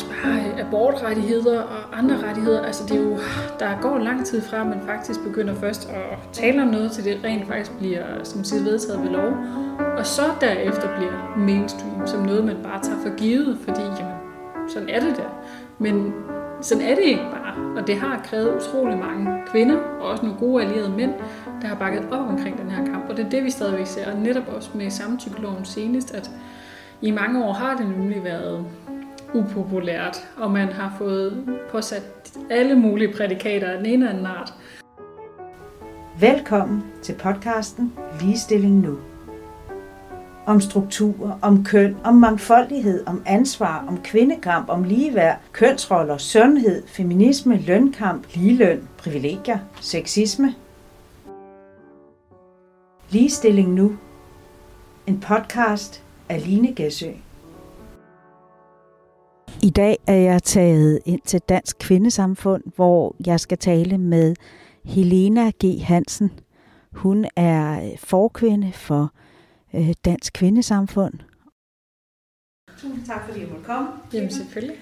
også 0.00 0.12
bare 0.22 0.60
abortrettigheder 0.60 1.62
og 1.62 1.98
andre 1.98 2.28
rettigheder. 2.28 2.62
Altså 2.62 2.84
det 2.86 2.96
er 2.96 3.00
jo, 3.00 3.18
der 3.58 3.80
går 3.80 3.98
lang 3.98 4.26
tid 4.26 4.42
fra, 4.42 4.60
at 4.60 4.66
man 4.66 4.80
faktisk 4.86 5.20
begynder 5.22 5.54
først 5.54 5.88
at 5.88 6.18
tale 6.32 6.62
om 6.62 6.68
noget, 6.68 6.92
til 6.92 7.04
det 7.04 7.20
rent 7.24 7.46
faktisk 7.46 7.78
bliver 7.78 8.04
som 8.24 8.44
siger, 8.44 8.62
vedtaget 8.62 9.02
ved 9.02 9.10
lov. 9.10 9.32
Og 9.98 10.06
så 10.06 10.22
derefter 10.40 10.96
bliver 10.96 11.34
mainstream 11.38 12.06
som 12.06 12.22
noget, 12.22 12.44
man 12.44 12.56
bare 12.62 12.82
tager 12.82 12.98
for 13.02 13.16
givet, 13.16 13.58
fordi 13.64 13.80
jamen, 13.80 14.14
sådan 14.68 14.88
er 14.88 15.00
det 15.00 15.16
der. 15.16 15.44
Men 15.78 16.12
sådan 16.60 16.84
er 16.84 16.94
det 16.94 17.04
ikke 17.04 17.26
bare. 17.32 17.80
Og 17.80 17.86
det 17.86 17.96
har 17.96 18.20
krævet 18.24 18.56
utrolig 18.56 18.98
mange 18.98 19.42
kvinder, 19.46 19.76
og 19.76 20.10
også 20.10 20.22
nogle 20.22 20.38
gode 20.38 20.64
allierede 20.64 20.90
mænd, 20.90 21.12
der 21.62 21.68
har 21.68 21.76
bakket 21.76 22.02
op 22.10 22.28
omkring 22.28 22.58
den 22.58 22.70
her 22.70 22.84
kamp. 22.84 23.10
Og 23.10 23.16
det 23.16 23.26
er 23.26 23.30
det, 23.30 23.44
vi 23.44 23.50
stadigvæk 23.50 23.86
ser. 23.86 24.12
Og 24.12 24.18
netop 24.18 24.48
også 24.56 24.70
med 24.74 24.90
samtykkeloven 24.90 25.64
senest, 25.64 26.14
at 26.14 26.30
i 27.02 27.10
mange 27.10 27.44
år 27.44 27.52
har 27.52 27.76
det 27.76 27.88
nemlig 27.88 28.24
været 28.24 28.64
upopulært, 29.34 30.28
og 30.36 30.50
man 30.50 30.68
har 30.68 30.94
fået 30.98 31.58
påsat 31.70 32.02
alle 32.50 32.74
mulige 32.74 33.12
prædikater 33.12 33.70
af 33.70 33.76
den 33.76 33.86
ene 33.86 33.94
eller 33.94 34.10
anden 34.10 34.26
art. 34.26 34.54
Velkommen 36.20 36.84
til 37.02 37.14
podcasten 37.14 37.92
Ligestilling 38.20 38.80
Nu. 38.80 38.98
Om 40.46 40.60
strukturer, 40.60 41.38
om 41.42 41.64
køn, 41.64 41.96
om 42.04 42.14
mangfoldighed, 42.14 43.06
om 43.06 43.22
ansvar, 43.26 43.84
om 43.88 44.02
kvindekamp, 44.02 44.68
om 44.68 44.84
ligeværd, 44.84 45.40
kønsroller, 45.52 46.18
sundhed, 46.18 46.86
feminisme, 46.86 47.58
lønkamp, 47.58 48.26
ligeløn, 48.34 48.88
privilegier, 48.98 49.58
sexisme. 49.80 50.54
Ligestilling 53.10 53.74
Nu. 53.74 53.92
En 55.06 55.20
podcast 55.20 56.02
af 56.28 56.46
Line 56.46 56.74
Gæsø. 56.74 57.10
I 59.62 59.70
dag 59.70 59.96
er 60.06 60.14
jeg 60.14 60.42
taget 60.42 61.00
ind 61.04 61.20
til 61.24 61.40
Dansk 61.40 61.78
Kvindesamfund, 61.78 62.62
hvor 62.76 63.16
jeg 63.26 63.40
skal 63.40 63.58
tale 63.58 63.98
med 63.98 64.34
Helena 64.84 65.50
G. 65.64 65.80
Hansen. 65.82 66.30
Hun 66.92 67.26
er 67.36 67.90
forkvinde 67.98 68.72
for 68.72 69.12
øh, 69.74 69.92
Dansk 70.04 70.32
Kvindesamfund. 70.32 71.14
Tusind 72.78 73.06
tak, 73.06 73.28
fordi 73.28 73.40
jeg 73.40 73.48
måtte 73.48 73.64
komme. 73.64 73.88
Jamen 74.12 74.30
selvfølgelig. 74.30 74.76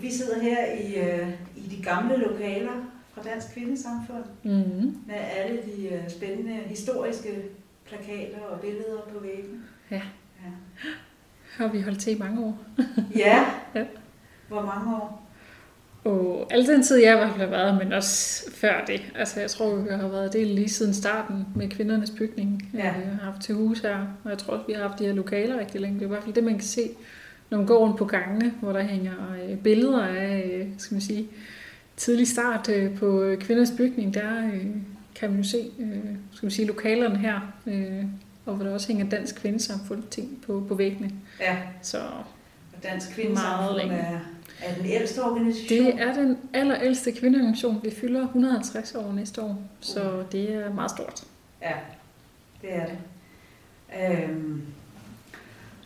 Vi 0.00 0.10
sidder 0.10 0.40
her 0.40 0.64
i, 0.72 0.94
øh, 0.94 1.28
i 1.56 1.76
de 1.76 1.82
gamle 1.82 2.16
lokaler 2.16 2.72
fra 3.14 3.22
Dansk 3.22 3.54
Kvindesamfund 3.54 4.24
Mm-hmm. 4.42 4.98
med 5.06 5.14
alle 5.14 5.56
de 5.56 5.88
øh, 5.88 6.10
spændende 6.10 6.52
historiske 6.66 7.42
plakater 7.88 8.40
og 8.40 8.60
billeder 8.60 9.00
på 9.12 9.18
væggen. 9.22 9.64
Ja. 9.90 10.02
Ja. 10.44 10.50
Har 11.50 11.68
vi 11.72 11.80
holdt 11.80 12.00
til 12.00 12.16
i 12.16 12.18
mange 12.18 12.44
år. 12.44 12.58
ja. 13.16 13.44
Ja. 13.74 13.84
Hvor 14.54 14.66
mange 14.66 14.96
år? 14.96 15.20
Og 16.04 16.46
al 16.50 16.66
den 16.66 16.82
tid, 16.82 16.96
jeg 16.96 17.14
i 17.14 17.16
hvert 17.16 17.30
fald 17.30 17.40
har 17.40 17.56
været, 17.56 17.78
men 17.78 17.92
også 17.92 18.44
før 18.54 18.84
det. 18.86 19.00
Altså, 19.18 19.40
jeg 19.40 19.50
tror, 19.50 19.74
vi 19.74 19.88
har 19.90 20.08
været 20.08 20.32
det 20.32 20.46
lige 20.46 20.68
siden 20.68 20.94
starten 20.94 21.46
med 21.56 21.68
kvindernes 21.70 22.10
bygning. 22.10 22.70
Ja. 22.74 22.82
Jeg 22.84 22.92
har 22.92 23.30
haft 23.30 23.42
til 23.42 23.54
hus 23.54 23.80
her, 23.80 23.96
og 24.24 24.30
jeg 24.30 24.38
tror 24.38 24.52
også, 24.52 24.66
vi 24.66 24.72
har 24.72 24.88
haft 24.88 24.98
de 24.98 25.04
her 25.06 25.12
lokaler 25.12 25.58
rigtig 25.58 25.80
længe. 25.80 25.94
Det 25.94 26.02
er 26.02 26.06
i 26.06 26.08
hvert 26.08 26.22
fald 26.22 26.34
det, 26.34 26.44
man 26.44 26.54
kan 26.54 26.62
se, 26.62 26.90
når 27.50 27.58
man 27.58 27.66
går 27.66 27.78
rundt 27.78 27.98
på 27.98 28.04
gangene, 28.04 28.54
hvor 28.60 28.72
der 28.72 28.82
hænger 28.82 29.12
øh, 29.48 29.58
billeder 29.58 30.04
af, 30.06 30.50
øh, 30.54 30.66
skal 30.78 30.94
man 30.94 31.00
sige, 31.00 31.28
tidlig 31.96 32.28
start 32.28 32.68
øh, 32.68 32.96
på 32.98 33.34
kvindernes 33.40 33.72
bygning. 33.76 34.14
Der 34.14 34.50
kan 35.14 35.30
man 35.30 35.38
jo 35.38 35.48
se, 35.48 35.70
skal 36.32 36.46
man 36.46 36.50
sige, 36.50 36.66
lokalerne 36.66 37.18
her, 37.18 37.40
og 38.46 38.54
hvor 38.54 38.64
der 38.64 38.74
også 38.74 38.88
hænger 38.88 39.08
dansk 39.08 39.34
kvindesamfund 39.34 40.02
ting 40.10 40.42
på, 40.46 40.64
på 40.68 40.74
væggene. 40.74 41.10
Ja. 41.40 41.56
Så 41.82 41.98
Og 41.98 42.82
Dansk 42.82 43.06
Meget 43.08 43.14
Kvindesamfund 43.16 43.76
længe. 43.78 43.94
er, 43.96 44.18
er 44.62 44.74
den 44.74 44.86
ældste 44.86 45.24
organisation. 45.24 45.86
Det 45.86 46.02
er 46.02 46.14
den 46.14 46.38
allerældste 46.52 47.12
kvindeorganisation. 47.12 47.80
Vi 47.82 47.90
fylder 47.90 48.22
150 48.22 48.94
år 48.94 49.12
næste 49.12 49.42
år, 49.42 49.62
så 49.80 50.24
det 50.32 50.54
er 50.54 50.74
meget 50.74 50.90
stort. 50.90 51.24
Ja, 51.62 51.74
det 52.62 52.72
er 52.72 52.86
det. 52.86 52.98
Øhm, 54.00 54.62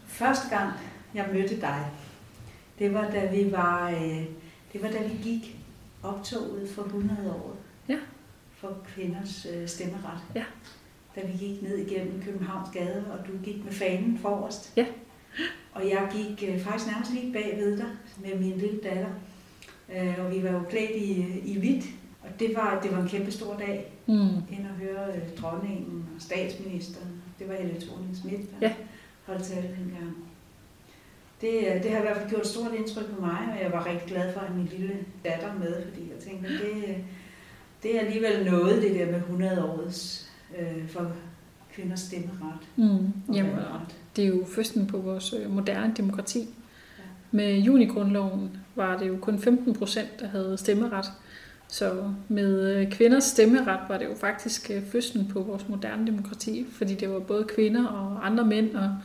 første 0.07 0.57
gang, 0.57 0.73
jeg 1.15 1.28
mødte 1.33 1.61
dig, 1.61 1.87
det 2.78 2.95
var 2.95 3.11
da 3.11 3.27
vi 3.27 3.53
var, 3.53 3.91
øh, 3.91 4.25
det 4.73 4.83
var 4.83 4.89
da 4.91 5.03
vi 5.03 5.15
gik 5.23 5.57
optoget 6.03 6.71
for 6.71 6.83
100 6.83 7.31
år. 7.31 7.57
Ja. 7.89 7.99
For 8.57 8.77
kvinders 8.95 9.47
øh, 9.55 9.69
stemmeret. 9.69 10.21
Ja. 10.34 10.45
Da 11.17 11.27
vi 11.27 11.33
gik 11.33 11.62
ned 11.62 11.78
igennem 11.78 12.23
Københavns 12.23 12.69
Gade, 12.73 13.05
og 13.12 13.27
du 13.27 13.33
gik 13.45 13.65
med 13.65 13.73
fanen 13.73 14.19
forrest. 14.19 14.73
Ja. 14.77 14.87
Og 15.73 15.89
jeg 15.89 16.09
gik 16.12 16.49
øh, 16.51 16.61
faktisk 16.61 16.91
nærmest 16.91 17.12
lige 17.12 17.33
bagved 17.33 17.77
dig 17.77 17.87
med 18.25 18.39
min 18.39 18.59
lille 18.59 18.81
datter. 18.83 19.09
Øh, 19.97 20.15
og 20.25 20.31
vi 20.34 20.43
var 20.43 20.51
jo 20.51 20.62
klædt 20.71 20.91
i, 20.91 21.27
i 21.45 21.59
hvidt, 21.59 21.84
og 22.23 22.29
det 22.41 22.53
var, 22.56 22.81
det 22.83 22.93
var 22.93 23.03
en 23.03 23.09
kæmpe 23.09 23.31
stor 23.31 23.56
dag 23.59 23.93
Mm. 24.07 24.15
ind 24.51 24.67
og 24.71 24.75
høre 24.83 25.07
øh, 25.17 25.23
dronningen 25.41 26.07
og 26.17 26.23
statsministeren. 26.23 27.11
Det 27.39 27.49
var 27.49 27.55
Helle 27.55 27.81
thorning 27.81 28.17
Schmidt, 28.17 28.61
der 28.61 28.69
Ja. 28.69 28.75
holdt 29.27 29.45
tale 29.45 29.62
dengang. 29.62 30.17
Det, 31.41 31.49
øh, 31.59 31.83
det 31.83 31.91
har 31.91 31.99
i 31.99 32.03
hvert 32.03 32.17
fald 32.17 32.28
gjort 32.31 32.41
et 32.41 32.47
stort 32.47 32.75
indtryk 32.75 33.07
på 33.15 33.21
mig, 33.21 33.39
og 33.57 33.62
jeg 33.62 33.73
var 33.73 33.87
rigtig 33.87 34.09
glad 34.09 34.33
for 34.33 34.41
at 34.41 34.47
have 34.47 34.59
min 34.59 34.67
lille 34.78 34.95
datter 35.25 35.55
med, 35.59 35.83
fordi 35.89 36.01
jeg 36.11 36.19
tænkte, 36.19 36.49
det, 36.53 36.89
øh, 36.89 36.97
det 37.83 37.97
er 37.97 38.01
alligevel 38.01 38.45
noget, 38.51 38.83
det 38.83 38.95
der 38.95 39.07
med 39.07 39.17
100 39.21 39.65
årets 39.65 40.31
øh, 40.59 40.89
for 40.89 41.12
kvinders 41.73 42.01
stemmeret. 42.01 42.59
Mm. 42.77 43.07
og 43.28 43.34
Jamen. 43.34 43.53
Det 44.19 44.27
er 44.27 44.29
jo 44.29 44.45
førsten 44.55 44.87
på 44.87 44.99
vores 44.99 45.34
øh, 45.43 45.55
moderne 45.55 45.95
demokrati. 45.97 46.49
Med 47.31 47.59
junigrundloven 47.59 48.56
var 48.75 48.99
det 48.99 49.09
jo 49.09 49.17
kun 49.21 49.39
15 49.39 49.75
procent, 49.75 50.21
der 50.21 50.29
havde 50.29 50.56
stemmeret. 50.59 51.12
Så 51.69 52.12
med 52.28 52.77
øh, 52.77 52.91
kvinders 52.91 53.25
stemmeret 53.25 53.78
var 53.89 53.99
det 53.99 54.05
jo 54.05 54.15
faktisk 54.15 54.71
øh, 54.71 54.83
fødslen 54.93 55.28
på 55.33 55.41
vores 55.41 55.69
moderne 55.69 56.07
demokrati, 56.07 56.67
fordi 56.73 56.95
det 56.95 57.11
var 57.11 57.19
både 57.19 57.45
kvinder 57.45 57.87
og 57.87 58.27
andre 58.27 58.45
mænd 58.45 58.75
og 58.75 58.97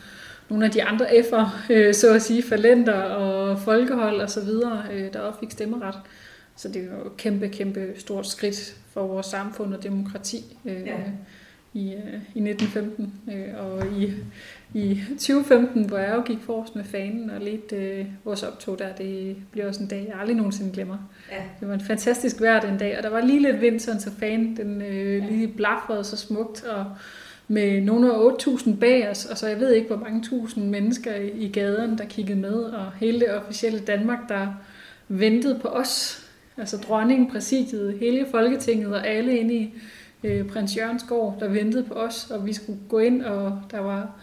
nogle 0.49 0.65
af 0.65 0.71
de 0.71 0.83
andre 0.83 1.05
F'er, 1.05 1.73
øh, 1.73 1.93
så 1.93 2.13
at 2.13 2.21
sige, 2.21 2.43
falenter 2.43 3.01
og 3.01 3.59
folkehold 3.59 4.21
og 4.21 4.29
så 4.29 4.41
videre, 4.45 4.83
øh, 4.91 5.13
der 5.13 5.19
også 5.19 5.39
fik 5.39 5.51
stemmeret. 5.51 5.95
Så 6.55 6.67
det 6.67 6.75
er 6.81 6.85
jo 6.85 7.05
et 7.05 7.17
kæmpe, 7.17 7.49
kæmpe 7.49 7.93
stort 7.97 8.27
skridt 8.27 8.75
for 8.93 9.07
vores 9.07 9.25
samfund 9.25 9.73
og 9.73 9.83
demokrati 9.83 10.57
øh, 10.65 10.81
Ja. 10.85 10.97
i, 11.73 11.93
øh, 11.93 12.13
i 12.35 12.49
1915. 12.49 13.13
Øh, 13.33 13.65
og 13.65 13.87
i, 13.87 14.13
i 14.73 15.01
2015, 15.09 15.85
hvor 15.85 15.97
jeg 15.97 16.15
jo 16.15 16.21
gik 16.21 16.37
forrest 16.41 16.75
med 16.75 16.83
fanen 16.83 17.29
og 17.29 17.41
lidt 17.41 17.73
øh, 17.73 18.05
vores 18.25 18.43
optog 18.43 18.79
der, 18.79 18.93
det 18.93 19.35
bliver 19.51 19.67
også 19.67 19.83
en 19.83 19.87
dag, 19.87 20.05
jeg 20.09 20.19
aldrig 20.19 20.35
nogensinde 20.35 20.73
glemmer. 20.73 20.97
Ja. 21.31 21.43
Det 21.59 21.67
var 21.67 21.73
en 21.73 21.81
fantastisk 21.81 22.41
vejr 22.41 22.59
den 22.59 22.77
dag, 22.77 22.97
og 22.97 23.03
der 23.03 23.09
var 23.09 23.21
lige 23.21 23.41
lidt 23.41 23.61
vind, 23.61 23.79
sådan 23.79 24.01
så 24.01 24.11
fanen 24.19 24.57
den 24.57 24.81
øh, 24.81 25.29
lige 25.29 25.47
blafrede 25.47 26.03
så 26.03 26.17
smukt, 26.17 26.63
og 26.63 26.85
med 27.47 27.81
nogle 27.81 28.13
af 28.13 28.29
8.000 28.29 28.75
bag 28.79 29.09
os, 29.09 29.25
og 29.25 29.37
så 29.37 29.47
jeg 29.47 29.59
ved 29.59 29.73
ikke, 29.73 29.87
hvor 29.87 29.97
mange 29.97 30.23
tusind 30.23 30.69
mennesker 30.69 31.15
i, 31.15 31.29
i 31.29 31.47
gaden, 31.47 31.97
der 31.97 32.05
kiggede 32.05 32.39
med, 32.39 32.55
og 32.63 32.91
hele 32.99 33.19
det 33.19 33.33
officielle 33.33 33.79
Danmark, 33.79 34.29
der 34.29 34.47
ventede 35.07 35.59
på 35.59 35.67
os. 35.67 36.25
Altså 36.57 36.77
dronningen, 36.77 37.31
præsidiet, 37.31 37.99
hele 37.99 38.25
Folketinget 38.31 38.95
og 38.95 39.07
alle 39.07 39.37
inde 39.37 39.55
i 39.55 39.73
øh, 40.23 40.47
prins 40.47 40.77
Jørgens 40.77 41.03
gård, 41.03 41.37
der 41.39 41.47
ventede 41.47 41.83
på 41.83 41.93
os, 41.93 42.31
og 42.31 42.45
vi 42.45 42.53
skulle 42.53 42.79
gå 42.89 42.99
ind, 42.99 43.21
og 43.21 43.61
der 43.71 43.79
var 43.79 44.15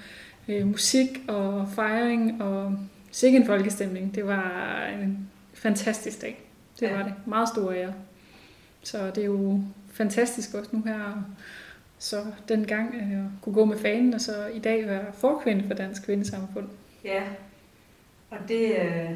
øh, 0.49 0.67
musik 0.67 1.09
og 1.29 1.69
fejring 1.75 2.43
og 2.43 2.77
sikke 3.11 3.39
en 3.39 3.47
folkestemning. 3.47 4.15
Det 4.15 4.27
var 4.27 4.77
en 5.03 5.29
fantastisk 5.55 6.23
dag. 6.23 6.41
Det 6.81 6.87
Ja. 6.87 6.97
var 6.97 7.03
det. 7.03 7.15
Meget 7.27 7.49
stor 7.49 7.73
ære. 7.73 7.93
Så 8.83 9.07
det 9.15 9.19
er 9.19 9.25
jo 9.27 9.61
fantastisk 9.93 10.55
også 10.55 10.71
nu 10.73 10.83
her, 10.87 11.25
så 11.99 12.17
dengang 12.49 12.95
øh, 12.95 13.25
kunne 13.43 13.55
gå 13.55 13.65
med 13.65 13.79
fanen, 13.79 14.15
og 14.15 14.21
så 14.21 14.47
i 14.55 14.59
dag 14.59 14.87
være 14.87 15.05
forkvinde 15.15 15.65
for 15.67 15.75
Dansk 15.75 16.05
Kvindesamfund. 16.05 16.67
Ja, 17.05 17.23
og 18.31 18.37
det, 18.49 18.61
øh, 18.71 19.11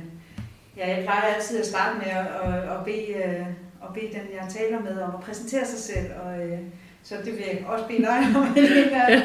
ja, 0.76 0.96
jeg 0.96 1.02
plejer 1.04 1.20
altid 1.34 1.60
at 1.60 1.66
starte 1.66 1.98
med 1.98 2.06
at, 2.06 2.26
at, 2.52 2.78
at, 2.78 2.84
bede, 2.84 3.14
øh, 3.26 3.46
at 3.82 3.94
bede 3.94 4.06
den, 4.06 4.20
jeg 4.40 4.46
taler 4.50 4.80
med, 4.82 5.00
om 5.02 5.14
at 5.14 5.20
præsentere 5.20 5.66
sig 5.66 5.78
selv, 5.78 6.06
og 6.24 6.46
øh, 6.48 6.58
så 7.02 7.14
det 7.24 7.32
vil 7.32 7.42
jeg 7.52 7.64
også 7.66 7.86
bede 7.88 8.02
dig 8.02 8.18
om. 8.36 8.56
Ja. 8.90 9.22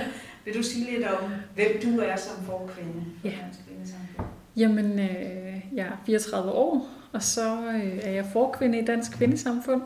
Vil 0.50 0.58
du 0.58 0.64
sige 0.64 0.92
lidt 0.92 1.08
om, 1.08 1.32
hvem 1.56 1.68
du 1.84 2.00
er 2.00 2.16
som 2.16 2.44
forkvinde? 2.46 3.06
Ja. 3.24 3.34
Jamen, 4.58 5.00
øh, 5.00 5.62
jeg 5.74 5.86
er 5.86 6.04
34 6.06 6.52
år, 6.52 6.88
og 7.12 7.24
så 7.24 7.58
øh, 7.76 8.00
er 8.04 8.12
jeg 8.12 8.26
forkvinde 8.34 8.80
i 8.80 8.86
Dansk 8.86 9.12
Kvindesamfund. 9.12 9.82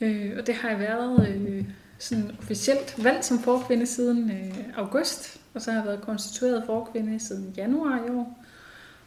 Øh, 0.00 0.32
og 0.38 0.46
det 0.46 0.54
har 0.54 0.68
jeg 0.68 0.78
været 0.78 1.28
øh, 1.28 1.64
sådan 1.98 2.30
officielt 2.38 3.04
valgt 3.04 3.24
som 3.24 3.38
forkvinde 3.38 3.86
siden 3.86 4.30
øh, 4.30 4.54
august, 4.76 5.40
og 5.54 5.62
så 5.62 5.70
har 5.70 5.78
jeg 5.78 5.86
været 5.86 6.00
konstitueret 6.00 6.62
forkvinde 6.66 7.20
siden 7.20 7.54
januar 7.56 8.04
i 8.06 8.10
år. 8.10 8.38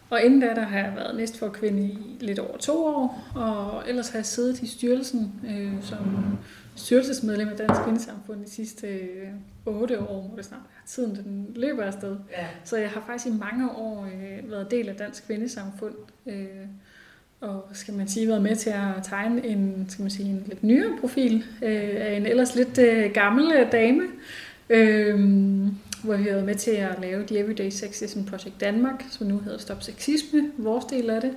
Og 0.09 0.21
inden 0.21 0.39
da, 0.39 0.47
der 0.47 0.63
har 0.63 0.79
jeg 0.79 0.94
været 0.95 1.15
næstforkvinde 1.15 1.83
i 1.83 2.17
lidt 2.19 2.39
over 2.39 2.57
to 2.57 2.85
år, 2.85 3.27
og 3.35 3.83
ellers 3.89 4.09
har 4.09 4.17
jeg 4.17 4.25
siddet 4.25 4.61
i 4.61 4.67
styrelsen 4.67 5.33
øh, 5.50 5.83
som 5.83 6.38
styrelsesmedlem 6.75 7.50
af 7.50 7.57
Dansk 7.57 7.81
Kvindesamfund 7.81 8.45
de 8.45 8.50
sidste 8.50 8.88
øh, 8.88 9.27
otte 9.69 10.00
år, 10.00 10.27
må 10.30 10.38
det 10.38 10.45
snart 10.45 10.62
være. 10.62 10.88
Tiden 10.88 11.16
den 11.16 11.51
løber 11.56 11.83
afsted. 11.83 12.16
Ja. 12.31 12.48
Så 12.63 12.77
jeg 12.77 12.89
har 12.89 13.04
faktisk 13.07 13.27
i 13.27 13.38
mange 13.38 13.71
år 13.71 14.06
øh, 14.06 14.51
været 14.51 14.71
del 14.71 14.89
af 14.89 14.95
Dansk 14.95 15.25
Kvindesamfund. 15.27 15.95
Øh, 16.25 16.45
og 17.42 17.66
skal 17.74 17.94
man 17.94 18.07
sige, 18.07 18.27
været 18.27 18.42
med 18.42 18.56
til 18.56 18.69
at 18.69 19.04
tegne 19.04 19.45
en, 19.45 19.86
skal 19.89 20.01
man 20.01 20.12
sige, 20.12 20.30
en 20.30 20.44
lidt 20.48 20.63
nyere 20.63 20.98
profil 21.00 21.44
øh, 21.62 21.95
af 21.95 22.13
en 22.18 22.25
ellers 22.25 22.56
lidt 22.56 22.77
øh, 22.77 23.12
gammel 23.12 23.51
øh, 23.51 23.71
dame, 23.71 24.04
øh, 24.69 25.19
hvor 26.04 26.16
vi 26.16 26.24
har 26.24 26.31
været 26.31 26.45
med 26.45 26.56
til 26.56 26.71
at 26.71 27.01
lave 27.01 27.25
The 27.27 27.39
Everyday 27.39 27.69
Sexism 27.69 28.24
Project 28.24 28.62
Danmark, 28.62 29.06
som 29.10 29.27
nu 29.27 29.39
hedder 29.39 29.57
Stop 29.57 29.83
Sexisme, 29.83 30.51
vores 30.57 30.86
del 30.86 31.10
af 31.10 31.21
det. 31.21 31.31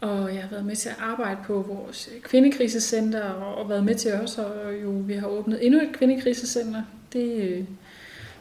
Og 0.00 0.34
jeg 0.34 0.42
har 0.42 0.50
været 0.50 0.64
med 0.64 0.76
til 0.76 0.88
at 0.88 0.96
arbejde 1.00 1.36
på 1.44 1.62
vores 1.62 2.10
kvindekrisecenter, 2.22 3.22
og 3.22 3.68
været 3.68 3.84
med 3.84 3.94
til 3.94 4.12
også, 4.12 4.44
og 4.44 4.82
jo, 4.82 4.90
vi 4.90 5.14
har 5.14 5.26
åbnet 5.26 5.66
endnu 5.66 5.80
et 5.80 5.92
kvindekrisecenter. 5.92 6.82
Det 7.12 7.58
er 7.58 7.64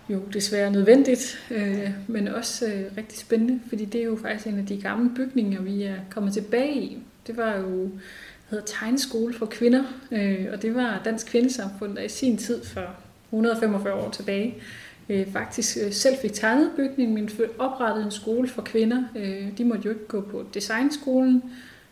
jo 0.09 0.21
desværre 0.33 0.71
nødvendigt, 0.71 1.47
øh, 1.51 1.89
men 2.07 2.27
også 2.27 2.65
øh, 2.65 2.97
rigtig 2.97 3.19
spændende, 3.19 3.59
fordi 3.69 3.85
det 3.85 4.01
er 4.01 4.05
jo 4.05 4.17
faktisk 4.21 4.47
en 4.47 4.59
af 4.59 4.65
de 4.65 4.81
gamle 4.81 5.11
bygninger, 5.15 5.61
vi 5.61 5.83
er 5.83 5.95
kommet 6.09 6.33
tilbage 6.33 6.75
i. 6.75 6.97
Det 7.27 7.37
var 7.37 7.57
jo 7.57 7.89
hedder 8.49 8.65
Tegnskole 8.65 9.33
for 9.33 9.45
kvinder, 9.45 9.83
øh, 10.11 10.47
og 10.53 10.61
det 10.61 10.75
var 10.75 11.01
Dansk 11.05 11.27
Kvindesamfund, 11.27 11.95
der 11.95 12.01
i 12.01 12.09
sin 12.09 12.37
tid 12.37 12.65
for 12.65 12.95
145 13.31 13.93
år 13.93 14.09
tilbage 14.09 14.55
øh, 15.09 15.31
faktisk 15.31 15.77
øh, 15.85 15.93
selv 15.93 16.15
fik 16.21 16.33
tegnet 16.33 16.71
bygningen, 16.75 17.15
men 17.15 17.29
oprettede 17.59 18.05
en 18.05 18.11
skole 18.11 18.47
for 18.47 18.61
kvinder. 18.61 19.03
Øh, 19.15 19.57
de 19.57 19.65
måtte 19.65 19.85
jo 19.85 19.89
ikke 19.89 20.07
gå 20.07 20.21
på 20.21 20.45
designskolen, 20.53 21.43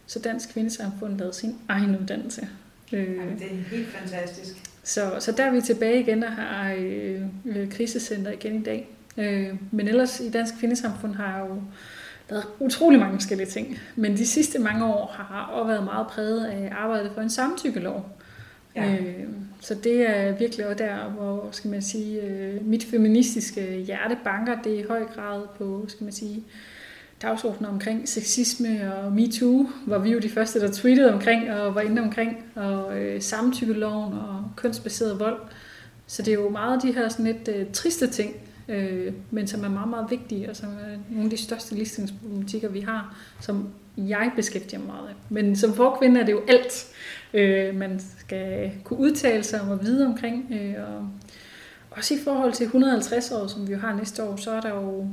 så 0.05 0.19
Dansk 0.19 0.53
Kvindesamfund 0.53 1.17
lavede 1.17 1.33
sin 1.33 1.55
egen 1.67 1.97
uddannelse. 2.01 2.47
Øh, 2.93 2.99
Jamen, 2.99 3.39
det 3.39 3.45
er 3.45 3.75
helt 3.75 3.87
fantastisk. 3.87 4.55
Så, 4.83 5.11
så 5.19 5.31
der 5.31 5.43
er 5.43 5.51
vi 5.51 5.61
tilbage 5.61 5.99
igen 5.99 6.23
og 6.23 6.31
har 6.31 6.73
øh, 6.73 7.21
øh, 7.45 7.71
krisecenter 7.71 8.31
igen 8.31 8.55
i 8.55 8.63
dag. 8.63 8.89
Øh, 9.17 9.53
men 9.71 9.87
ellers 9.87 10.19
i 10.19 10.29
Dansk 10.29 10.53
Kvindesamfund 10.59 11.15
har 11.15 11.39
jo 11.39 11.61
lavet 12.29 12.45
utrolig 12.59 12.99
mange 12.99 13.13
forskellige 13.13 13.47
ting. 13.47 13.79
Men 13.95 14.17
de 14.17 14.27
sidste 14.27 14.59
mange 14.59 14.85
år 14.85 15.15
har 15.17 15.45
også 15.45 15.67
været 15.67 15.83
meget 15.83 16.07
præget 16.07 16.45
af 16.45 16.71
arbejdet 16.71 17.11
for 17.13 17.21
en 17.21 17.29
samtykkelov. 17.29 18.19
Ja. 18.75 18.95
Øh, 18.95 19.27
så 19.59 19.75
det 19.75 20.09
er 20.09 20.31
virkelig 20.31 20.67
også 20.67 20.83
der, 20.83 21.09
hvor 21.09 21.49
skal 21.51 21.71
man 21.71 21.81
sige, 21.81 22.21
øh, 22.21 22.67
mit 22.67 22.83
feministiske 22.83 23.77
hjerte 23.77 24.17
banker 24.23 24.61
det 24.61 24.79
i 24.79 24.81
høj 24.81 25.03
grad 25.03 25.41
på, 25.57 25.85
skal 25.87 26.03
man 26.03 26.13
sige, 26.13 26.43
dagsordenen 27.21 27.71
omkring 27.71 28.09
sexisme 28.09 28.93
og 28.95 29.11
MeToo, 29.11 29.67
hvor 29.85 29.97
vi 29.97 30.11
jo 30.11 30.19
de 30.19 30.29
første, 30.29 30.59
der 30.59 30.71
tweetede 30.71 31.13
omkring 31.13 31.51
og 31.51 31.75
var 31.75 31.81
inde 31.81 32.01
omkring, 32.01 32.37
og 32.55 32.99
øh, 32.99 33.21
samtykkeloven 33.21 34.13
og 34.13 34.51
kønsbaseret 34.55 35.19
vold. 35.19 35.39
Så 36.07 36.21
det 36.21 36.31
er 36.31 36.35
jo 36.35 36.49
meget 36.49 36.75
af 36.75 36.81
de 36.81 36.93
her 36.93 37.09
sådan 37.09 37.25
lidt 37.25 37.47
øh, 37.47 37.71
triste 37.73 38.07
ting, 38.07 38.35
øh, 38.67 39.13
men 39.31 39.47
som 39.47 39.63
er 39.63 39.69
meget, 39.69 39.89
meget 39.89 40.07
vigtige, 40.09 40.49
og 40.49 40.55
som 40.55 40.69
er 40.69 40.97
nogle 41.09 41.23
af 41.23 41.29
de 41.29 41.37
største 41.37 41.75
ligestillingsproblematikker, 41.75 42.69
vi 42.69 42.79
har, 42.79 43.15
som 43.41 43.69
jeg 43.97 44.31
beskæftiger 44.35 44.79
mig 44.79 44.87
meget 44.87 45.07
af. 45.07 45.13
Men 45.29 45.55
som 45.55 45.73
forkvinde 45.73 46.21
er 46.21 46.25
det 46.25 46.31
jo 46.31 46.41
alt, 46.47 46.87
øh, 47.33 47.75
man 47.75 48.01
skal 48.17 48.71
kunne 48.83 48.99
udtale 48.99 49.43
sig 49.43 49.61
om 49.61 49.69
og 49.69 49.81
vide 49.83 50.05
omkring. 50.05 50.47
Øh, 50.51 50.75
og 50.87 51.07
også 51.91 52.13
i 52.13 52.17
forhold 52.23 52.53
til 52.53 52.63
150 52.63 53.31
år, 53.31 53.47
som 53.47 53.67
vi 53.67 53.73
jo 53.73 53.79
har 53.79 53.95
næste 53.95 54.23
år, 54.23 54.35
så 54.35 54.51
er 54.51 54.61
der 54.61 54.69
jo 54.69 55.07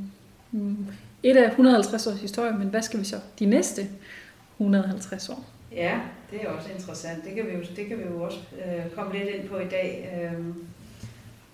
mm, 0.53 0.87
et 1.23 1.37
af 1.37 1.49
150 1.49 2.07
års 2.07 2.21
historie, 2.21 2.53
men 2.53 2.69
hvad 2.69 2.83
skal 2.83 3.01
vi 3.01 3.05
så 3.05 3.21
de 3.39 3.47
næste 3.47 3.89
150 4.59 5.29
år? 5.29 5.45
Ja, 5.73 6.01
det 6.31 6.43
er 6.43 6.49
også 6.49 6.69
interessant. 6.79 7.25
Det 7.25 7.35
kan 7.35 7.47
vi 7.47 7.53
jo, 7.53 7.61
det 7.77 7.87
kan 7.87 7.99
vi 7.99 8.03
jo 8.03 8.23
også 8.23 8.39
øh, 8.53 8.91
komme 8.95 9.13
lidt 9.19 9.29
ind 9.29 9.49
på 9.49 9.59
i 9.59 9.69
dag, 9.69 10.21
øh, 10.23 10.45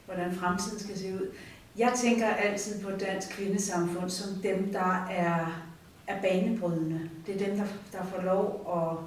hvordan 0.06 0.34
fremtiden 0.34 0.78
skal 0.78 0.98
se 0.98 1.14
ud. 1.14 1.26
Jeg 1.78 1.92
tænker 1.96 2.26
altid 2.26 2.84
på 2.84 2.90
dansk 2.90 3.30
kvindesamfund 3.30 4.10
som 4.10 4.28
dem, 4.42 4.72
der 4.72 5.06
er, 5.10 5.64
er 6.06 6.22
banebrydende. 6.22 7.00
Det 7.26 7.42
er 7.42 7.46
dem, 7.46 7.56
der, 7.56 7.64
der 7.92 8.04
får 8.04 8.22
lov 8.22 8.66
at 8.76 8.98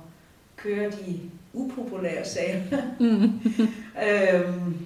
køre 0.55 0.91
de 0.91 1.19
upopulære 1.53 2.25
sager. 2.25 2.61
Mm. 2.99 3.39
øhm, 4.07 4.77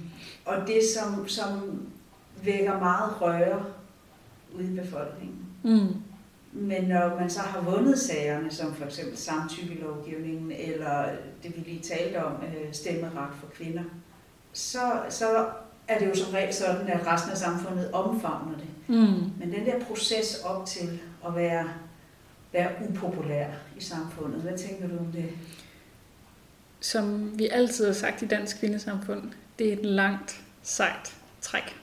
og 0.46 0.68
det, 0.68 0.80
som, 0.98 1.28
som 1.28 1.82
vækker 2.44 2.80
meget 2.80 3.22
røre 3.22 3.66
ude 4.56 4.74
i 4.74 4.80
befolkningen. 4.80 5.39
Mm. 5.64 5.96
Men 6.52 6.84
når 6.84 7.20
man 7.20 7.30
så 7.30 7.40
har 7.40 7.62
vundet 7.62 8.00
sagerne, 8.00 8.52
som 8.52 8.76
for 8.76 8.86
eksempel 8.86 9.18
samtykkelovgivningen, 9.18 10.52
eller 10.52 11.06
det 11.44 11.56
vi 11.56 11.62
lige 11.62 11.82
talte 11.82 12.26
om, 12.26 12.34
øh, 12.34 12.74
stemmeret 12.74 13.30
for 13.40 13.48
kvinder, 13.48 13.84
så, 14.54 15.02
så 15.10 15.48
er 15.88 16.00
det 16.00 16.08
jo 16.08 16.16
som 16.16 16.34
regel 16.34 16.54
sådan, 16.54 16.88
at 16.88 17.08
resten 17.08 17.32
af 17.32 17.38
samfundet 17.38 17.92
omfavner 17.92 18.58
det. 18.58 18.68
Mm. 18.88 19.32
Men 19.40 19.54
den 19.54 19.66
der 19.66 19.80
proces 19.86 20.40
op 20.46 20.66
til 20.66 21.00
at 21.28 21.36
være, 21.36 21.70
være 22.54 22.72
upopulær 22.90 23.48
i 23.78 23.84
samfundet, 23.84 24.42
hvad 24.42 24.58
tænker 24.58 24.88
du 24.88 24.98
om 24.98 25.06
det? 25.06 25.26
Som 26.80 27.32
vi 27.40 27.48
altid 27.48 27.86
har 27.86 27.94
sagt 27.94 28.22
i 28.22 28.26
dansk 28.26 28.60
kvindesamfund, 28.60 29.32
det 29.60 29.70
er 29.70 29.74
et 29.74 29.86
langt, 29.86 30.42
sejt 30.64 31.16
træk. 31.42 31.79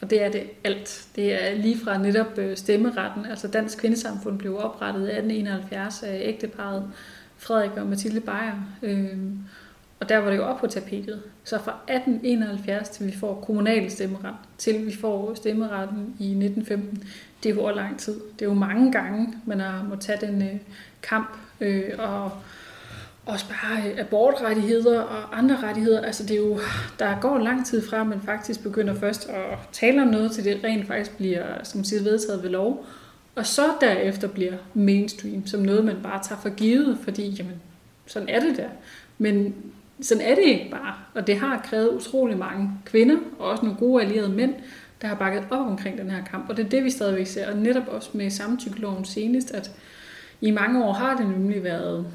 Og 0.00 0.10
det 0.10 0.22
er 0.22 0.30
det 0.30 0.42
alt. 0.64 1.06
Det 1.16 1.44
er 1.44 1.54
lige 1.54 1.78
fra 1.84 1.98
netop 1.98 2.38
øh, 2.38 2.56
stemmeretten. 2.56 3.26
Altså 3.26 3.48
Dansk 3.48 3.78
Kvindesamfund 3.78 4.38
blev 4.38 4.58
oprettet 4.58 5.00
i 5.00 5.10
1871 5.10 6.02
af 6.02 6.20
ægteparet 6.24 6.92
Frederik 7.36 7.70
og 7.76 7.86
Mathilde 7.86 8.20
Beyer. 8.20 8.66
Øhm, 8.82 9.38
og 10.00 10.08
der 10.08 10.18
var 10.18 10.30
det 10.30 10.36
jo 10.36 10.44
op 10.44 10.58
på 10.60 10.66
tapetet. 10.66 11.22
Så 11.44 11.58
fra 11.58 11.70
1871 11.88 12.88
til 12.88 13.06
vi 13.06 13.12
får 13.12 13.40
kommunal 13.46 13.90
stemmeret, 13.90 14.34
til 14.58 14.86
vi 14.86 14.96
får 14.96 15.34
stemmeretten 15.34 16.16
i 16.18 16.30
1915, 16.30 17.02
det 17.42 17.50
er 17.50 17.54
jo 17.54 17.60
over 17.60 17.72
lang 17.72 17.98
tid. 17.98 18.20
Det 18.38 18.42
er 18.42 18.48
jo 18.48 18.54
mange 18.54 18.92
gange, 18.92 19.34
man 19.46 19.60
har 19.60 19.82
må 19.82 19.96
tage 19.96 20.26
den 20.26 20.42
øh, 20.42 20.60
kamp. 21.02 21.38
Øh, 21.60 21.90
og 21.98 22.32
også 23.28 23.46
bare 23.48 23.90
øh, 23.90 23.98
abortrettigheder 23.98 25.00
og 25.00 25.38
andre 25.38 25.56
rettigheder. 25.56 26.00
Altså 26.00 26.22
det 26.22 26.30
er 26.30 26.36
jo, 26.36 26.60
der 26.98 27.20
går 27.20 27.38
lang 27.38 27.66
tid 27.66 27.88
fra, 27.88 28.00
at 28.00 28.06
man 28.06 28.20
faktisk 28.20 28.62
begynder 28.62 28.94
først 28.94 29.28
at 29.28 29.58
tale 29.72 30.02
om 30.02 30.08
noget, 30.08 30.32
til 30.32 30.44
det 30.44 30.60
rent 30.64 30.86
faktisk 30.86 31.16
bliver, 31.16 31.44
som 31.62 31.84
siger, 31.84 32.02
vedtaget 32.02 32.42
ved 32.42 32.50
lov. 32.50 32.86
Og 33.34 33.46
så 33.46 33.62
derefter 33.80 34.28
bliver 34.28 34.52
mainstream 34.74 35.46
som 35.46 35.60
noget, 35.60 35.84
man 35.84 35.96
bare 36.02 36.22
tager 36.22 36.40
for 36.40 36.48
givet, 36.48 36.98
fordi 37.04 37.28
jamen, 37.28 37.60
sådan 38.06 38.28
er 38.28 38.40
det 38.40 38.56
der. 38.56 38.68
Men 39.18 39.54
sådan 40.00 40.22
er 40.22 40.34
det 40.34 40.44
ikke 40.44 40.70
bare. 40.70 40.94
Og 41.14 41.26
det 41.26 41.36
har 41.36 41.60
krævet 41.64 41.88
utrolig 41.88 42.38
mange 42.38 42.70
kvinder, 42.84 43.16
og 43.38 43.50
også 43.50 43.64
nogle 43.64 43.78
gode 43.78 44.02
allierede 44.02 44.28
mænd, 44.28 44.54
der 45.02 45.08
har 45.08 45.14
bakket 45.14 45.42
op 45.50 45.66
omkring 45.66 45.98
den 45.98 46.10
her 46.10 46.24
kamp. 46.24 46.48
Og 46.48 46.56
det 46.56 46.64
er 46.64 46.68
det, 46.68 46.84
vi 46.84 46.90
stadigvæk 46.90 47.26
ser. 47.26 47.50
Og 47.50 47.56
netop 47.56 47.88
også 47.88 48.10
med 48.12 48.30
samtykkeloven 48.30 49.04
senest, 49.04 49.50
at 49.50 49.70
i 50.40 50.50
mange 50.50 50.84
år 50.84 50.92
har 50.92 51.16
det 51.16 51.26
nemlig 51.26 51.64
været 51.64 52.06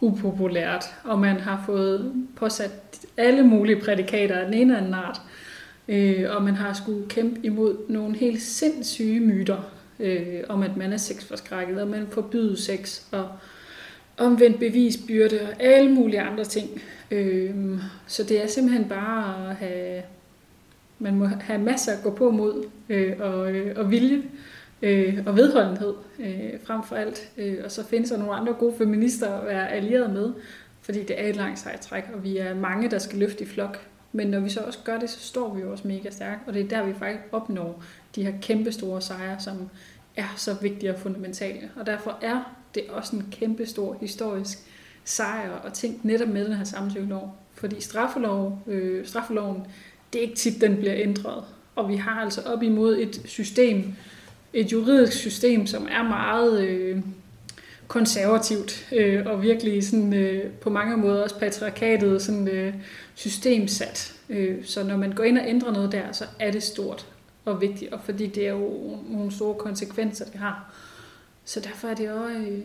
upopulært, 0.00 0.84
og 1.04 1.18
man 1.18 1.36
har 1.36 1.62
fået 1.66 2.12
påsat 2.36 3.06
alle 3.16 3.42
mulige 3.42 3.80
prædikater 3.80 4.36
af 4.36 4.44
den 4.44 4.54
ene 4.54 4.62
eller 4.62 4.78
anden 4.78 4.94
art, 4.94 5.20
øh, 5.88 6.36
og 6.36 6.42
man 6.42 6.54
har 6.54 6.72
skulle 6.72 7.08
kæmpe 7.08 7.40
imod 7.42 7.76
nogle 7.88 8.16
helt 8.16 8.42
sindssyge 8.42 9.20
myter 9.20 9.72
øh, 10.00 10.40
om, 10.48 10.62
at 10.62 10.76
man 10.76 10.92
er 10.92 10.96
sexforskrækket, 10.96 11.82
og 11.82 11.88
man 11.88 12.06
forbyder 12.10 12.56
sex, 12.56 13.02
og 13.12 13.28
omvendt 14.18 14.58
bevisbyrde, 14.58 15.40
og 15.40 15.62
alle 15.62 15.92
mulige 15.92 16.20
andre 16.20 16.44
ting. 16.44 16.82
Øh, 17.10 17.54
så 18.06 18.24
det 18.24 18.42
er 18.42 18.46
simpelthen 18.46 18.88
bare 18.88 19.50
at 19.50 19.56
have, 19.56 20.02
man 20.98 21.14
må 21.14 21.26
have 21.26 21.60
masser 21.60 21.92
at 21.92 22.02
gå 22.02 22.10
på 22.10 22.30
mod, 22.30 22.64
øh, 22.88 23.12
og, 23.20 23.52
øh, 23.52 23.78
og 23.78 23.90
vilje, 23.90 24.16
øh, 24.16 24.22
øh, 24.82 25.18
og 25.26 25.36
vedholdenhed 25.36 25.94
øh, 26.18 26.60
frem 26.64 26.82
for 26.82 26.96
alt. 26.96 27.30
Øh, 27.36 27.58
og 27.64 27.70
så 27.70 27.84
findes 27.84 28.10
der 28.10 28.18
nogle 28.18 28.34
andre 28.34 28.52
gode 28.52 28.74
feminister 28.78 29.28
at 29.28 29.46
være 29.46 29.70
allieret 29.70 30.10
med, 30.10 30.32
fordi 30.80 31.02
det 31.02 31.20
er 31.20 31.28
et 31.28 31.36
langt 31.36 31.58
sejt 31.58 31.80
træk, 31.80 32.04
og 32.14 32.24
vi 32.24 32.36
er 32.36 32.54
mange, 32.54 32.90
der 32.90 32.98
skal 32.98 33.18
løfte 33.18 33.44
i 33.44 33.46
flok. 33.46 33.78
Men 34.12 34.26
når 34.26 34.40
vi 34.40 34.48
så 34.48 34.60
også 34.60 34.78
gør 34.84 34.98
det, 34.98 35.10
så 35.10 35.20
står 35.20 35.54
vi 35.54 35.60
jo 35.60 35.72
også 35.72 35.88
mega 35.88 36.10
stærkt, 36.10 36.48
og 36.48 36.54
det 36.54 36.64
er 36.64 36.68
der, 36.68 36.86
vi 36.86 36.94
faktisk 36.94 37.24
opnår 37.32 37.82
de 38.14 38.22
her 38.22 38.32
kæmpe 38.42 38.72
store 38.72 39.00
sejre, 39.00 39.40
som 39.40 39.70
er 40.16 40.34
så 40.36 40.54
vigtige 40.62 40.90
og 40.94 40.98
fundamentale. 40.98 41.70
Og 41.76 41.86
derfor 41.86 42.18
er 42.22 42.56
det 42.74 42.82
også 42.88 43.16
en 43.16 43.26
kæmpe 43.30 43.66
stor 43.66 43.96
historisk 44.00 44.58
sejr 45.04 45.50
og 45.50 45.72
ting 45.72 46.00
netop 46.02 46.28
med 46.28 46.44
den 46.44 46.52
her 46.52 46.64
samtykkelov. 46.64 47.36
Fordi 47.54 47.80
straffelov, 47.80 48.58
øh, 48.66 49.06
straffeloven, 49.06 49.66
det 50.12 50.18
er 50.18 50.22
ikke 50.22 50.34
tit, 50.34 50.60
den 50.60 50.76
bliver 50.76 50.94
ændret. 50.96 51.44
Og 51.74 51.88
vi 51.88 51.96
har 51.96 52.20
altså 52.20 52.42
op 52.42 52.62
imod 52.62 52.98
et 52.98 53.22
system, 53.24 53.94
et 54.56 54.72
juridisk 54.72 55.16
system, 55.16 55.66
som 55.66 55.88
er 55.90 56.02
meget 56.02 56.60
øh, 56.60 56.98
konservativt 57.88 58.88
øh, 58.92 59.26
og 59.26 59.42
virkelig 59.42 59.86
sådan, 59.86 60.12
øh, 60.12 60.50
på 60.50 60.70
mange 60.70 60.96
måder 60.96 61.22
også 61.22 61.38
patriarkatet 61.38 62.22
sådan, 62.22 62.48
øh, 62.48 62.74
systemsat. 63.14 64.14
Øh, 64.28 64.64
så 64.64 64.84
når 64.84 64.96
man 64.96 65.12
går 65.12 65.24
ind 65.24 65.38
og 65.38 65.48
ændrer 65.48 65.72
noget 65.72 65.92
der, 65.92 66.12
så 66.12 66.24
er 66.38 66.50
det 66.50 66.62
stort 66.62 67.06
og 67.44 67.60
vigtigt, 67.60 67.92
og 67.92 68.00
fordi 68.04 68.26
det 68.26 68.46
er 68.46 68.52
jo 68.52 68.98
nogle 69.08 69.32
store 69.32 69.54
konsekvenser, 69.54 70.24
det 70.24 70.40
har. 70.40 70.74
Så 71.44 71.60
derfor 71.60 71.88
er 71.88 71.94
det 71.94 72.10
også, 72.10 72.36
øh, 72.36 72.60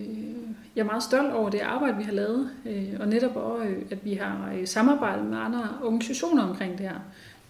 jeg 0.75 0.81
er 0.81 0.85
meget 0.85 1.03
stolt 1.03 1.33
over 1.33 1.49
det 1.49 1.59
arbejde, 1.59 1.97
vi 1.97 2.03
har 2.03 2.11
lavet, 2.11 2.49
øh, 2.65 2.93
og 2.99 3.07
netop 3.07 3.35
også, 3.35 3.65
øh, 3.65 3.81
at 3.91 4.05
vi 4.05 4.13
har 4.13 4.53
øh, 4.55 4.67
samarbejdet 4.67 5.25
med 5.25 5.37
andre 5.37 5.69
organisationer 5.83 6.43
omkring 6.43 6.77
det 6.77 6.89
her. 6.89 6.99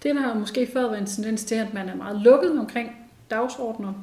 Det 0.04 0.16
der 0.16 0.22
har 0.22 0.34
måske 0.34 0.70
før 0.74 0.82
været 0.82 1.00
en 1.00 1.06
tendens 1.06 1.44
til, 1.44 1.56
at 1.56 1.74
man 1.74 1.90
er 1.90 1.96
meget 1.96 2.22
lukket 2.22 2.60
omkring 2.60 2.92
dagsordner, 3.30 3.94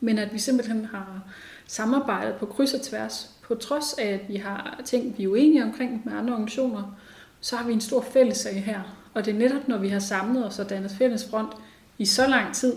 men 0.00 0.18
at 0.18 0.32
vi 0.32 0.38
simpelthen 0.38 0.84
har 0.84 1.22
samarbejdet 1.66 2.34
på 2.34 2.46
kryds 2.46 2.74
og 2.74 2.82
tværs. 2.82 3.30
På 3.42 3.54
trods 3.54 3.94
af, 3.98 4.06
at 4.06 4.20
vi 4.28 4.36
har 4.36 4.80
ting, 4.84 5.18
vi 5.18 5.24
er 5.24 5.28
uenige 5.28 5.64
omkring 5.64 6.02
med 6.04 6.12
andre 6.12 6.32
organisationer, 6.32 6.98
så 7.40 7.56
har 7.56 7.66
vi 7.66 7.72
en 7.72 7.80
stor 7.80 8.02
fællessag 8.02 8.64
her. 8.64 8.80
Og 9.14 9.24
det 9.24 9.34
er 9.34 9.38
netop, 9.38 9.68
når 9.68 9.78
vi 9.78 9.88
har 9.88 9.98
samlet 9.98 10.46
os 10.46 10.58
og 10.58 10.70
dannet 10.70 10.90
fælles 10.90 11.28
front 11.30 11.52
i 11.98 12.06
så 12.06 12.26
lang 12.26 12.54
tid, 12.54 12.74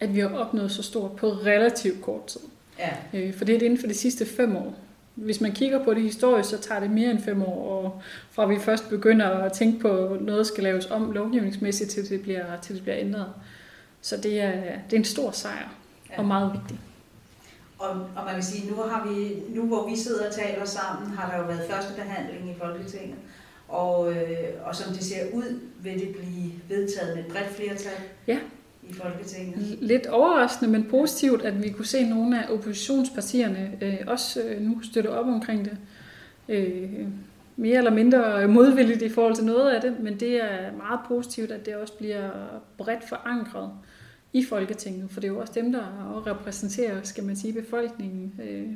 at 0.00 0.14
vi 0.14 0.20
har 0.20 0.28
opnået 0.28 0.70
så 0.70 0.82
stort 0.82 1.12
på 1.16 1.28
relativt 1.30 2.02
kort 2.02 2.26
tid. 2.26 2.40
Ja. 2.78 2.90
Øh, 3.14 3.34
for 3.34 3.44
det 3.44 3.54
er 3.54 3.58
det 3.58 3.66
inden 3.66 3.80
for 3.80 3.86
de 3.86 3.94
sidste 3.94 4.26
fem 4.26 4.56
år. 4.56 4.74
Hvis 5.14 5.40
man 5.40 5.52
kigger 5.52 5.84
på 5.84 5.94
det 5.94 6.02
historisk, 6.02 6.50
så 6.50 6.58
tager 6.58 6.80
det 6.80 6.90
mere 6.90 7.10
end 7.10 7.22
fem 7.22 7.42
år, 7.42 7.82
og 7.82 8.02
fra 8.30 8.46
vi 8.46 8.58
først 8.58 8.88
begynder 8.88 9.26
at 9.26 9.52
tænke 9.52 9.80
på, 9.80 9.88
at 9.88 10.20
noget 10.20 10.46
skal 10.46 10.64
laves 10.64 10.86
om 10.86 11.12
lovgivningsmæssigt, 11.12 11.90
til 11.90 12.08
det 12.08 12.22
bliver, 12.22 12.60
til 12.62 12.74
det 12.74 12.82
bliver 12.82 12.98
ændret. 12.98 13.32
Så 14.00 14.16
det 14.16 14.40
er, 14.40 14.52
det 14.90 14.92
er 14.92 14.96
en 14.96 15.04
stor 15.04 15.30
sejr, 15.30 15.68
ja. 16.16 16.22
og 16.22 16.26
meget 16.26 16.52
vigtig. 16.52 16.80
Og, 17.78 17.90
og 17.90 18.24
man 18.24 18.34
kan 18.34 18.42
sige, 18.42 18.70
nu 18.70 18.76
har 18.76 19.08
vi, 19.08 19.42
nu 19.48 19.66
hvor 19.66 19.88
vi 19.88 19.96
sidder 19.96 20.26
og 20.26 20.34
taler 20.34 20.64
sammen, 20.64 21.10
har 21.10 21.30
der 21.30 21.38
jo 21.38 21.44
været 21.44 21.70
første 21.70 21.94
behandling 21.94 22.50
i 22.50 22.54
Folketinget. 22.58 23.18
Og, 23.68 24.12
øh, 24.12 24.48
og 24.64 24.76
som 24.76 24.92
det 24.92 25.04
ser 25.04 25.24
ud, 25.32 25.60
vil 25.82 26.00
det 26.00 26.16
blive 26.16 26.52
vedtaget 26.68 27.16
med 27.16 27.24
et 27.24 27.32
bredt 27.32 27.54
flertal. 27.56 28.00
Ja, 28.26 28.38
i 28.82 28.92
Folketinget. 28.92 29.78
Lidt 29.80 30.06
overraskende, 30.06 30.70
men 30.70 30.84
positivt, 30.90 31.42
at 31.42 31.62
vi 31.62 31.70
kunne 31.70 31.86
se 31.86 32.08
nogle 32.08 32.44
af 32.44 32.52
oppositionspartierne 32.52 33.72
øh, 33.80 33.98
også 34.06 34.40
øh, 34.40 34.62
nu 34.62 34.82
støtte 34.82 35.10
op 35.10 35.26
omkring 35.26 35.64
det. 35.64 35.78
Øh, 36.48 37.06
mere 37.56 37.78
eller 37.78 37.90
mindre 37.90 38.48
modvilligt 38.48 39.02
i 39.02 39.08
forhold 39.08 39.34
til 39.34 39.44
noget 39.44 39.70
af 39.70 39.80
det, 39.80 40.00
men 40.00 40.20
det 40.20 40.42
er 40.44 40.76
meget 40.76 41.00
positivt, 41.08 41.50
at 41.50 41.66
det 41.66 41.76
også 41.76 41.94
bliver 41.94 42.30
bredt 42.78 43.08
forankret 43.08 43.70
i 44.36 44.44
Folketinget, 44.44 45.10
for 45.10 45.20
det 45.20 45.28
er 45.28 45.32
jo 45.32 45.40
også 45.40 45.52
dem, 45.52 45.72
der 45.72 46.26
repræsenterer, 46.26 47.02
skal 47.02 47.24
man 47.24 47.36
sige, 47.36 47.52
befolkningen. 47.52 48.40
Øh, 48.42 48.68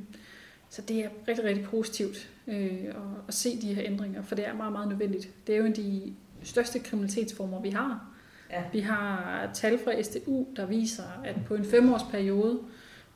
så 0.71 0.83
det 0.83 1.05
er 1.05 1.09
rigtig, 1.29 1.45
rigtig 1.45 1.65
positivt 1.65 2.31
øh, 2.47 2.85
at, 3.29 3.35
se 3.35 3.61
de 3.61 3.75
her 3.75 3.83
ændringer, 3.87 4.23
for 4.23 4.35
det 4.35 4.47
er 4.47 4.55
meget, 4.55 4.73
meget 4.73 4.89
nødvendigt. 4.89 5.29
Det 5.47 5.55
er 5.55 5.59
jo 5.59 5.65
en 5.65 5.71
af 5.71 5.75
de 5.75 6.15
største 6.43 6.79
kriminalitetsformer, 6.79 7.61
vi 7.61 7.71
har. 7.71 8.07
Ja. 8.51 8.63
Vi 8.73 8.81
har 8.81 9.51
tal 9.55 9.79
fra 9.85 10.03
SDU, 10.03 10.47
der 10.57 10.67
viser, 10.67 11.23
at 11.25 11.37
på 11.47 11.55
en 11.55 11.65
femårsperiode 11.65 12.59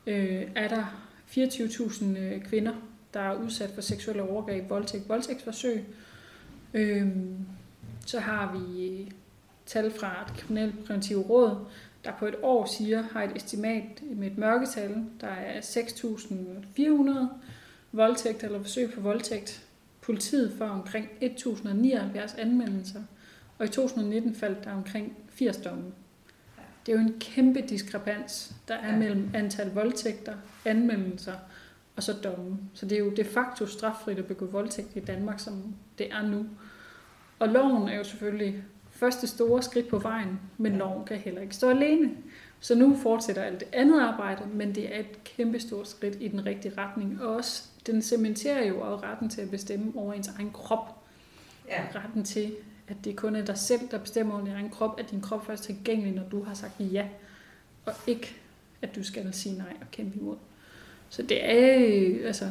øh, 0.07 0.47
er 0.55 0.67
der 0.67 1.05
24.000 1.27 2.05
øh, 2.05 2.41
kvinder, 2.41 2.73
der 3.13 3.19
er 3.19 3.35
udsat 3.35 3.69
for 3.69 3.81
seksuelle 3.81 4.23
overgreb, 4.23 4.69
voldtægt, 4.69 5.09
voldtægtsforsøg. 5.09 5.85
Øh, 6.73 7.07
så 8.05 8.19
har 8.19 8.57
vi 8.57 9.07
tal 9.65 9.91
fra 9.91 10.23
det 10.27 10.37
kriminalpræventive 10.37 11.21
råd, 11.21 11.57
der 12.05 12.11
på 12.19 12.25
et 12.25 12.35
år 12.43 12.65
siger, 12.65 13.01
har 13.01 13.23
et 13.23 13.35
estimat 13.35 14.01
med 14.15 14.31
et 14.31 14.37
mørketal, 14.37 15.05
der 15.21 15.27
er 15.27 15.61
6.400 15.61 17.11
voldtægt 17.91 18.43
eller 18.43 18.61
forsøg 18.61 18.91
på 18.93 19.01
voldtægt. 19.01 19.65
Politiet 20.01 20.53
får 20.57 20.65
omkring 20.65 21.07
1.079 21.21 22.41
anmeldelser, 22.41 23.03
og 23.57 23.65
i 23.65 23.69
2019 23.69 24.35
faldt 24.35 24.63
der 24.63 24.71
omkring 24.71 25.17
80 25.29 25.57
domme. 25.57 25.91
Det 26.85 26.91
er 26.91 26.95
jo 26.99 27.05
en 27.07 27.19
kæmpe 27.19 27.61
diskrepans, 27.61 28.55
der 28.67 28.75
er 28.75 28.97
mellem 28.97 29.29
antal 29.33 29.73
voldtægter, 29.73 30.33
anmeldelser 30.65 31.33
og 31.95 32.03
så 32.03 32.13
domme. 32.13 32.57
Så 32.73 32.85
det 32.85 32.95
er 32.95 32.99
jo 32.99 33.09
de 33.09 33.23
facto 33.23 33.65
straffrit 33.65 34.19
at 34.19 34.25
begå 34.25 34.45
voldtægt 34.45 34.95
i 34.95 34.99
Danmark, 34.99 35.39
som 35.39 35.75
det 35.97 36.11
er 36.11 36.21
nu. 36.21 36.45
Og 37.39 37.47
loven 37.47 37.89
er 37.89 37.97
jo 37.97 38.03
selvfølgelig 38.03 38.63
første 38.95 39.27
store 39.27 39.63
skridt 39.63 39.87
på 39.87 39.99
vejen, 39.99 40.39
men 40.57 40.71
ja. 40.71 40.77
loven 40.77 41.05
kan 41.05 41.17
heller 41.17 41.41
ikke 41.41 41.55
stå 41.55 41.69
alene. 41.69 42.11
Så 42.59 42.75
nu 42.75 42.95
fortsætter 42.95 43.41
alt 43.41 43.59
det 43.59 43.67
andet 43.73 43.99
arbejde, 43.99 44.41
men 44.53 44.75
det 44.75 44.95
er 44.95 44.99
et 44.99 45.23
kæmpe 45.23 45.59
stort 45.59 45.87
skridt 45.87 46.17
i 46.19 46.27
den 46.27 46.45
rigtige 46.45 46.73
retning. 46.77 47.21
Og 47.21 47.35
også, 47.35 47.63
den 47.85 48.01
cementerer 48.01 48.65
jo 48.65 48.81
også 48.81 49.05
retten 49.05 49.29
til 49.29 49.41
at 49.41 49.51
bestemme 49.51 49.91
over 49.95 50.13
ens 50.13 50.27
egen 50.27 50.51
krop. 50.51 50.95
Ja. 51.69 51.83
Retten 51.95 52.23
til 52.23 52.51
at 52.87 52.95
det 53.03 53.15
kun 53.15 53.35
er 53.35 53.45
dig 53.45 53.57
selv, 53.57 53.81
der 53.91 53.97
bestemmer 53.97 54.33
over 54.33 54.45
din 54.45 54.53
egen 54.53 54.69
krop, 54.69 54.99
at 54.99 55.11
din 55.11 55.21
krop 55.21 55.45
først 55.45 55.69
er 55.69 55.73
tilgængelig, 55.73 56.13
når 56.13 56.23
du 56.31 56.43
har 56.43 56.53
sagt 56.53 56.73
ja, 56.79 57.05
og 57.85 57.93
ikke, 58.07 58.35
at 58.81 58.95
du 58.95 59.03
skal 59.03 59.33
sige 59.33 59.57
nej 59.57 59.73
og 59.81 59.91
kæmpe 59.91 60.19
imod. 60.19 60.35
Så 61.09 61.21
det 61.21 61.45
er, 61.45 62.27
altså, 62.27 62.45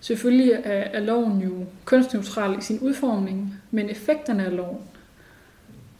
selvfølgelig 0.00 0.52
er, 0.52 0.60
er 0.72 1.00
loven 1.00 1.40
jo 1.40 1.64
kønsneutral 1.84 2.58
i 2.58 2.62
sin 2.62 2.78
udformning, 2.80 3.54
men 3.70 3.90
effekterne 3.90 4.44
af 4.44 4.56
loven, 4.56 4.78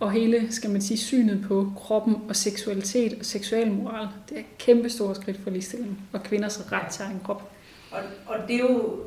og 0.00 0.10
hele, 0.10 0.52
skal 0.52 0.70
man 0.70 0.80
sige, 0.80 0.98
synet 0.98 1.44
på 1.48 1.72
kroppen 1.76 2.16
og 2.28 2.36
seksualitet 2.36 3.18
og 3.18 3.24
seksualmoral, 3.24 4.08
det 4.28 4.36
er 4.36 4.40
et 4.40 4.58
kæmpe 4.58 4.90
stort 4.90 5.16
skridt 5.16 5.40
for 5.42 5.50
ligestilling 5.50 5.98
og 6.12 6.22
kvinders 6.22 6.72
ret 6.72 6.92
til 6.92 7.02
egen 7.02 7.20
krop. 7.24 7.52
Og, 7.90 7.98
og 8.26 8.36
det 8.48 8.56
er 8.56 8.60
jo, 8.60 9.00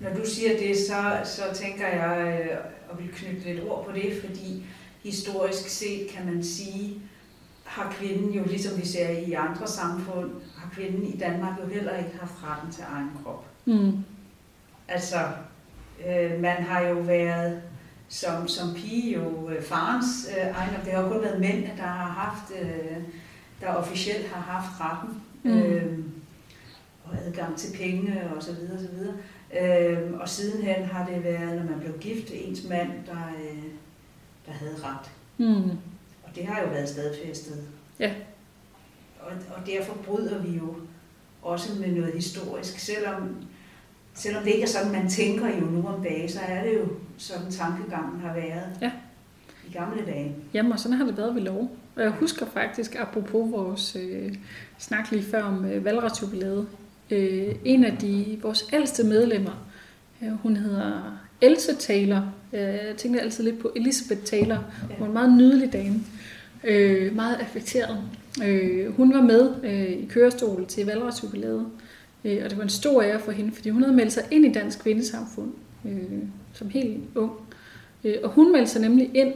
når 0.00 0.14
du 0.14 0.26
siger 0.26 0.58
det, 0.58 0.76
så, 0.76 1.20
så 1.24 1.42
tænker 1.54 1.86
jeg, 1.86 2.40
øh, 2.50 2.56
og 2.88 2.98
vil 2.98 3.08
knytte 3.08 3.44
lidt 3.44 3.64
ord 3.68 3.86
på 3.86 3.92
det, 3.92 4.22
fordi 4.24 4.64
historisk 5.02 5.68
set 5.68 6.08
kan 6.08 6.26
man 6.26 6.44
sige, 6.44 7.02
har 7.64 7.94
kvinden 7.98 8.30
jo, 8.30 8.44
ligesom 8.44 8.80
vi 8.80 8.86
ser 8.86 9.08
i 9.08 9.32
andre 9.32 9.66
samfund, 9.66 10.30
har 10.56 10.70
kvinden 10.74 11.06
i 11.06 11.16
Danmark 11.16 11.60
jo 11.62 11.68
heller 11.68 11.98
ikke 11.98 12.18
haft 12.20 12.32
retten 12.44 12.72
til 12.72 12.84
egen 12.92 13.10
krop. 13.24 13.44
Mm. 13.64 13.92
Altså, 14.88 15.16
øh, 16.08 16.40
man 16.40 16.62
har 16.62 16.80
jo 16.80 16.94
været 16.94 17.62
som, 18.10 18.48
som 18.48 18.74
pige 18.74 19.14
jo 19.14 19.50
øh, 19.50 19.62
farens 19.62 20.28
øh, 20.30 20.56
egen, 20.56 20.74
det 20.84 20.92
har 20.92 21.02
jo 21.02 21.08
kun 21.08 21.22
været 21.22 21.40
mænd, 21.40 21.64
der 21.76 21.82
har 21.82 22.10
haft, 22.10 22.52
øh, 22.62 22.96
der 23.60 23.74
officielt 23.74 24.28
har 24.28 24.40
haft 24.40 24.80
retten. 24.80 25.22
Mm. 25.42 25.50
Øh, 25.50 25.98
og 27.04 27.18
adgang 27.26 27.56
til 27.56 27.76
penge 27.76 28.30
og 28.36 28.42
så 28.42 28.52
videre, 28.52 28.74
og 28.74 28.80
så 28.80 28.88
videre. 28.88 29.14
Øh, 29.60 30.20
og 30.20 30.28
sidenhen 30.28 30.84
har 30.84 31.06
det 31.06 31.24
været, 31.24 31.56
når 31.56 31.70
man 31.70 31.80
blev 31.80 31.98
gift, 31.98 32.30
ens 32.32 32.68
mand, 32.68 32.90
der, 33.06 33.32
øh, 33.40 33.64
der 34.46 34.52
havde 34.52 34.76
ret. 34.84 35.10
Mm. 35.38 35.70
Og 36.22 36.34
det 36.34 36.46
har 36.46 36.60
jo 36.60 36.68
været 36.68 36.88
stadfæstet. 36.88 37.64
Ja. 37.98 38.14
Og, 39.20 39.32
og 39.56 39.66
derfor 39.66 39.94
bryder 39.94 40.42
vi 40.42 40.56
jo 40.56 40.74
også 41.42 41.80
med 41.80 41.88
noget 41.88 42.12
historisk, 42.14 42.78
selvom, 42.78 43.36
selvom 44.14 44.42
det 44.42 44.50
ikke 44.50 44.62
er 44.62 44.68
sådan, 44.68 44.92
man 44.92 45.08
tænker 45.08 45.46
jo 45.60 45.64
nu 45.64 45.88
om 45.88 46.02
dagen, 46.02 46.28
så 46.28 46.38
er 46.48 46.64
det 46.64 46.74
jo 46.74 46.88
sådan 47.18 47.50
tankegangen 47.50 48.20
har 48.20 48.34
været 48.34 48.78
ja. 48.80 48.90
i 49.68 49.72
gamle 49.72 50.06
dage. 50.06 50.36
Jamen, 50.54 50.72
og 50.72 50.78
sådan 50.78 50.96
har 50.96 51.04
det 51.04 51.16
været 51.16 51.34
ved 51.34 51.42
lov. 51.42 51.76
Og 51.96 52.02
jeg 52.02 52.10
husker 52.10 52.46
faktisk, 52.46 52.96
apropos 52.98 53.52
vores 53.52 53.96
øh, 53.96 54.34
snak 54.78 55.10
lige 55.10 55.24
før 55.24 55.42
om 55.42 55.64
øh, 55.64 55.84
valgretsjubilæet, 55.84 56.66
øh, 57.10 57.54
en 57.64 57.84
af 57.84 57.96
de, 57.96 58.38
vores 58.42 58.66
ældste 58.72 59.04
medlemmer, 59.04 59.66
øh, 60.22 60.32
hun 60.32 60.56
hedder 60.56 61.18
Else 61.40 61.74
Taylor. 61.74 62.32
Øh, 62.52 62.60
jeg 62.60 62.94
tænkte 62.96 63.20
altid 63.20 63.44
lidt 63.44 63.58
på 63.58 63.72
Elizabeth 63.76 64.20
Taylor. 64.20 64.64
Hun 64.88 64.96
var 65.00 65.06
en 65.06 65.12
meget 65.12 65.32
nydelig 65.32 65.72
dame. 65.72 66.00
Øh, 66.64 67.16
meget 67.16 67.36
affekteret. 67.36 67.98
Øh, 68.44 68.96
hun 68.96 69.14
var 69.14 69.22
med 69.22 69.54
øh, 69.62 69.90
i 69.90 70.06
kørestol 70.10 70.66
til 70.66 70.86
valgretsjubilæet. 70.86 71.66
Øh, 72.24 72.40
og 72.44 72.50
det 72.50 72.58
var 72.58 72.64
en 72.64 72.70
stor 72.70 73.02
ære 73.02 73.20
for 73.20 73.32
hende, 73.32 73.52
fordi 73.52 73.70
hun 73.70 73.82
havde 73.82 73.96
meldt 73.96 74.12
sig 74.12 74.24
ind 74.30 74.44
i 74.46 74.52
Dansk 74.52 74.78
Kvindesamfund 74.78 75.52
øh, 75.84 76.22
som 76.52 76.70
helt 76.70 77.00
ung. 77.14 77.32
Øh, 78.04 78.16
og 78.24 78.30
hun 78.30 78.52
meldte 78.52 78.70
sig 78.70 78.80
nemlig 78.80 79.10
ind, 79.14 79.34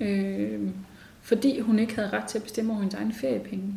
øh, 0.00 0.60
fordi 1.22 1.60
hun 1.60 1.78
ikke 1.78 1.94
havde 1.94 2.10
ret 2.10 2.24
til 2.24 2.38
at 2.38 2.44
bestemme 2.44 2.72
over 2.72 2.80
hendes 2.80 2.94
egne 2.94 3.12
feriepenge. 3.12 3.74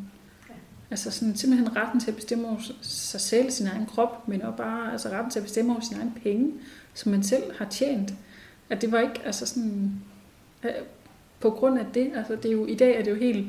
Altså 0.92 1.12
sådan, 1.12 1.36
simpelthen 1.36 1.76
retten 1.76 2.00
til 2.00 2.12
at 2.12 2.16
bestemme 2.16 2.48
over 2.48 2.60
sig 2.82 3.22
selv, 3.22 3.52
sin 3.52 3.68
egen 3.68 3.86
krop, 3.86 4.28
men 4.28 4.42
også 4.42 4.58
bare 4.58 4.92
altså 4.92 5.10
retten 5.10 5.32
til 5.32 5.40
at 5.40 5.44
bestemme 5.46 5.72
over 5.72 5.82
sin 5.82 5.98
egen 5.98 6.14
penge, 6.24 6.52
som 6.94 7.12
man 7.12 7.24
selv 7.24 7.44
har 7.58 7.66
tjent. 7.70 8.14
At 8.70 8.82
det 8.82 8.92
var 8.92 9.00
ikke 9.00 9.22
altså 9.26 9.46
sådan, 9.46 9.92
øh, 10.64 10.72
på 11.40 11.50
grund 11.50 11.80
af 11.80 11.86
det, 11.94 12.12
altså 12.16 12.36
det 12.36 12.46
er 12.46 12.52
jo, 12.52 12.66
i 12.66 12.76
dag 12.76 13.00
er 13.00 13.04
det 13.04 13.12
jo 13.12 13.16
helt 13.16 13.48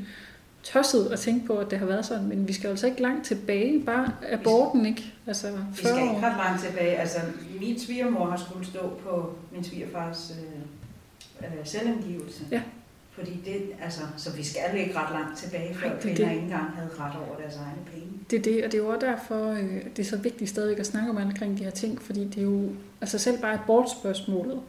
tosset 0.64 1.06
at 1.12 1.18
tænke 1.18 1.46
på, 1.46 1.56
at 1.56 1.70
det 1.70 1.78
har 1.78 1.86
været 1.86 2.06
sådan, 2.06 2.28
men 2.28 2.48
vi 2.48 2.52
skal 2.52 2.70
altså 2.70 2.86
ikke 2.86 3.02
langt 3.02 3.26
tilbage, 3.26 3.84
bare 3.84 4.12
aborten, 4.30 4.86
ikke? 4.86 5.14
Altså, 5.26 5.46
vi 5.70 5.76
skal 5.76 6.02
ikke 6.02 6.26
ret 6.26 6.36
langt 6.36 6.64
tilbage. 6.64 6.96
Altså, 6.96 7.18
min 7.60 7.80
svigermor 7.80 8.26
har 8.26 8.36
skulle 8.36 8.66
stå 8.66 8.80
på 9.06 9.32
min 9.52 9.64
svigerfars 9.64 10.32
øh, 10.40 11.46
øh, 11.46 11.66
selvangivelse. 11.66 12.44
Ja. 12.50 12.62
Fordi 13.10 13.40
det, 13.44 13.62
altså, 13.82 14.00
så 14.16 14.32
vi 14.32 14.44
skal 14.44 14.60
ikke 14.78 14.98
ret 14.98 15.12
langt 15.12 15.38
tilbage, 15.38 15.74
før 15.74 15.90
kvinder 16.00 16.24
det. 16.24 16.32
ikke 16.32 16.42
engang 16.42 16.70
havde 16.76 16.90
ret 16.98 17.16
over 17.16 17.36
deres 17.40 17.56
egne 17.56 17.84
penge. 17.92 18.08
Det 18.30 18.38
er 18.38 18.42
det, 18.42 18.64
og 18.64 18.72
det 18.72 18.78
er 18.78 18.82
jo 18.82 18.88
også 18.88 19.06
derfor, 19.06 19.50
øh, 19.50 19.84
det 19.96 19.98
er 19.98 20.04
så 20.04 20.16
vigtigt 20.16 20.50
stadigvæk 20.50 20.78
at 20.78 20.86
snakke 20.86 21.10
om 21.10 21.16
omkring 21.16 21.58
de 21.58 21.64
her 21.64 21.70
ting, 21.70 22.02
fordi 22.02 22.24
det 22.24 22.38
er 22.38 22.42
jo 22.42 22.68
altså 23.00 23.18
selv 23.18 23.40
bare 23.40 23.54
abortspørgsmålet, 23.54 24.60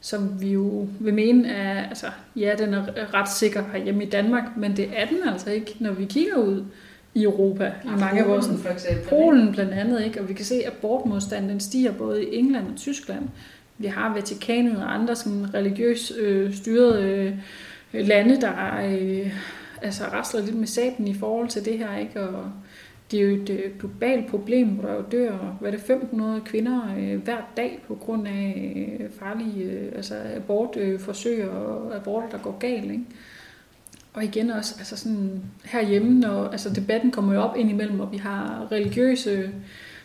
som 0.00 0.40
vi 0.40 0.52
jo 0.52 0.88
vil 1.00 1.14
mene 1.14 1.48
er, 1.48 1.88
altså 1.88 2.06
ja, 2.36 2.54
den 2.58 2.74
er 2.74 3.14
ret 3.14 3.30
sikker 3.30 3.64
herhjemme 3.72 4.04
i 4.04 4.08
Danmark, 4.08 4.56
men 4.56 4.76
det 4.76 4.90
er 4.96 5.06
den 5.06 5.18
altså 5.32 5.50
ikke, 5.50 5.76
når 5.80 5.92
vi 5.92 6.04
kigger 6.04 6.36
ud 6.36 6.64
i 7.14 7.22
Europa, 7.22 7.72
i 7.84 8.00
mange 8.00 8.22
af 8.22 8.28
vores, 8.28 8.46
for 8.62 8.68
eksempel, 8.68 9.08
Polen 9.08 9.52
blandt 9.52 9.72
andet, 9.72 10.04
ikke? 10.04 10.20
og 10.20 10.28
vi 10.28 10.34
kan 10.34 10.44
se, 10.44 10.54
at 10.54 10.72
abortmodstanden 10.72 11.50
den 11.50 11.60
stiger 11.60 11.92
både 11.92 12.24
i 12.24 12.36
England 12.36 12.66
og 12.66 12.76
Tyskland. 12.76 13.28
Vi 13.78 13.86
har 13.86 14.14
Vatikanet 14.14 14.76
og 14.76 14.94
andre 14.94 15.16
som 15.16 15.42
religiøst 15.54 16.16
øh, 16.16 16.54
styrede 16.54 17.02
øh, 17.92 18.06
lande, 18.06 18.40
der 18.40 18.52
øh, 18.84 19.32
altså 19.82 20.04
rasler 20.04 20.40
lidt 20.40 20.56
med 20.56 20.66
saben 20.66 21.08
i 21.08 21.14
forhold 21.14 21.48
til 21.48 21.64
det 21.64 21.78
her, 21.78 21.96
ikke? 21.96 22.20
Og 22.20 22.50
det 23.10 23.20
er 23.20 23.24
jo 23.24 23.42
et 23.42 23.50
øh, 23.50 23.78
globalt 23.78 24.30
problem, 24.30 24.68
hvor 24.68 24.88
der 24.88 24.94
jo 24.94 25.04
dør 25.12 25.56
hvad 25.60 25.72
er 25.72 25.76
det, 25.76 25.84
500 25.84 26.40
kvinder 26.40 26.94
øh, 26.98 27.22
hver 27.22 27.52
dag 27.56 27.82
på 27.86 27.94
grund 27.94 28.28
af 28.28 28.96
øh, 29.00 29.10
farlige 29.10 29.64
øh, 29.64 29.92
altså 29.94 30.14
abortforsøg 30.36 31.38
øh, 31.38 31.56
og 31.56 31.96
aborter, 31.96 32.28
der 32.28 32.38
går 32.38 32.58
galt. 32.58 32.90
Ikke? 32.90 33.04
Og 34.12 34.24
igen 34.24 34.50
også 34.50 34.74
altså 34.78 34.96
sådan 34.96 35.42
herhjemme, 35.64 36.20
når 36.20 36.48
altså 36.48 36.70
debatten 36.70 37.10
kommer 37.10 37.34
jo 37.34 37.40
op 37.40 37.56
indimellem, 37.56 38.00
og 38.00 38.12
vi 38.12 38.16
har 38.16 38.68
religiøse, 38.72 39.50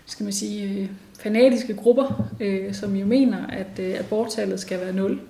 skal 0.05 0.23
man 0.23 0.33
sige, 0.33 0.81
øh, 0.81 0.89
fanatiske 1.19 1.73
grupper, 1.73 2.29
øh, 2.39 2.73
som 2.73 2.95
jo 2.95 3.05
mener, 3.05 3.47
at 3.47 3.79
øh, 3.79 3.99
aborttallet 3.99 4.59
skal 4.59 4.79
være 4.79 4.93
nul. 4.93 5.21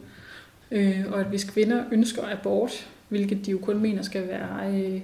Øh, 0.71 1.03
og 1.11 1.19
at 1.19 1.25
hvis 1.25 1.43
kvinder 1.43 1.83
ønsker 1.91 2.23
abort, 2.31 2.89
hvilket 3.09 3.45
de 3.45 3.51
jo 3.51 3.57
kun 3.57 3.79
mener 3.79 4.01
skal 4.01 4.27
være 4.27 4.73
øh, 4.75 5.01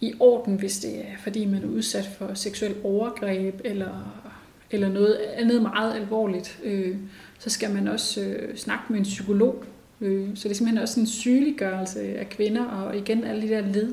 i 0.00 0.14
orden, 0.20 0.54
hvis 0.54 0.78
det 0.78 0.98
er 0.98 1.16
fordi 1.22 1.44
man 1.44 1.62
er 1.62 1.68
udsat 1.68 2.06
for 2.18 2.34
seksuel 2.34 2.74
overgreb 2.84 3.60
eller, 3.64 4.22
eller 4.70 4.88
noget 4.88 5.14
andet 5.14 5.62
meget 5.62 5.94
alvorligt, 5.94 6.58
øh, 6.64 6.96
så 7.38 7.50
skal 7.50 7.74
man 7.74 7.88
også 7.88 8.20
øh, 8.20 8.56
snakke 8.56 8.84
med 8.88 8.98
en 8.98 9.04
psykolog. 9.04 9.64
Øh, 10.00 10.28
så 10.34 10.48
det 10.48 10.50
er 10.50 10.54
simpelthen 10.54 10.82
også 10.82 11.00
en 11.00 11.06
sygeliggørelse 11.06 12.00
af 12.00 12.28
kvinder, 12.28 12.64
og 12.64 12.96
igen 12.96 13.24
alle 13.24 13.42
de 13.42 13.48
der 13.48 13.60
led, 13.60 13.92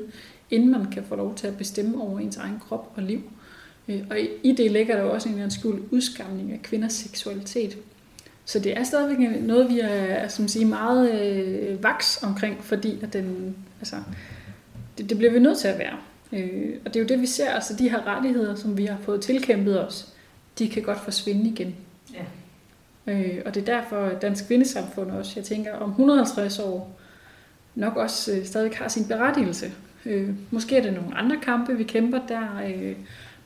inden 0.51 0.72
man 0.72 0.91
kan 0.91 1.03
få 1.03 1.15
lov 1.15 1.36
til 1.36 1.48
at 1.48 1.58
bestemme 1.58 2.01
over 2.01 2.20
ens 2.20 2.38
egen 2.38 2.60
krop 2.67 2.93
og 2.96 3.03
liv. 3.03 3.22
Øh, 3.88 4.01
og 4.10 4.17
i 4.43 4.51
det 4.58 4.72
ligger 4.72 4.96
der 4.96 5.03
jo 5.03 5.13
også 5.13 5.29
en 5.29 5.34
eller 5.34 5.43
anden 5.43 5.60
skuld 5.60 5.84
udskamning 5.91 6.51
af 6.51 6.62
kvinders 6.62 6.93
seksualitet. 6.93 7.77
Så 8.46 8.60
det 8.60 8.77
er 8.77 8.84
stadigvæk 8.84 9.41
noget, 9.41 9.70
vi 9.70 9.79
er 9.79 10.27
som 10.27 10.48
siger, 10.48 10.65
meget 10.65 11.22
øh, 11.22 11.84
vaks 11.84 12.24
omkring, 12.24 12.63
fordi 12.63 13.00
at 13.01 13.13
den, 13.13 13.55
altså, 13.79 13.96
det, 14.98 15.10
det 15.10 15.18
bliver 15.18 15.34
vi 15.34 15.40
nødt 15.40 15.58
til 15.58 15.68
at 15.68 15.80
være. 15.80 15.98
Øh, 16.34 16.76
og 16.86 16.94
det 16.94 16.96
er 16.96 17.04
jo 17.04 17.08
det, 17.08 17.22
vi 17.22 17.26
ser, 17.26 17.50
altså 17.50 17.76
de 17.76 17.90
her 17.90 18.08
rettigheder, 18.08 18.56
som 18.56 18.78
vi 18.78 18.86
har 18.86 18.98
fået 19.02 19.22
tilkæmpet 19.22 19.88
os, 19.88 20.14
de 20.60 20.70
kan 20.70 20.84
godt 20.84 21.00
forsvinde 21.00 21.50
igen. 21.50 21.76
Ja. 22.14 22.24
Øh, 23.14 23.42
og 23.46 23.56
det 23.56 23.70
er 23.70 23.80
derfor, 23.80 24.06
at 24.06 24.22
Dansk 24.22 24.48
Kvindesamfund 24.48 25.12
også, 25.12 25.34
jeg 25.36 25.44
tænker, 25.44 25.74
om 25.74 25.90
150 25.90 26.60
år 26.60 27.00
nok 27.76 27.96
også 27.96 28.36
øh, 28.36 28.46
stadig 28.46 28.72
har 28.76 28.88
sin 28.88 29.08
berettigelse. 29.08 29.72
Øh, 30.06 30.30
måske 30.52 30.78
er 30.78 30.82
det 30.82 30.94
nogle 30.94 31.16
andre 31.16 31.38
kampe, 31.42 31.78
vi 31.78 31.84
kæmper 31.84 32.20
der, 32.28 32.48
øh, 32.68 32.96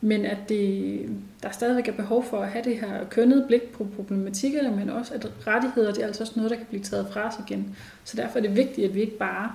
men 0.02 0.26
at 0.26 0.38
det, 0.50 1.00
der 1.44 1.52
stadigvæk 1.52 1.88
er 1.88 1.92
behov 1.92 2.24
for 2.24 2.42
at 2.42 2.50
have 2.50 2.64
det 2.64 2.78
her 2.78 3.06
kønnede 3.10 3.46
blik 3.48 3.72
på 3.72 3.88
problematikkerne, 3.96 4.76
men 4.76 4.90
også 4.90 5.14
at 5.14 5.32
rettigheder, 5.48 5.94
det 5.94 6.04
er 6.04 6.08
altså 6.08 6.24
også 6.24 6.34
noget, 6.36 6.52
der 6.52 6.58
kan 6.58 6.66
blive 6.66 6.84
taget 6.84 7.08
fra 7.12 7.28
os 7.28 7.34
igen. 7.48 7.76
Så 8.04 8.18
derfor 8.18 8.38
er 8.38 8.42
det 8.42 8.56
vigtigt, 8.56 8.88
at 8.88 8.96
vi 8.96 9.02
ikke 9.02 9.18
bare 9.18 9.52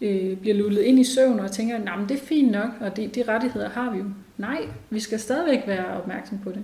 øh, 0.00 0.36
bliver 0.36 0.56
lullet 0.56 0.82
ind 0.82 0.98
i 0.98 1.04
søvn 1.04 1.40
og 1.40 1.52
tænker, 1.52 1.76
at 1.76 2.08
det 2.08 2.14
er 2.14 2.24
fint 2.24 2.52
nok, 2.52 2.70
og 2.80 2.96
de, 2.96 3.06
de 3.06 3.22
rettigheder 3.28 3.68
har 3.68 3.90
vi 3.90 3.98
jo. 3.98 4.04
Nej, 4.38 4.60
vi 4.90 5.00
skal 5.00 5.20
stadigvæk 5.20 5.66
være 5.66 5.86
opmærksom 5.86 6.38
på 6.38 6.50
det. 6.50 6.62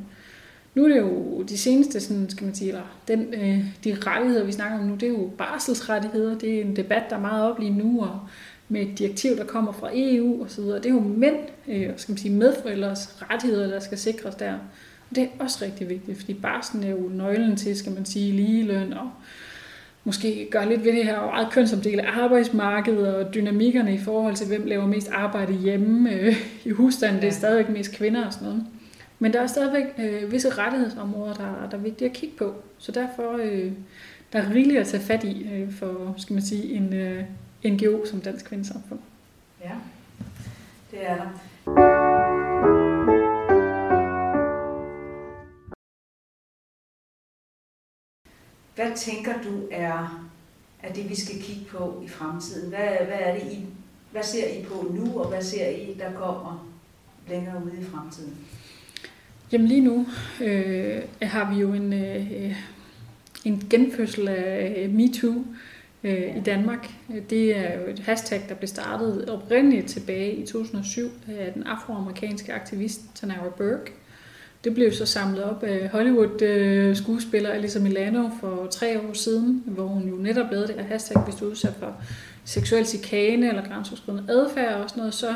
Nu 0.75 0.85
er 0.85 0.89
det 0.89 0.99
jo 0.99 1.43
de 1.43 1.59
seneste, 1.59 2.01
sådan, 2.01 2.31
skal 2.31 2.45
man 2.45 2.55
sige, 2.55 2.69
eller 2.69 2.99
den, 3.09 3.35
øh, 3.35 3.65
de 3.85 3.97
rettigheder, 4.07 4.45
vi 4.45 4.53
snakker 4.53 4.79
om 4.79 4.85
nu, 4.85 4.95
det 4.95 5.03
er 5.03 5.13
jo 5.13 5.31
barselsrettigheder. 5.39 6.39
Det 6.39 6.55
er 6.55 6.61
en 6.61 6.77
debat, 6.77 7.03
der 7.11 7.17
er 7.17 7.21
meget 7.21 7.51
op 7.51 7.59
lige 7.59 7.75
nu, 7.75 8.01
og 8.01 8.21
med 8.69 8.83
et 8.83 8.99
direktiv, 8.99 9.37
der 9.37 9.45
kommer 9.45 9.73
fra 9.73 9.91
EU 9.93 10.43
og 10.43 10.51
så 10.51 10.63
videre. 10.63 10.77
Det 10.77 10.87
er 10.87 10.95
jo 10.95 11.01
mænd, 11.01 11.37
øh, 11.69 11.91
skal 11.97 12.13
man 12.13 12.19
sige, 12.19 12.35
medforældres 12.35 13.23
rettigheder, 13.31 13.67
der 13.67 13.81
skal 13.81 13.99
sikres 13.99 14.35
der. 14.35 14.53
Og 15.11 15.17
det 15.17 15.25
er 15.25 15.29
også 15.39 15.65
rigtig 15.65 15.89
vigtigt, 15.89 16.19
fordi 16.19 16.35
barsen 16.35 16.85
er 16.85 16.91
jo 16.91 17.11
nøglen 17.15 17.57
til, 17.57 17.77
skal 17.77 17.93
man 17.93 18.05
sige, 18.05 18.33
ligeløn 18.33 18.93
og 18.93 19.11
måske 20.07 20.49
gøre 20.51 20.69
lidt 20.69 20.85
ved 20.85 20.93
det 20.93 21.05
her 21.05 21.21
meget 21.21 21.53
kønsopdelte 21.53 22.07
arbejdsmarked 22.07 22.97
og 22.97 23.35
dynamikkerne 23.35 23.95
i 23.95 23.99
forhold 23.99 24.35
til, 24.35 24.47
hvem 24.47 24.67
laver 24.67 24.87
mest 24.87 25.11
arbejde 25.13 25.53
hjemme 25.53 26.13
øh, 26.13 26.37
i 26.65 26.71
husstanden. 26.71 27.23
Det 27.23 27.29
er 27.29 27.33
stadigvæk 27.33 27.69
mest 27.69 27.93
kvinder 27.93 28.27
og 28.27 28.33
sådan 28.33 28.49
noget. 28.49 28.67
Men 29.19 29.33
der 29.33 29.41
er 29.41 29.47
stadigvæk 29.47 29.85
øh, 29.99 30.33
visse 30.33 30.49
rettighedsområder, 30.49 31.35
der, 31.35 31.69
der 31.71 31.77
er 31.77 31.83
vigtige 31.83 32.09
at 32.09 32.15
kigge 32.15 32.37
på. 32.37 32.55
Så 32.79 32.93
derfor 32.93 33.37
øh, 33.43 33.73
der 34.33 34.39
er 34.39 34.51
rigeligt 34.55 34.81
at 34.81 34.87
tage 34.87 35.03
fat 35.03 35.25
i 35.25 35.49
øh, 35.53 35.73
for 35.73 36.15
skal 36.17 36.35
man 36.35 36.43
sige, 36.43 36.73
en 36.73 36.93
øh, 36.93 37.25
NGO 37.65 38.07
som 38.07 38.21
Dansk 38.21 38.45
Kvindesamfund. 38.45 39.01
Ja, 39.65 39.73
det 40.91 40.99
er 41.03 41.17
der. 41.17 42.76
Hvad 48.77 48.97
tænker 48.97 49.33
du 49.43 49.69
er, 49.71 50.29
er 50.83 50.93
det, 50.93 51.11
vi 51.11 51.15
skal 51.15 51.43
kigge 51.43 51.65
på 51.71 52.03
i 52.05 52.09
fremtiden? 52.09 52.69
Hvad, 52.69 53.07
hvad 53.07 53.19
er 53.21 53.35
det, 53.35 53.53
I, 53.53 53.67
hvad 54.13 54.23
ser 54.23 54.49
I 54.49 54.65
på 54.65 54.93
nu, 54.95 55.21
og 55.21 55.29
hvad 55.29 55.43
ser 55.43 55.69
I, 55.69 55.97
der 55.99 56.13
kommer 56.13 56.69
længere 57.29 57.63
ude 57.65 57.81
i 57.81 57.85
fremtiden? 57.85 58.37
Jamen 59.53 59.67
lige 59.67 59.81
nu 59.81 60.07
øh, 60.43 61.03
har 61.23 61.55
vi 61.55 61.61
jo 61.61 61.73
en, 61.73 61.93
øh, 61.93 62.57
en 63.45 63.67
genfødsel 63.71 64.29
af 64.29 64.89
MeToo 64.91 65.45
øh, 66.05 66.37
i 66.37 66.41
Danmark. 66.41 66.91
Det 67.31 67.57
er 67.57 67.81
jo 67.81 67.87
et 67.87 67.99
hashtag, 67.99 68.43
der 68.49 68.55
blev 68.55 68.69
startet 68.69 69.31
oprindeligt 69.31 69.89
tilbage 69.89 70.35
i 70.35 70.47
2007 70.47 71.11
af 71.29 71.53
den 71.53 71.63
afroamerikanske 71.63 72.53
aktivist 72.53 73.01
Tanara 73.15 73.49
Burke. 73.49 73.93
Det 74.67 74.75
blev 74.75 74.93
så 74.93 75.07
samlet 75.07 75.45
op 75.45 75.63
af 75.63 75.89
Hollywood-skuespiller 75.89 77.51
Alyssa 77.51 77.79
Milano 77.79 78.29
for 78.41 78.67
tre 78.71 79.01
år 79.01 79.13
siden, 79.13 79.63
hvor 79.67 79.87
hun 79.87 80.09
jo 80.09 80.15
netop 80.15 80.51
lavede 80.51 80.67
det 80.67 80.75
her 80.75 80.83
hashtag, 80.83 81.23
hvis 81.23 81.35
du 81.35 81.47
er 81.47 81.51
udsat 81.51 81.75
for 81.79 81.97
seksuel 82.45 82.87
chikane 82.87 83.49
eller 83.49 83.69
grænseoverskridende 83.69 84.33
adfærd 84.33 84.81
og 84.81 84.91
sådan 84.91 85.01
noget, 85.01 85.15
så, 85.15 85.35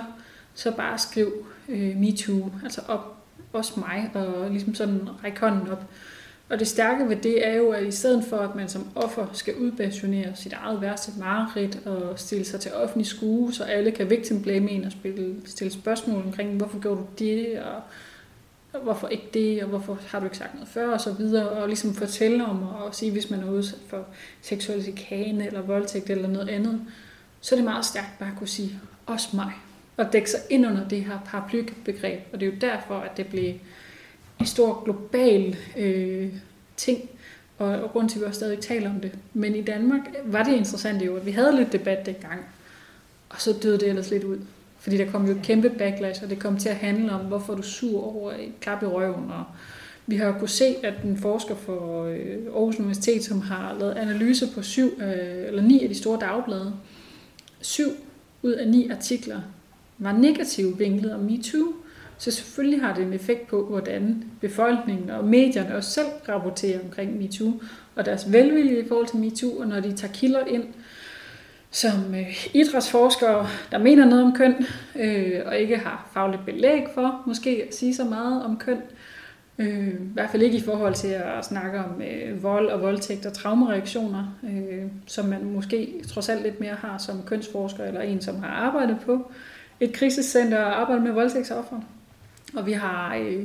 så 0.54 0.70
bare 0.70 0.98
skriv 0.98 1.32
øh, 1.68 1.96
MeToo, 1.96 2.50
altså 2.64 2.80
op, 2.88 3.16
også 3.52 3.80
mig, 3.80 4.10
og 4.14 4.50
ligesom 4.50 4.74
sådan 4.74 5.08
række 5.24 5.40
hånden 5.40 5.68
op. 5.68 5.84
Og 6.48 6.58
det 6.58 6.68
stærke 6.68 7.08
ved 7.08 7.16
det 7.16 7.48
er 7.48 7.54
jo, 7.54 7.70
at 7.70 7.86
i 7.86 7.90
stedet 7.90 8.24
for, 8.24 8.36
at 8.36 8.54
man 8.54 8.68
som 8.68 8.88
offer 8.94 9.26
skal 9.32 9.54
udpassionere 9.54 10.32
sit 10.34 10.52
eget 10.52 10.80
værste 10.80 11.12
mareridt 11.18 11.86
og 11.86 12.18
stille 12.18 12.44
sig 12.44 12.60
til 12.60 12.72
offentlig 12.74 13.06
skue, 13.06 13.52
så 13.52 13.64
alle 13.64 13.90
kan 13.90 14.10
victim 14.10 14.42
blame 14.42 14.70
en 14.70 14.84
og 14.84 14.92
spille, 14.92 15.34
stille 15.46 15.72
spørgsmål 15.72 16.22
omkring, 16.26 16.56
hvorfor 16.56 16.80
gjorde 16.80 17.00
du 17.00 17.06
det, 17.18 17.60
og 17.60 17.82
hvorfor 18.78 19.08
ikke 19.08 19.28
det, 19.34 19.62
og 19.62 19.68
hvorfor 19.68 19.98
har 20.06 20.18
du 20.18 20.24
ikke 20.24 20.36
sagt 20.36 20.54
noget 20.54 20.68
før, 20.68 20.92
og 20.92 21.00
så 21.00 21.12
videre, 21.12 21.48
og 21.48 21.66
ligesom 21.68 21.94
fortælle 21.94 22.46
om 22.46 22.62
og 22.62 22.94
sige, 22.94 23.12
hvis 23.12 23.30
man 23.30 23.40
er 23.40 23.50
udsat 23.50 23.78
for 23.88 24.06
seksuel 24.42 24.82
chikane 24.82 25.46
eller 25.46 25.62
voldtægt 25.62 26.10
eller 26.10 26.28
noget 26.28 26.48
andet, 26.48 26.80
så 27.40 27.54
er 27.54 27.56
det 27.56 27.64
meget 27.64 27.84
stærkt 27.84 28.18
bare 28.18 28.30
at 28.30 28.38
kunne 28.38 28.48
sige, 28.48 28.80
også 29.06 29.28
mig, 29.34 29.52
og 29.96 30.12
dække 30.12 30.30
sig 30.30 30.40
ind 30.50 30.66
under 30.66 30.88
det 30.88 31.04
her 31.04 31.18
paraplybegreb, 31.26 32.20
og 32.32 32.40
det 32.40 32.48
er 32.48 32.52
jo 32.52 32.58
derfor, 32.60 32.94
at 32.94 33.16
det 33.16 33.26
blev 33.26 33.54
en 34.40 34.46
stor 34.46 34.84
global 34.84 35.56
øh, 35.76 36.32
ting, 36.76 37.10
og, 37.58 37.68
og 37.68 37.90
grund 37.90 38.08
til, 38.08 38.18
at 38.18 38.20
vi 38.20 38.26
også 38.26 38.38
stadig 38.38 38.60
taler 38.60 38.90
om 38.90 39.00
det. 39.00 39.12
Men 39.34 39.56
i 39.56 39.62
Danmark 39.62 40.00
var 40.24 40.42
det 40.42 40.52
interessant 40.52 41.02
jo, 41.02 41.16
at 41.16 41.26
vi 41.26 41.30
havde 41.30 41.56
lidt 41.56 41.72
debat 41.72 42.06
dengang, 42.06 42.40
og 43.28 43.40
så 43.40 43.52
døde 43.62 43.78
det 43.78 43.88
ellers 43.88 44.10
lidt 44.10 44.24
ud. 44.24 44.38
Fordi 44.80 44.96
der 44.96 45.10
kom 45.10 45.26
jo 45.26 45.32
et 45.32 45.42
kæmpe 45.42 45.70
backlash, 45.70 46.22
og 46.22 46.30
det 46.30 46.38
kom 46.38 46.56
til 46.56 46.68
at 46.68 46.76
handle 46.76 47.12
om, 47.12 47.20
hvorfor 47.20 47.54
du 47.54 47.62
sur 47.62 48.16
over 48.16 48.32
et 48.32 48.52
klap 48.60 48.82
i 48.82 48.86
røven. 48.86 49.30
Og 49.30 49.44
vi 50.06 50.16
har 50.16 50.26
jo 50.26 50.32
kunnet 50.32 50.50
se, 50.50 50.76
at 50.82 50.94
en 51.04 51.16
forsker 51.16 51.54
for 51.54 52.04
øh, 52.04 52.36
Aarhus 52.54 52.78
Universitet, 52.78 53.24
som 53.24 53.40
har 53.40 53.76
lavet 53.80 53.92
analyser 53.92 54.46
på 54.54 54.62
syv, 54.62 54.90
øh, 55.00 55.46
eller 55.46 55.62
ni 55.62 55.82
af 55.82 55.88
de 55.88 55.94
store 55.94 56.18
dagblade, 56.20 56.72
syv 57.60 57.88
ud 58.42 58.52
af 58.52 58.68
ni 58.68 58.88
artikler 58.88 59.40
var 59.98 60.12
negativt 60.12 60.78
vinklet 60.78 61.14
om 61.14 61.20
MeToo. 61.20 61.72
Så 62.18 62.30
selvfølgelig 62.30 62.80
har 62.80 62.94
det 62.94 63.06
en 63.06 63.12
effekt 63.12 63.46
på, 63.46 63.66
hvordan 63.66 64.24
befolkningen 64.40 65.10
og 65.10 65.24
medierne 65.24 65.76
også 65.76 65.90
selv 65.90 66.06
rapporterer 66.28 66.80
omkring 66.84 67.18
MeToo, 67.18 67.52
og 67.96 68.06
deres 68.06 68.32
velvilje 68.32 68.80
i 68.80 68.88
forhold 68.88 69.06
til 69.06 69.18
MeToo, 69.18 69.58
og 69.58 69.66
når 69.66 69.80
de 69.80 69.92
tager 69.92 70.12
kilder 70.12 70.44
ind, 70.44 70.64
som 71.70 72.14
øh, 72.14 72.46
idrætsforskere, 72.54 73.48
der 73.70 73.78
mener 73.78 74.04
noget 74.04 74.24
om 74.24 74.34
køn, 74.34 74.66
øh, 74.96 75.40
og 75.46 75.58
ikke 75.58 75.78
har 75.78 76.08
fagligt 76.12 76.44
belæg 76.44 76.82
for 76.94 77.22
måske 77.26 77.64
at 77.68 77.74
sige 77.74 77.94
så 77.94 78.04
meget 78.04 78.44
om 78.44 78.56
køn. 78.58 78.82
Øh, 79.58 79.88
I 79.88 80.12
hvert 80.14 80.30
fald 80.30 80.42
ikke 80.42 80.58
i 80.58 80.62
forhold 80.62 80.94
til 80.94 81.08
at 81.08 81.44
snakke 81.44 81.78
om 81.78 82.02
øh, 82.02 82.42
vold 82.42 82.66
og 82.68 82.80
voldtægt 82.80 83.26
og 83.26 83.32
traumereaktioner, 83.32 84.38
øh, 84.44 84.86
som 85.06 85.26
man 85.26 85.44
måske 85.44 86.02
trods 86.08 86.28
alt 86.28 86.42
lidt 86.42 86.60
mere 86.60 86.74
har 86.74 86.98
som 86.98 87.22
kønsforsker, 87.26 87.84
eller 87.84 88.00
en, 88.00 88.20
som 88.20 88.42
har 88.42 88.50
arbejdet 88.50 88.96
på 89.06 89.32
et 89.80 89.92
krisecenter 89.92 90.58
og 90.58 90.80
arbejdet 90.80 91.04
med 91.04 91.12
voldtægtsoffer. 91.12 91.80
Og 92.56 92.66
vi 92.66 92.72
har 92.72 93.14
øh, 93.14 93.44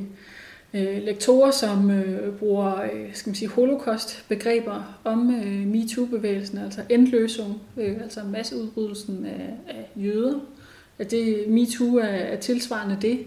øh, 0.76 1.02
lektorer, 1.02 1.50
som 1.50 1.90
øh, 1.90 2.32
bruger 2.34 2.82
øh, 2.82 3.14
skal 3.14 3.30
man 3.30 3.34
sige, 3.34 3.48
holocaust-begreber 3.48 4.98
om 5.04 5.34
øh, 5.34 5.66
MeToo-bevægelsen, 5.66 6.58
altså 6.58 6.80
endløsung, 6.88 7.60
øh, 7.76 7.96
altså 8.02 8.20
masseudbrydelsen 8.24 9.26
af, 9.26 9.54
af 9.68 9.90
jøder. 9.96 10.40
At 10.98 11.10
det, 11.10 11.48
MeToo 11.48 11.96
er, 11.96 12.04
er 12.04 12.36
tilsvarende 12.40 12.98
det. 13.02 13.18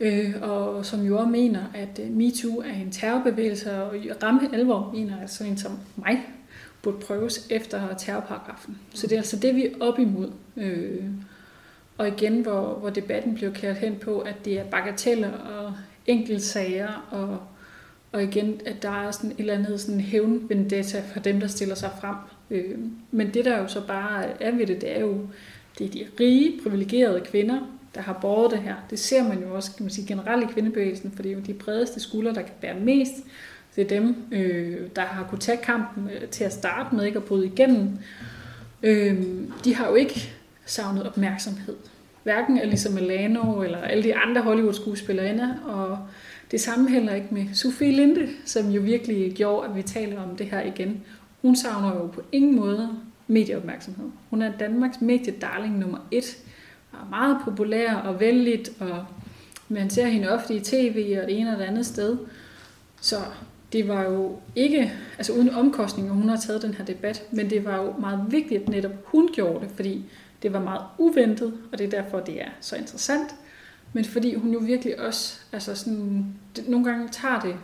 Øh, 0.00 0.34
og 0.42 0.86
som 0.86 1.06
jo 1.06 1.18
også 1.18 1.28
mener, 1.30 1.60
at 1.74 2.00
øh, 2.02 2.10
MeToo 2.10 2.58
er 2.58 2.72
en 2.72 2.90
terrorbevægelse, 2.92 3.82
og 3.82 3.98
i 3.98 4.12
ramme 4.12 4.40
alvor 4.54 4.90
mener 4.94 5.18
at 5.22 5.30
sådan 5.30 5.52
en 5.52 5.58
som 5.58 5.78
mig 5.96 6.20
burde 6.82 6.96
prøves 6.98 7.46
efter 7.50 7.94
terrorparagrafen. 7.98 8.78
Så 8.94 9.06
det 9.06 9.12
er 9.12 9.18
altså 9.18 9.36
det, 9.36 9.56
vi 9.56 9.66
er 9.66 9.70
op 9.80 9.98
imod. 9.98 10.30
Øh, 10.56 11.04
Og 11.98 12.08
igen, 12.08 12.42
hvor, 12.42 12.74
hvor 12.74 12.90
debatten 12.90 13.34
bliver 13.34 13.52
kæret 13.52 13.76
hen 13.76 13.96
på, 13.96 14.18
at 14.18 14.44
det 14.44 14.58
er 14.58 14.64
bagateller 14.64 15.32
og 15.32 15.72
enkeltsager, 16.06 17.06
og, 17.10 17.38
og 18.12 18.22
igen, 18.22 18.60
at 18.66 18.82
der 18.82 19.06
er 19.06 19.10
sådan 19.10 19.30
et 19.30 19.36
eller 19.38 19.54
andet 19.54 19.80
sådan 19.80 20.00
hævn-vendetta 20.00 21.02
for 21.12 21.20
dem, 21.20 21.40
der 21.40 21.46
stiller 21.46 21.74
sig 21.74 21.90
frem. 22.00 22.16
Øh, 22.50 22.78
men 23.10 23.34
det, 23.34 23.44
der 23.44 23.58
jo 23.58 23.68
så 23.68 23.86
bare 23.86 24.42
er 24.42 24.50
ved 24.50 24.66
det, 24.66 24.80
det 24.80 24.96
er 24.96 25.00
jo, 25.00 25.26
det 25.78 25.86
er 25.86 25.90
de 25.90 26.06
rige, 26.20 26.60
privilegerede 26.62 27.20
kvinder, 27.20 27.60
der 27.94 28.00
har 28.00 28.18
båret 28.20 28.50
det 28.50 28.58
her. 28.58 28.74
Det 28.90 28.98
ser 28.98 29.28
man 29.28 29.42
jo 29.42 29.54
også 29.54 29.76
kan 29.76 29.84
man 29.84 29.90
sige, 29.90 30.06
generelt 30.06 30.50
i 30.50 30.52
kvindebevægelsen, 30.52 31.12
for 31.16 31.22
det 31.22 31.30
er 31.30 31.34
jo 31.34 31.40
de 31.40 31.54
bredeste 31.54 32.00
skuldre, 32.00 32.34
der 32.34 32.42
kan 32.42 32.54
bære 32.60 32.80
mest. 32.80 33.12
Det 33.76 33.84
er 33.84 33.88
dem, 33.88 34.16
øh, 34.32 34.88
der 34.96 35.02
har 35.02 35.24
kunnet 35.24 35.42
tage 35.42 35.58
kampen 35.58 36.10
øh, 36.10 36.28
til 36.28 36.44
at 36.44 36.52
starte 36.52 36.94
med, 36.94 37.04
ikke 37.04 37.18
at 37.18 37.24
bryde 37.24 37.46
igennem. 37.46 37.88
Øh, 38.82 39.22
de 39.64 39.74
har 39.74 39.88
jo 39.88 39.94
ikke 39.94 40.32
savnet 40.66 41.06
opmærksomhed. 41.06 41.76
Hverken 42.24 42.58
Alisa 42.58 42.90
Milano 42.90 43.62
eller 43.62 43.78
alle 43.78 44.02
de 44.02 44.16
andre 44.16 44.42
Hollywood-skuespillerinder, 44.42 45.54
og 45.64 45.98
det 46.50 46.60
samme 46.60 46.90
heller 46.90 47.14
ikke 47.14 47.28
med 47.30 47.46
Sofie 47.54 47.92
Linde, 47.92 48.28
som 48.44 48.70
jo 48.70 48.80
virkelig 48.80 49.32
gjorde, 49.32 49.68
at 49.68 49.76
vi 49.76 49.82
taler 49.82 50.22
om 50.22 50.36
det 50.36 50.46
her 50.46 50.62
igen. 50.62 51.02
Hun 51.42 51.56
savner 51.56 51.94
jo 51.94 52.06
på 52.06 52.22
ingen 52.32 52.56
måde 52.56 52.90
medieopmærksomhed. 53.26 54.06
Hun 54.30 54.42
er 54.42 54.52
Danmarks 54.58 55.00
mediedarling 55.00 55.78
nummer 55.78 55.98
et, 56.10 56.38
og 56.92 56.98
er 56.98 57.10
meget 57.10 57.38
populær 57.44 57.94
og 57.94 58.20
vældigt, 58.20 58.70
og 58.80 59.04
man 59.68 59.90
ser 59.90 60.06
hende 60.06 60.30
ofte 60.30 60.54
i 60.54 60.60
tv 60.60 61.18
og 61.22 61.28
det 61.28 61.38
ene 61.38 61.52
og 61.52 61.58
det 61.58 61.64
andet 61.64 61.86
sted. 61.86 62.16
Så 63.00 63.16
det 63.72 63.88
var 63.88 64.02
jo 64.02 64.36
ikke, 64.56 64.92
altså 65.18 65.32
uden 65.32 65.50
omkostninger, 65.50 66.12
hun 66.12 66.28
har 66.28 66.36
taget 66.36 66.62
den 66.62 66.74
her 66.74 66.84
debat, 66.84 67.22
men 67.32 67.50
det 67.50 67.64
var 67.64 67.76
jo 67.76 67.94
meget 68.00 68.24
vigtigt, 68.28 68.62
at 68.62 68.68
netop 68.68 68.92
hun 69.04 69.28
gjorde 69.32 69.60
det, 69.60 69.70
fordi 69.76 70.04
det 70.44 70.52
var 70.52 70.60
meget 70.60 70.82
uventet, 70.98 71.54
og 71.72 71.78
det 71.78 71.84
er 71.84 72.02
derfor, 72.02 72.20
det 72.20 72.42
er 72.42 72.48
så 72.60 72.76
interessant. 72.76 73.34
Men 73.92 74.04
fordi 74.04 74.34
hun 74.34 74.52
jo 74.52 74.58
virkelig 74.58 75.00
også, 75.00 75.40
altså 75.52 75.74
sådan, 75.74 76.26
det, 76.56 76.68
nogle 76.68 76.86
gange 76.86 77.08
tager 77.08 77.40
det 77.40 77.56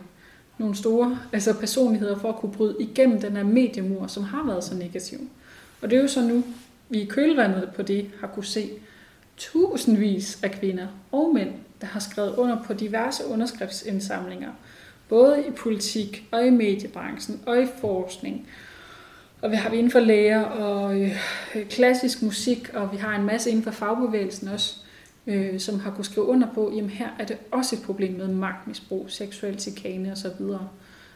nogle 0.57 0.75
store 0.75 1.19
altså 1.33 1.53
personligheder 1.59 2.19
for 2.19 2.29
at 2.29 2.35
kunne 2.35 2.51
bryde 2.51 2.75
igennem 2.79 3.21
den 3.21 3.35
her 3.35 3.43
mediemur, 3.43 4.07
som 4.07 4.23
har 4.23 4.45
været 4.45 4.63
så 4.63 4.75
negativ. 4.75 5.19
Og 5.81 5.89
det 5.89 5.97
er 5.97 6.01
jo 6.01 6.07
så 6.07 6.21
nu, 6.21 6.43
vi 6.89 7.01
i 7.01 7.05
kølvandet 7.05 7.69
på 7.75 7.81
det 7.81 8.09
har 8.19 8.27
kunne 8.27 8.45
se 8.45 8.69
tusindvis 9.37 10.43
af 10.43 10.51
kvinder 10.51 10.87
og 11.11 11.33
mænd, 11.33 11.49
der 11.81 11.87
har 11.87 11.99
skrevet 11.99 12.35
under 12.35 12.63
på 12.63 12.73
diverse 12.73 13.25
underskriftsindsamlinger, 13.27 14.51
både 15.09 15.43
i 15.47 15.51
politik 15.51 16.27
og 16.31 16.45
i 16.45 16.49
mediebranchen 16.49 17.41
og 17.45 17.61
i 17.61 17.65
forskning. 17.81 18.47
Og 19.41 19.51
vi 19.51 19.55
har 19.55 19.69
vi 19.69 19.77
inden 19.77 19.91
for 19.91 19.99
læger 19.99 20.41
og 20.41 21.01
øh, 21.01 21.17
klassisk 21.69 22.21
musik, 22.21 22.69
og 22.73 22.91
vi 22.91 22.97
har 22.97 23.15
en 23.15 23.25
masse 23.25 23.49
inden 23.49 23.63
for 23.63 23.71
fagbevægelsen 23.71 24.47
også, 24.47 24.75
øh, 25.27 25.59
som 25.59 25.79
har 25.79 25.91
kunnet 25.91 26.05
skrive 26.05 26.25
under 26.25 26.47
på, 26.53 26.71
jamen 26.75 26.89
her 26.89 27.09
er 27.19 27.25
det 27.25 27.37
også 27.51 27.75
et 27.75 27.81
problem 27.81 28.13
med 28.13 28.27
magtmisbrug, 28.27 29.05
seksuel 29.07 29.59
chikane 29.59 30.11
osv. 30.11 30.45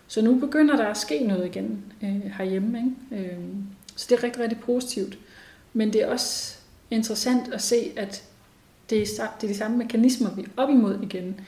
Så 0.07 0.21
nu 0.21 0.39
begynder 0.39 0.75
der 0.75 0.87
at 0.87 0.97
ske 0.97 1.23
noget 1.23 1.45
igen 1.45 1.83
øh, 2.03 2.31
herhjemme. 2.37 2.93
Ikke? 3.11 3.25
Øh, 3.29 3.37
så 3.95 4.05
det 4.09 4.19
er 4.19 4.23
rigtig, 4.23 4.41
rigtig 4.41 4.59
positivt. 4.59 5.17
Men 5.73 5.93
det 5.93 6.03
er 6.03 6.07
også 6.07 6.57
interessant 6.91 7.53
at 7.53 7.61
se, 7.61 7.91
at 7.95 8.23
det 8.89 9.01
er, 9.01 9.27
det 9.41 9.47
er 9.47 9.53
de 9.53 9.57
samme 9.57 9.77
mekanismer, 9.77 10.35
vi 10.35 10.41
er 10.41 10.47
op 10.57 10.69
imod 10.69 10.99
igen, 11.03 11.39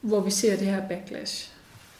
hvor 0.00 0.20
vi 0.20 0.30
ser 0.30 0.56
det 0.56 0.66
her 0.66 0.88
backlash. 0.88 1.52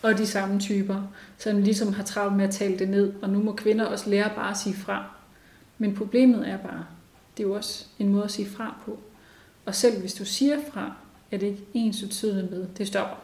Og 0.02 0.18
de 0.18 0.26
samme 0.26 0.60
typer, 0.60 1.02
som 1.38 1.62
ligesom 1.62 1.92
har 1.92 2.02
travlt 2.02 2.36
med 2.36 2.44
at 2.44 2.54
tale 2.54 2.78
det 2.78 2.88
ned, 2.88 3.12
og 3.22 3.30
nu 3.30 3.42
må 3.42 3.52
kvinder 3.52 3.84
også 3.84 4.10
lære 4.10 4.30
bare 4.34 4.50
at 4.50 4.56
sige 4.56 4.74
fra. 4.74 5.10
Men 5.78 5.96
problemet 5.96 6.48
er 6.48 6.56
bare, 6.56 6.86
det 7.36 7.42
er 7.42 7.48
jo 7.48 7.54
også 7.54 7.86
en 7.98 8.08
måde 8.08 8.24
at 8.24 8.30
sige 8.30 8.48
fra 8.48 8.76
på. 8.84 8.98
Og 9.66 9.74
selv 9.74 10.00
hvis 10.00 10.14
du 10.14 10.24
siger 10.24 10.56
fra, 10.72 10.94
er 11.30 11.36
det 11.36 11.46
ikke 11.46 11.62
ens 11.74 12.02
utydende 12.02 12.48
med, 12.50 12.66
det 12.78 12.86
stopper. 12.86 13.16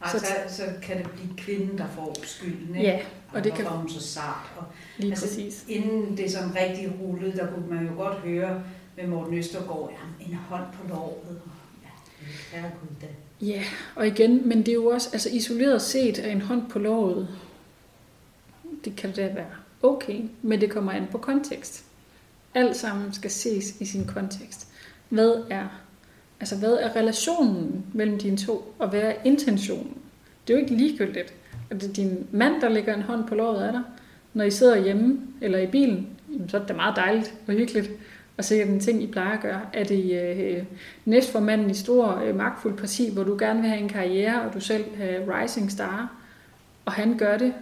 Altså, 0.00 0.18
så, 0.18 0.56
så 0.56 0.62
kan 0.82 0.98
det 0.98 1.10
blive 1.10 1.36
kvinden, 1.36 1.78
der 1.78 1.88
får 1.88 2.16
skylden, 2.22 2.74
ikke? 2.74 2.88
Ja, 2.88 3.00
og, 3.28 3.36
og 3.36 3.44
det 3.44 3.54
kan... 3.54 3.66
hun 3.66 3.88
så 3.88 4.02
sart. 4.02 4.50
Og, 4.56 4.64
Lige 4.98 5.10
altså, 5.10 5.26
præcis. 5.26 5.64
Inden 5.68 6.16
det 6.16 6.32
som 6.32 6.50
rigtig 6.50 6.92
rullede, 7.00 7.36
der 7.36 7.46
kunne 7.46 7.74
man 7.74 7.86
jo 7.86 7.94
godt 7.96 8.18
høre 8.18 8.62
med 8.96 9.06
Morten 9.06 9.34
Østergaard, 9.34 9.92
ja, 9.92 10.24
en 10.26 10.34
hånd 10.34 10.64
på 10.72 10.88
låret. 10.88 11.40
Ja, 11.82 11.88
herregud 12.56 12.88
da. 13.00 13.06
Ja, 13.42 13.62
og 13.96 14.06
igen, 14.06 14.48
men 14.48 14.58
det 14.58 14.68
er 14.68 14.74
jo 14.74 14.86
også, 14.86 15.08
altså 15.12 15.28
isoleret 15.32 15.82
set 15.82 16.18
af 16.18 16.32
en 16.32 16.40
hånd 16.40 16.70
på 16.70 16.78
låret, 16.78 17.28
det 18.84 18.96
kan 18.96 19.12
da 19.12 19.22
være 19.34 19.50
okay, 19.82 20.20
men 20.42 20.60
det 20.60 20.70
kommer 20.70 20.92
an 20.92 21.06
på 21.10 21.18
kontekst. 21.18 21.84
Alt 22.54 22.76
sammen 22.76 23.12
skal 23.12 23.30
ses 23.30 23.80
i 23.80 23.84
sin 23.84 24.06
kontekst. 24.06 24.68
Hvad 25.08 25.44
er, 25.50 25.66
altså 26.40 26.56
hvad 26.56 26.72
er 26.72 26.96
relationen 26.96 27.86
mellem 27.92 28.18
dine 28.18 28.36
to, 28.36 28.74
og 28.78 28.88
hvad 28.88 29.00
er 29.00 29.14
intentionen? 29.24 29.96
Det 30.46 30.54
er 30.54 30.58
jo 30.58 30.64
ikke 30.64 30.76
ligegyldigt, 30.76 31.34
at 31.70 31.80
det 31.80 31.88
er 31.88 31.92
din 31.92 32.26
mand, 32.30 32.60
der 32.60 32.68
lægger 32.68 32.94
en 32.94 33.02
hånd 33.02 33.26
på 33.26 33.34
låret 33.34 33.66
af 33.66 33.72
dig. 33.72 33.82
Når 34.34 34.44
I 34.44 34.50
sidder 34.50 34.76
hjemme 34.76 35.20
eller 35.40 35.58
i 35.58 35.66
bilen, 35.66 36.08
så 36.48 36.58
er 36.58 36.66
det 36.66 36.76
meget 36.76 36.96
dejligt 36.96 37.34
og 37.46 37.54
hyggeligt 37.54 37.90
at 38.40 38.44
se 38.44 38.60
den 38.64 38.80
ting, 38.80 39.02
I 39.02 39.06
plejer 39.06 39.32
at 39.32 39.40
gøre. 39.40 39.60
Er 39.72 39.84
det 39.84 40.20
øh, 40.22 40.62
næstformanden 41.04 41.70
i 41.70 41.74
stor 41.74 42.22
øh, 42.24 42.36
magtfuld 42.36 42.76
parti, 42.76 43.10
hvor 43.12 43.22
du 43.22 43.36
gerne 43.38 43.60
vil 43.60 43.70
have 43.70 43.82
en 43.82 43.88
karriere, 43.88 44.42
og 44.42 44.54
du 44.54 44.60
selv 44.60 44.84
er 45.00 45.40
rising 45.40 45.70
star, 45.70 46.12
og 46.84 46.92
han 46.92 47.18
gør 47.18 47.38
det 47.38 47.52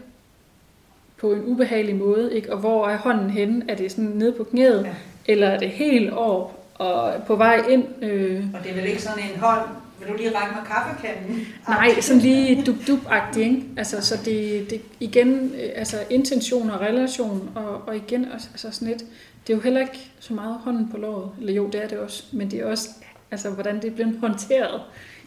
på 1.17 1.33
en 1.33 1.43
ubehagelig 1.45 1.97
måde, 1.97 2.35
ikke? 2.35 2.53
og 2.53 2.59
hvor 2.59 2.89
er 2.89 2.97
hånden 2.97 3.31
henne? 3.31 3.65
Er 3.69 3.75
det 3.75 3.93
sådan 3.93 4.05
nede 4.05 4.33
på 4.33 4.45
knæet, 4.45 4.85
ja. 4.85 4.95
eller 5.27 5.49
er 5.49 5.59
det 5.59 5.69
helt 5.69 6.11
over 6.11 6.51
og 6.75 7.13
på 7.27 7.37
vej 7.37 7.65
ind? 7.69 8.05
Øh... 8.05 8.45
Og 8.55 8.61
det 8.63 8.71
er 8.71 8.75
vel 8.75 8.87
ikke 8.87 9.03
sådan 9.03 9.25
en 9.33 9.41
hånd, 9.41 9.69
vil 10.01 10.09
du 10.09 10.17
lige 10.17 10.31
række 10.31 10.55
mig 10.55 10.65
kaffekanden? 10.67 11.47
Nej, 11.69 12.01
sådan 12.01 12.23
lige 12.23 12.63
dub 12.63 12.77
dub 12.87 12.99
ikke? 13.39 13.65
Altså, 13.77 14.01
så 14.01 14.17
det, 14.25 14.71
det 14.71 14.81
igen, 15.01 15.53
øh, 15.55 15.71
altså 15.75 15.97
intention 16.11 16.71
og 16.71 16.81
relation, 16.81 17.51
og, 17.55 17.83
og 17.87 17.97
igen, 17.97 18.27
altså 18.33 18.69
sådan 18.71 18.89
lidt, 18.89 19.05
det 19.47 19.53
er 19.53 19.57
jo 19.57 19.63
heller 19.63 19.81
ikke 19.81 20.11
så 20.21 20.35
meget 20.35 20.55
hånden 20.55 20.89
på 20.91 20.97
låret, 20.97 21.31
eller 21.41 21.53
jo, 21.53 21.67
det 21.67 21.85
er 21.85 21.89
det 21.89 21.99
også, 21.99 22.25
men 22.33 22.51
det 22.51 22.61
er 22.61 22.67
også, 22.67 22.89
altså 23.31 23.51
hvordan 23.51 23.77
det 23.77 23.85
er 23.85 23.95
blevet 23.95 24.19
håndteret, 24.21 24.81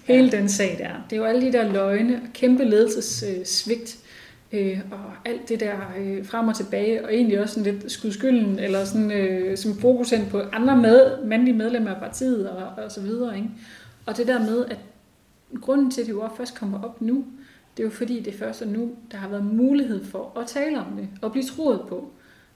hele 0.06 0.32
den 0.32 0.50
sag 0.50 0.76
der. 0.80 0.90
Det 1.10 1.16
er 1.16 1.18
jo 1.18 1.24
alle 1.24 1.42
de 1.42 1.54
der 1.54 1.72
løgne 1.72 2.16
og 2.16 2.34
kæmpe 2.34 2.64
ledelsessvigt, 2.64 3.98
øh, 4.52 4.80
og 4.92 5.00
alt 5.26 5.50
det 5.50 5.60
der 5.60 5.76
øh, 6.00 6.26
frem 6.26 6.48
og 6.48 6.56
tilbage, 6.56 7.06
og 7.06 7.14
egentlig 7.14 7.42
også 7.42 7.54
sådan 7.54 7.74
lidt 7.74 7.92
skudskylden, 7.92 8.60
eller 8.60 8.86
sådan 8.86 9.12
øh, 9.12 9.58
som 9.58 9.78
fokus 9.80 10.14
på 10.32 10.42
andre 10.52 10.78
med, 10.78 11.26
mandlige 11.26 11.56
medlemmer 11.58 11.92
af 11.92 12.02
partiet, 12.02 12.50
og, 12.50 12.84
og 12.84 12.92
så 12.92 13.02
videre, 13.02 13.36
ikke? 13.36 13.50
Og 14.06 14.18
det 14.18 14.28
der 14.28 14.40
med, 14.40 14.66
at 14.66 14.78
grunden 15.62 15.92
til, 15.92 16.02
at 16.02 16.08
det 16.08 16.14
jo 16.14 16.30
først 16.38 16.56
kommer 16.56 16.84
op 16.84 17.02
nu, 17.02 17.26
det 17.78 17.84
er 17.84 17.88
jo 17.88 17.94
fordi, 17.94 18.20
det 18.20 18.34
er 18.34 18.38
først 18.38 18.66
nu, 18.66 18.96
der 19.12 19.18
har 19.18 19.28
været 19.28 19.46
mulighed 19.46 20.06
for 20.06 20.40
at 20.40 20.48
tale 20.48 20.80
om 20.80 20.96
det, 20.96 21.10
og 21.22 21.32
blive 21.32 21.46
troet 21.46 21.82
på. 21.90 22.12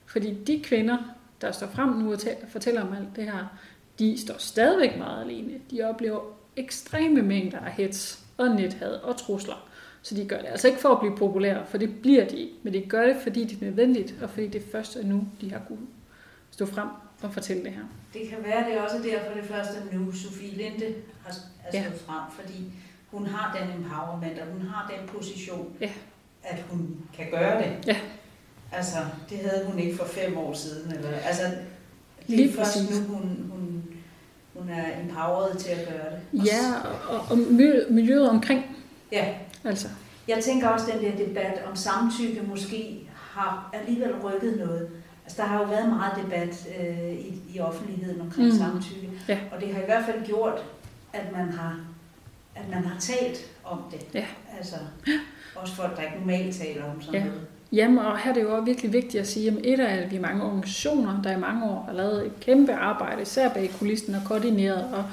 Fordi 0.06 0.34
de 0.34 0.62
kvinder, 0.62 0.98
der 1.40 1.52
står 1.52 1.66
frem 1.66 1.88
nu 1.88 2.12
og 2.12 2.18
fortæller 2.48 2.82
om 2.82 2.92
alt 2.92 3.16
det 3.16 3.24
her, 3.24 3.58
de 3.98 4.20
står 4.20 4.34
stadigvæk 4.38 4.98
meget 4.98 5.24
alene. 5.24 5.52
De 5.70 5.82
oplever 5.82 6.20
ekstreme 6.56 7.22
mængder 7.22 7.58
af 7.58 7.72
hets 7.72 8.24
og 8.36 8.48
nethad 8.48 8.92
og 8.92 9.16
trusler. 9.16 9.68
Så 10.02 10.14
de 10.14 10.28
gør 10.28 10.38
det 10.38 10.46
altså 10.46 10.68
ikke 10.68 10.80
for 10.80 10.88
at 10.88 11.00
blive 11.00 11.16
populære, 11.16 11.66
for 11.66 11.78
det 11.78 12.02
bliver 12.02 12.28
de 12.28 12.36
ikke. 12.36 12.52
Men 12.62 12.72
de 12.72 12.80
gør 12.80 13.06
det, 13.06 13.16
fordi 13.22 13.44
det 13.44 13.62
er 13.62 13.64
nødvendigt, 13.64 14.14
og 14.22 14.30
fordi 14.30 14.48
det 14.48 14.62
først 14.72 14.96
er 14.96 15.06
nu, 15.06 15.28
de 15.40 15.52
har 15.52 15.62
kunnet 15.68 15.86
stå 16.50 16.66
frem 16.66 16.88
og 17.22 17.32
fortælle 17.32 17.64
det 17.64 17.72
her. 17.72 17.82
Det 18.12 18.28
kan 18.28 18.38
være, 18.44 18.68
det 18.68 18.74
er 18.74 18.82
også 18.82 18.96
derfor 18.96 19.34
det 19.34 19.44
første 19.44 19.76
nu, 19.92 20.12
Sofie 20.12 20.56
Linde 20.56 20.94
har 21.24 21.32
stået 21.32 21.74
ja. 21.74 21.84
frem, 22.06 22.22
fordi 22.40 22.72
hun 23.10 23.26
har 23.26 23.58
den 23.58 23.82
empowerment, 23.82 24.38
og 24.38 24.46
hun 24.46 24.62
har 24.62 24.92
den 24.96 25.08
position, 25.08 25.72
ja. 25.80 25.90
at 26.42 26.64
hun 26.70 26.96
kan 27.16 27.26
gøre 27.30 27.62
det. 27.62 27.86
Ja. 27.86 27.96
Altså, 28.72 28.96
det 29.30 29.38
havde 29.38 29.66
hun 29.66 29.78
ikke 29.78 29.96
for 29.96 30.04
fem 30.04 30.38
år 30.38 30.54
siden. 30.54 30.92
Eller, 30.92 31.10
altså, 31.18 31.42
det 31.42 32.36
Lige 32.36 32.50
er 32.50 32.54
først 32.54 32.76
præcis. 32.78 33.00
nu, 33.00 33.14
hun, 33.14 33.50
hun, 33.50 33.84
hun 34.54 34.68
er 34.68 35.00
empowered 35.02 35.56
til 35.56 35.70
at 35.70 35.88
gøre 35.88 36.10
det. 36.10 36.46
Ja, 36.46 36.74
og, 37.08 37.20
og 37.30 37.38
miljøet 37.90 38.30
omkring. 38.30 38.76
Ja. 39.12 39.34
Altså. 39.64 39.88
Jeg 40.28 40.44
tænker 40.44 40.68
også, 40.68 40.86
at 40.92 41.00
den 41.00 41.18
der 41.18 41.26
debat 41.26 41.62
om 41.70 41.76
samtykke 41.76 42.42
måske 42.42 43.08
har 43.14 43.70
alligevel 43.72 44.14
rykket 44.16 44.56
noget. 44.58 44.90
Altså, 45.26 45.42
der 45.42 45.48
har 45.48 45.58
jo 45.58 45.64
været 45.68 45.88
meget 45.88 46.12
debat 46.24 46.68
øh, 46.80 47.12
i, 47.12 47.42
i 47.54 47.60
offentligheden 47.60 48.20
omkring 48.20 48.48
mm. 48.48 48.58
samtykke, 48.58 49.10
ja. 49.28 49.38
og 49.52 49.60
det 49.60 49.74
har 49.74 49.82
i 49.82 49.84
hvert 49.84 50.04
fald 50.04 50.26
gjort, 50.26 50.64
at 51.12 51.32
man 51.32 51.52
har, 51.52 51.80
at 52.54 52.68
man 52.70 52.84
har 52.84 53.00
talt 53.00 53.46
om 53.64 53.78
det. 53.90 54.06
Ja. 54.14 54.24
Altså, 54.58 54.76
også 55.54 55.74
folk, 55.74 55.96
der 55.96 56.02
ikke 56.02 56.18
normalt 56.18 56.56
taler 56.56 56.84
om 56.84 57.02
sådan 57.02 57.20
ja. 57.20 57.26
noget. 57.26 57.46
Jamen, 57.72 57.98
og 57.98 58.18
her 58.18 58.30
er 58.30 58.34
det 58.34 58.42
jo 58.42 58.52
også 58.52 58.64
virkelig 58.64 58.92
vigtigt 58.92 59.20
at 59.20 59.26
sige, 59.26 59.50
at 59.50 59.56
et 59.64 59.80
af 59.80 59.96
at 59.96 60.10
vi 60.10 60.16
er 60.16 60.20
mange 60.20 60.42
organisationer, 60.42 61.22
der 61.22 61.36
i 61.36 61.40
mange 61.40 61.64
år 61.64 61.84
har 61.86 61.92
lavet 61.92 62.26
et 62.26 62.40
kæmpe 62.40 62.72
arbejde, 62.72 63.22
især 63.22 63.48
bag 63.48 63.70
kulissen 63.78 64.14
og 64.14 64.20
koordineret 64.24 64.84
og 64.84 65.04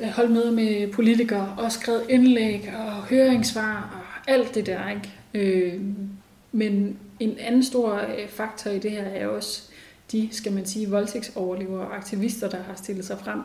øh, 0.00 0.08
holdt 0.08 0.30
møder 0.30 0.52
med 0.52 0.92
politikere 0.92 1.54
og 1.58 1.72
skrevet 1.72 2.02
indlæg 2.08 2.72
og 2.78 2.92
høringssvar 2.92 3.90
og 3.94 4.32
alt 4.32 4.54
det 4.54 4.66
der, 4.66 4.88
ikke? 4.88 5.12
Øh, 5.34 5.80
men 6.52 6.98
en 7.20 7.38
anden 7.38 7.64
stor 7.64 7.94
øh, 7.94 8.28
faktor 8.28 8.70
i 8.70 8.78
det 8.78 8.90
her 8.90 9.04
er 9.04 9.26
også 9.26 9.62
de, 10.12 10.28
skal 10.32 10.52
man 10.52 10.66
sige, 10.66 10.90
voldtægtsoverlevere 10.90 11.86
og 11.86 11.96
aktivister, 11.96 12.48
der 12.48 12.62
har 12.62 12.74
stillet 12.74 13.04
sig 13.04 13.18
frem 13.18 13.40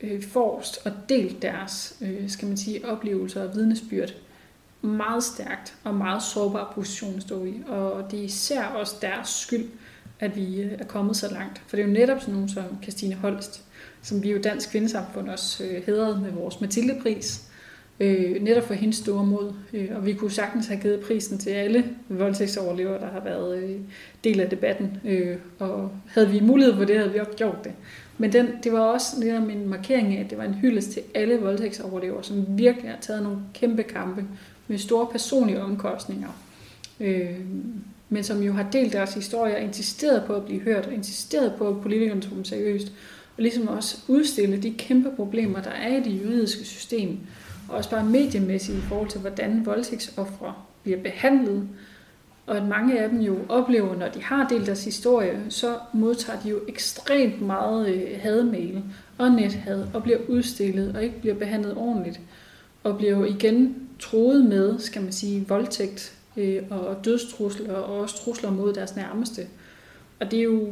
øh, 0.00 0.22
forrest 0.22 0.86
og 0.86 0.92
delt 1.08 1.42
deres, 1.42 1.96
øh, 2.00 2.30
skal 2.30 2.48
man 2.48 2.56
sige, 2.56 2.88
oplevelser 2.88 3.42
og 3.48 3.54
vidnesbyrd 3.54 4.14
meget 4.82 5.24
stærkt 5.24 5.74
og 5.84 5.94
meget 5.94 6.22
sårbar 6.22 6.72
position 6.74 7.16
at 7.16 7.22
stå 7.22 7.44
i. 7.44 7.62
Og 7.66 8.10
det 8.10 8.18
er 8.18 8.24
især 8.24 8.64
også 8.64 8.96
deres 9.02 9.28
skyld, 9.28 9.68
at 10.20 10.36
vi 10.36 10.60
øh, 10.60 10.72
er 10.78 10.84
kommet 10.84 11.16
så 11.16 11.32
langt. 11.32 11.62
For 11.66 11.76
det 11.76 11.82
er 11.82 11.86
jo 11.86 11.92
netop 11.92 12.20
sådan 12.20 12.34
nogen 12.34 12.48
som 12.48 12.64
Christine 12.82 13.14
Holst, 13.14 13.64
som 14.02 14.22
vi 14.22 14.30
jo 14.30 14.40
Dansk 14.44 14.70
Kvindesamfund 14.70 15.28
også 15.28 15.64
øh, 15.64 15.82
hedrede 15.86 16.20
med 16.20 16.30
vores 16.30 16.60
Mathilde-pris, 16.60 17.47
øh, 18.00 18.42
netop 18.42 18.62
for 18.62 18.74
hendes 18.74 18.96
store 18.96 19.26
mod. 19.26 19.52
Øh, 19.72 19.88
og 19.96 20.06
vi 20.06 20.12
kunne 20.12 20.30
sagtens 20.30 20.66
have 20.66 20.80
givet 20.80 21.00
prisen 21.00 21.38
til 21.38 21.50
alle 21.50 21.84
voldtægtsoverlevere, 22.08 23.00
der 23.00 23.10
har 23.10 23.24
været 23.24 23.62
øh, 23.62 23.76
del 24.24 24.40
af 24.40 24.50
debatten. 24.50 24.96
Øh, 25.04 25.36
og 25.58 25.90
havde 26.06 26.30
vi 26.30 26.40
mulighed 26.40 26.76
for 26.76 26.84
det, 26.84 26.96
havde 26.96 27.12
vi 27.12 27.18
også 27.18 27.32
gjort 27.36 27.64
det. 27.64 27.72
Men 28.18 28.32
den, 28.32 28.48
det 28.62 28.72
var 28.72 28.80
også 28.80 29.20
netop 29.20 29.48
en 29.48 29.68
markering 29.68 30.16
af, 30.16 30.20
at 30.20 30.30
det 30.30 30.38
var 30.38 30.44
en 30.44 30.54
hyldest 30.54 30.90
til 30.90 31.02
alle 31.14 31.36
voldtægtsoverlevere, 31.36 32.24
som 32.24 32.44
virkelig 32.48 32.90
har 32.90 32.98
taget 33.00 33.22
nogle 33.22 33.38
kæmpe 33.54 33.82
kampe 33.82 34.24
med 34.68 34.78
store 34.78 35.06
personlige 35.12 35.62
omkostninger. 35.62 36.28
Øh, 37.00 37.40
men 38.08 38.24
som 38.24 38.42
jo 38.42 38.52
har 38.52 38.70
delt 38.72 38.92
deres 38.92 39.14
historie 39.14 39.56
og 39.56 39.62
insisteret 39.62 40.24
på 40.26 40.34
at 40.34 40.44
blive 40.44 40.60
hørt, 40.60 40.86
og 40.86 40.92
insisteret 40.92 41.52
på, 41.58 41.68
at 41.68 41.80
politikerne 41.80 42.20
tog 42.20 42.30
dem 42.30 42.44
seriøst, 42.44 42.92
og 43.36 43.42
ligesom 43.42 43.68
også 43.68 43.96
udstille 44.08 44.62
de 44.62 44.74
kæmpe 44.78 45.10
problemer, 45.16 45.62
der 45.62 45.70
er 45.70 45.96
i 45.96 46.00
det 46.00 46.24
juridiske 46.24 46.64
system, 46.64 47.18
og 47.68 47.76
også 47.76 47.90
bare 47.90 48.04
mediemæssigt 48.04 48.78
i 48.78 48.80
forhold 48.80 49.08
til, 49.08 49.20
hvordan 49.20 49.66
voldtægtsoffre 49.66 50.54
bliver 50.82 50.98
behandlet, 51.02 51.68
og 52.46 52.56
at 52.56 52.66
mange 52.66 52.98
af 53.00 53.08
dem 53.08 53.20
jo 53.20 53.38
oplever, 53.48 53.96
når 53.96 54.08
de 54.08 54.22
har 54.22 54.48
delt 54.48 54.66
deres 54.66 54.84
historie, 54.84 55.40
så 55.48 55.78
modtager 55.92 56.40
de 56.40 56.48
jo 56.48 56.60
ekstremt 56.68 57.40
meget 57.40 57.88
øh, 57.88 58.20
hademail 58.20 58.82
og 59.18 59.30
nethad, 59.30 59.86
og 59.94 60.02
bliver 60.02 60.18
udstillet 60.28 60.96
og 60.96 61.04
ikke 61.04 61.20
bliver 61.20 61.34
behandlet 61.34 61.74
ordentligt, 61.76 62.20
og 62.84 62.96
bliver 62.96 63.12
jo 63.12 63.24
igen 63.24 63.88
troet 63.98 64.44
med, 64.44 64.78
skal 64.78 65.02
man 65.02 65.12
sige, 65.12 65.44
voldtægt 65.48 66.18
øh, 66.36 66.62
og 66.70 67.04
dødstrusler 67.04 67.74
og 67.74 68.00
også 68.00 68.24
trusler 68.24 68.50
mod 68.50 68.72
deres 68.72 68.96
nærmeste. 68.96 69.46
Og 70.20 70.30
det 70.30 70.38
er 70.38 70.42
jo 70.42 70.68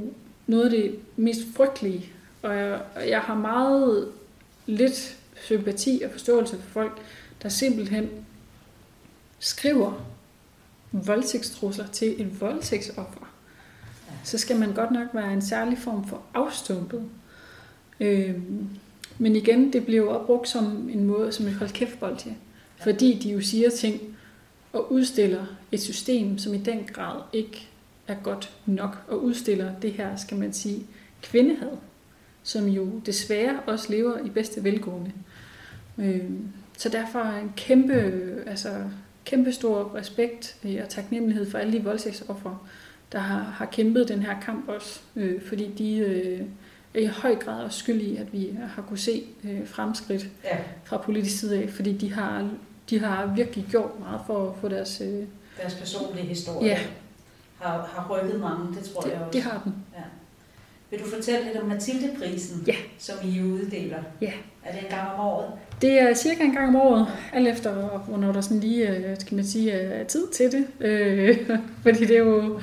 noget 0.47 0.65
af 0.65 0.71
det 0.71 0.95
mest 1.17 1.41
frygtelige, 1.57 2.13
og 2.43 2.57
jeg, 2.57 2.81
jeg 3.09 3.21
har 3.21 3.35
meget 3.35 4.09
lidt 4.67 5.17
sympati 5.47 6.03
og 6.05 6.11
forståelse 6.11 6.57
for 6.57 6.71
folk, 6.71 7.03
der 7.43 7.49
simpelthen 7.49 8.11
skriver 9.39 10.07
voldtægtstrusler 10.93 11.87
til 11.87 12.21
en 12.21 12.41
voldtægtsoffer, 12.41 13.33
så 14.25 14.39
skal 14.39 14.57
man 14.57 14.73
godt 14.73 14.91
nok 14.91 15.09
være 15.13 15.33
en 15.33 15.43
særlig 15.43 15.79
form 15.79 16.09
for 16.09 16.23
afstumpet. 16.35 17.03
Øhm, 18.01 18.69
men 19.19 19.37
igen, 19.37 19.73
det 19.73 19.85
bliver 19.85 20.03
jo 20.03 20.11
opbrugt 20.11 20.49
som 20.49 20.89
en 20.93 21.05
måde, 21.05 21.33
som 21.33 21.47
et 21.47 21.55
hold 21.55 21.71
kæft 21.71 22.01
bolde, 22.01 22.35
fordi 22.83 23.19
de 23.19 23.31
jo 23.31 23.41
siger 23.41 23.71
ting 23.71 24.01
og 24.73 24.93
udstiller 24.93 25.47
et 25.73 25.81
system, 25.81 26.39
som 26.39 26.55
i 26.55 26.59
den 26.59 26.85
grad 26.93 27.21
ikke 27.33 27.69
er 28.09 28.15
godt 28.23 28.51
nok, 28.67 29.05
og 29.09 29.25
udstiller 29.25 29.81
det 29.81 29.93
her, 29.93 30.17
skal 30.17 30.37
man 30.37 30.53
sige, 30.53 30.87
kvindehad, 31.23 31.77
som 32.43 32.67
jo 32.67 33.01
desværre 33.07 33.61
også 33.67 33.93
lever 33.93 34.19
i 34.19 34.31
bedste 34.31 34.65
velgående. 34.65 35.13
Øhm, 35.99 36.49
så 36.79 36.89
derfor 36.89 37.21
en 37.21 37.53
kæmpe, 37.57 38.13
altså 38.47 38.71
kæmpe 39.25 39.53
stor 39.53 39.95
respekt 39.95 40.57
øh, 40.65 40.79
og 40.83 40.89
taknemmelighed 40.89 41.51
for 41.51 41.59
alle 41.59 41.73
de 41.73 41.85
voldtægtsoffer, 41.85 42.69
der 43.13 43.19
har, 43.19 43.39
har 43.39 43.67
kæmpet 43.67 44.09
den 44.09 44.23
her 44.23 44.41
kamp 44.41 44.69
også, 44.69 45.01
øh, 45.17 45.43
fordi 45.43 45.73
de 45.79 45.97
øh, 45.97 46.41
er 46.95 47.01
i 47.01 47.07
høj 47.07 47.35
grad 47.35 47.65
også 47.65 47.79
skyld 47.79 48.01
i, 48.01 48.17
at 48.17 48.33
vi 48.33 48.57
har 48.75 48.83
kunne 48.83 48.99
se 48.99 49.25
øh, 49.45 49.69
fremskridt 49.69 50.29
ja. 50.45 50.59
fra 50.85 50.97
politisk 50.97 51.41
side 51.41 51.63
af, 51.63 51.71
fordi 51.71 51.93
de 51.93 52.13
har, 52.13 52.51
de 52.91 52.99
har 52.99 53.27
virkelig 53.27 53.67
gjort 53.71 54.01
meget 54.01 54.21
for 54.27 54.51
at 54.51 54.57
få 54.61 54.69
deres... 54.69 55.01
Øh, 55.01 55.25
deres 55.63 55.75
personlige 55.75 56.27
historie 56.27 56.67
ja. 56.67 56.79
har, 57.61 57.91
har 57.95 58.09
rykket 58.11 58.41
mange, 58.41 58.75
det 58.77 58.85
tror 58.85 59.01
det, 59.01 59.11
jeg 59.11 59.21
også. 59.21 59.31
Det 59.33 59.43
har 59.43 59.61
den. 59.65 59.75
Ja. 59.95 60.03
Vil 60.91 61.01
du 61.01 61.05
fortælle 61.05 61.45
lidt 61.45 61.57
om 61.57 61.69
Mathilde-prisen, 61.69 62.65
ja. 62.67 62.75
som 62.99 63.17
I 63.25 63.43
uddeler? 63.43 64.03
Ja. 64.21 64.33
Er 64.65 64.73
det 64.73 64.83
en 64.83 64.89
gang 64.91 65.09
om 65.09 65.21
året? 65.21 65.53
Det 65.83 66.01
er 66.01 66.15
cirka 66.15 66.45
en 66.45 66.53
gang 66.53 66.69
om 66.69 66.77
året, 66.77 67.07
alt 67.33 67.49
efter 67.49 67.73
hvornår 68.09 68.33
der 68.33 68.41
sådan 68.41 68.61
lige, 68.61 68.97
øh, 68.97 69.17
skal 69.19 69.35
man 69.35 69.45
sige, 69.45 69.71
er 69.71 70.05
tid 70.05 70.29
til 70.29 70.53
det. 70.53 70.67
Øh, 70.81 71.39
fordi 71.83 71.99
det 71.99 72.17
er 72.17 72.19
jo, 72.19 72.61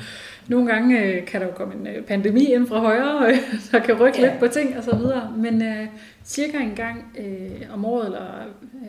nogle 0.47 0.67
gange 0.71 1.03
øh, 1.03 1.25
kan 1.25 1.41
der 1.41 1.47
jo 1.47 1.53
komme 1.53 1.73
en 1.73 2.03
pandemi 2.03 2.45
ind 2.45 2.67
fra 2.67 2.79
højre, 2.79 3.35
der 3.71 3.79
kan 3.79 3.99
rykke 3.99 4.21
ja. 4.21 4.27
lidt 4.27 4.39
på 4.39 4.47
ting 4.47 4.77
og 4.77 4.83
så 4.83 4.95
videre. 4.95 5.33
Men 5.37 5.61
uh, 5.61 5.87
cirka 6.25 6.57
en 6.57 6.75
gang 6.75 7.05
uh, 7.19 7.73
om 7.73 7.85
året, 7.85 8.05
eller 8.05 8.43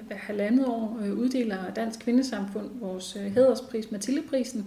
hver 0.06 0.16
halvandet 0.16 0.66
år, 0.66 0.98
uh, 1.00 1.18
uddeler 1.18 1.56
Dansk 1.76 2.00
Kvindesamfund 2.00 2.70
vores 2.80 3.16
uh, 3.16 3.34
hæderspris, 3.34 3.90
Mathilde-prisen, 3.90 4.66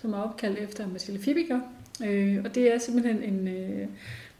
som 0.00 0.12
er 0.12 0.18
opkaldt 0.18 0.58
efter 0.58 0.88
Mathilde 0.88 1.20
Fibiger. 1.20 1.60
Uh, 2.00 2.44
og 2.44 2.54
det 2.54 2.74
er 2.74 2.78
simpelthen 2.78 3.22
en... 3.22 3.48
Uh, 3.48 3.88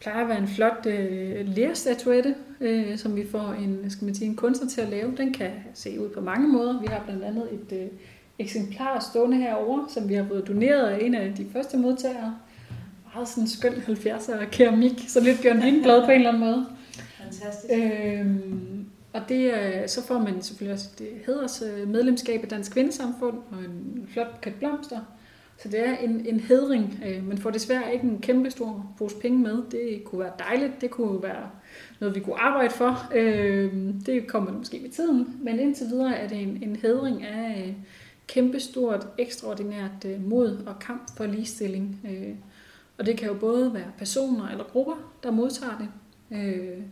plejer 0.01 0.23
at 0.23 0.29
være 0.29 0.39
en 0.39 0.49
flot 0.49 0.87
øh, 0.87 1.49
lærstatuette, 1.49 2.35
øh, 2.61 2.99
som 2.99 3.17
vi 3.17 3.27
får 3.31 3.53
en, 3.53 3.91
skal 3.91 4.05
man 4.05 4.15
sige, 4.15 4.29
en 4.29 4.37
kunstner 4.37 4.69
til 4.69 4.81
at 4.81 4.89
lave. 4.89 5.17
Den 5.17 5.33
kan 5.33 5.51
se 5.75 6.01
ud 6.01 6.09
på 6.09 6.21
mange 6.21 6.49
måder. 6.49 6.81
Vi 6.81 6.87
har 6.87 7.03
blandt 7.05 7.25
andet 7.25 7.49
et 7.53 7.79
øh, 7.79 7.87
eksemplar 8.39 9.01
stående 9.01 9.37
herovre, 9.37 9.87
som 9.89 10.09
vi 10.09 10.15
har 10.15 10.25
fået 10.29 10.49
doneret 10.49 10.87
af 10.87 11.05
en 11.05 11.15
af 11.15 11.35
de 11.35 11.47
første 11.53 11.77
modtagere. 11.77 12.37
Meget 13.15 13.29
sådan 13.29 13.49
skøn 13.49 13.73
70'er 13.73 14.45
keramik, 14.45 15.05
så 15.09 15.21
lidt 15.21 15.43
Bjørn 15.43 15.61
Lindblad 15.61 16.05
på 16.05 16.11
en 16.11 16.17
eller 16.17 16.29
anden 16.29 16.45
måde. 16.45 16.67
Fantastisk. 17.23 17.75
Øhm, 17.75 18.85
og 19.13 19.21
det, 19.29 19.53
så 19.91 20.07
får 20.07 20.19
man 20.19 20.43
selvfølgelig 20.43 20.75
også 20.75 20.89
et 21.01 21.07
heders 21.27 21.63
medlemskab 21.87 22.43
af 22.43 22.49
Dansk 22.49 22.73
Kvindesamfund 22.73 23.37
og 23.51 23.59
en 23.59 24.09
flot 24.13 24.35
buket 24.35 24.55
blomster. 24.55 25.01
Så 25.63 25.69
det 25.69 25.89
er 25.89 25.97
en, 25.97 26.27
en 26.27 26.41
hedring. 26.41 27.03
Øh, 27.07 27.29
man 27.29 27.39
får 27.39 27.51
desværre 27.51 27.93
ikke 27.93 28.05
en 28.05 28.21
kæmpe 28.21 28.51
stor 28.51 28.95
pose 28.99 29.17
penge 29.17 29.39
med. 29.39 29.63
Det 29.71 30.05
kunne 30.05 30.19
være 30.19 30.33
dejligt. 30.39 30.81
Det 30.81 30.91
kunne 30.91 31.23
være 31.23 31.51
noget, 32.01 32.15
vi 32.15 32.21
kunne 32.21 32.41
arbejde 32.41 32.71
for. 32.71 33.13
Øh, 33.15 33.75
det 34.07 34.27
kommer 34.27 34.53
måske 34.53 34.81
med 34.83 34.91
tiden. 34.91 35.39
Men 35.43 35.61
indtil 35.61 35.87
videre 35.87 36.17
er 36.17 36.29
det 36.29 36.43
en, 36.43 36.63
en 36.63 36.77
hedring 36.77 37.25
af 37.25 37.67
øh, 37.67 37.75
kæmpestort, 38.27 39.07
ekstraordinært 39.19 40.05
øh, 40.07 40.29
mod 40.29 40.59
og 40.67 40.79
kamp 40.79 41.17
for 41.17 41.27
ligestilling. 41.27 42.01
Øh, 42.05 42.35
og 42.99 43.07
det 43.07 43.17
kan 43.17 43.29
jo 43.29 43.35
både 43.35 43.75
være 43.75 43.93
personer 43.99 44.49
eller 44.49 44.65
grupper, 44.65 45.13
der 45.23 45.31
modtager 45.31 45.79
det. 45.79 45.89
Øh, 46.39 46.83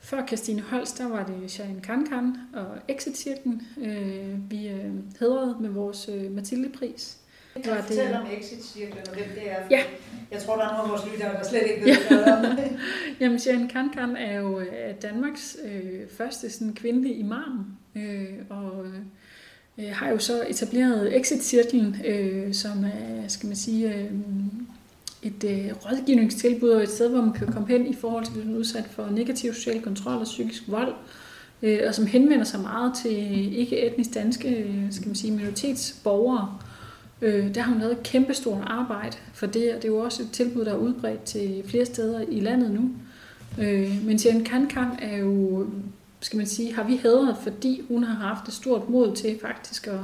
før 0.00 0.26
Christine 0.26 0.60
Holst, 0.60 0.98
der 0.98 1.08
var 1.08 1.26
det 1.26 1.50
Shahin 1.50 1.80
Kankan 1.80 2.36
og 2.54 2.66
Exit-cirklen, 2.88 3.62
øh, 3.84 4.50
vi 4.50 4.68
øh, 4.68 4.90
hedrede 5.20 5.56
med 5.60 5.70
vores 5.70 6.08
øh, 6.08 6.32
Mathilde-pris. 6.32 7.25
Kan 7.62 7.76
du 7.76 7.82
fortælle 7.82 8.18
om 8.18 8.26
exit-cirklen 8.38 9.08
og 9.08 9.14
hvem 9.14 9.28
det 9.34 9.50
er? 9.50 9.56
Ja. 9.70 9.82
Jeg 10.30 10.42
tror, 10.42 10.56
der 10.56 10.62
er 10.62 10.76
nogle 10.76 10.82
af 10.82 10.88
vores 10.88 11.12
lyttere, 11.12 11.32
der 11.32 11.44
slet 11.48 11.62
ikke 11.62 11.84
ved 11.84 11.96
noget 12.10 12.50
om 12.50 12.56
det. 12.56 12.78
Jamen, 13.20 13.38
Sharon 13.38 13.68
Kankan 13.68 14.16
er 14.16 14.40
jo 14.40 14.60
øh, 14.60 14.94
Danmarks 15.02 15.56
øh, 15.64 16.00
første 16.16 16.50
sådan, 16.50 16.74
kvindelige 16.74 17.14
imam, 17.14 17.66
øh, 17.94 18.28
og 18.50 18.86
øh, 19.78 19.90
har 19.92 20.10
jo 20.10 20.18
så 20.18 20.44
etableret 20.48 21.16
Exit-cirklen, 21.16 21.96
øh, 22.04 22.54
som 22.54 22.84
er, 22.84 23.28
skal 23.28 23.46
man 23.46 23.56
sige, 23.56 23.94
øh, 23.94 24.10
et 25.22 25.44
øh, 25.44 25.72
rådgivningstilbud 25.84 26.68
og 26.68 26.82
et 26.82 26.88
sted, 26.88 27.08
hvor 27.08 27.20
man 27.20 27.32
kan 27.32 27.52
komme 27.52 27.68
hen 27.68 27.86
i 27.86 27.94
forhold 27.94 28.24
til 28.24 28.32
at 28.32 28.40
blive 28.40 28.58
udsat 28.58 28.84
for 28.90 29.08
negativ 29.10 29.54
social 29.54 29.82
kontrol 29.82 30.18
og 30.18 30.24
psykisk 30.24 30.62
vold, 30.68 30.94
øh, 31.62 31.80
og 31.88 31.94
som 31.94 32.06
henvender 32.06 32.44
sig 32.44 32.60
meget 32.60 32.92
til 33.02 33.58
ikke-etnisk 33.58 34.14
danske 34.14 34.48
øh, 34.48 34.92
skal 34.92 35.06
man 35.06 35.16
sige, 35.16 35.32
minoritetsborgere, 35.32 36.58
Øh, 37.22 37.54
der 37.54 37.60
har 37.60 37.72
hun 37.72 37.80
lavet 37.80 37.92
et 37.92 38.02
kæmpestort 38.02 38.62
arbejde 38.66 39.16
for 39.32 39.46
det, 39.46 39.74
og 39.74 39.82
det 39.82 39.84
er 39.84 39.92
jo 39.92 39.98
også 39.98 40.22
et 40.22 40.30
tilbud, 40.32 40.64
der 40.64 40.72
er 40.72 40.76
udbredt 40.76 41.22
til 41.22 41.62
flere 41.66 41.86
steder 41.86 42.20
i 42.28 42.40
landet 42.40 42.70
nu. 42.70 42.90
Øh, 43.60 44.04
men 44.04 44.18
Sian 44.18 44.44
Kankan 44.44 44.88
er 44.98 45.16
jo, 45.16 45.66
skal 46.20 46.36
man 46.36 46.46
sige, 46.46 46.74
har 46.74 46.84
vi 46.84 46.96
hædret, 46.96 47.36
fordi 47.42 47.82
hun 47.88 48.04
har 48.04 48.28
haft 48.28 48.48
et 48.48 48.54
stort 48.54 48.88
mod 48.88 49.16
til 49.16 49.38
faktisk 49.40 49.86
at, 49.86 50.00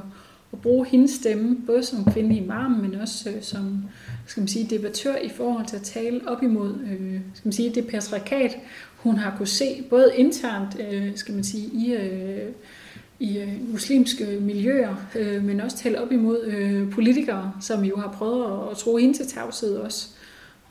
at 0.52 0.60
bruge 0.62 0.86
hendes 0.86 1.10
stemme, 1.10 1.56
både 1.66 1.82
som 1.82 2.04
kvinde 2.12 2.36
i 2.36 2.46
marmen, 2.46 2.82
men 2.82 2.94
også 2.94 3.30
øh, 3.30 3.42
som 3.42 3.84
skal 4.26 4.40
man 4.40 4.48
sige, 4.48 4.66
debattør 4.70 5.16
i 5.16 5.28
forhold 5.28 5.66
til 5.66 5.76
at 5.76 5.82
tale 5.82 6.20
op 6.26 6.42
imod 6.42 6.74
øh, 6.74 7.20
skal 7.34 7.48
man 7.48 7.52
sige, 7.52 7.74
det 7.74 7.86
patriarkat, 7.86 8.56
hun 8.96 9.16
har 9.16 9.36
kunne 9.36 9.48
se, 9.48 9.84
både 9.90 10.12
internt 10.16 10.76
øh, 10.90 11.16
skal 11.16 11.34
man 11.34 11.44
sige, 11.44 11.66
i 11.66 11.92
øh, 11.92 12.52
i 13.22 13.38
øh, 13.38 13.70
muslimske 13.70 14.38
miljøer, 14.40 14.96
øh, 15.16 15.44
men 15.44 15.60
også 15.60 15.76
tale 15.76 16.02
op 16.02 16.12
imod 16.12 16.44
øh, 16.44 16.90
politikere, 16.90 17.52
som 17.60 17.84
jo 17.84 17.96
har 17.96 18.12
prøvet 18.12 18.44
at, 18.44 18.70
at 18.70 18.76
tro 18.76 18.96
hende 18.96 19.16
til 19.16 19.26
tavshed 19.26 19.76
også. 19.76 20.08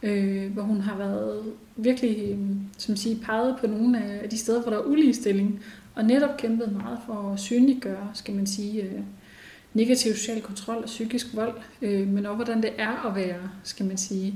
Øh, 0.03 0.53
hvor 0.53 0.61
hun 0.61 0.81
har 0.81 0.97
været 0.97 1.43
virkelig 1.75 2.31
øh, 2.31 2.37
som 2.77 2.95
siger, 2.95 3.25
peget 3.25 3.55
på 3.59 3.67
nogle 3.67 4.03
af 4.23 4.29
de 4.29 4.37
steder, 4.37 4.61
hvor 4.61 4.71
der 4.71 4.77
er 4.79 4.83
uligestilling, 4.83 5.61
og 5.95 6.05
netop 6.05 6.37
kæmpet 6.37 6.71
meget 6.71 6.99
for 7.05 7.31
at 7.33 7.39
synliggøre, 7.39 8.11
skal 8.13 8.35
man 8.35 8.47
sige, 8.47 8.83
øh, 8.83 9.01
negativ 9.73 10.13
social 10.13 10.41
kontrol 10.41 10.77
og 10.77 10.85
psykisk 10.85 11.35
vold, 11.35 11.53
øh, 11.81 12.07
men 12.07 12.25
også 12.25 12.35
hvordan 12.35 12.61
det 12.61 12.71
er 12.77 13.07
at 13.09 13.15
være, 13.15 13.49
skal 13.63 13.85
man 13.85 13.97
sige, 13.97 14.33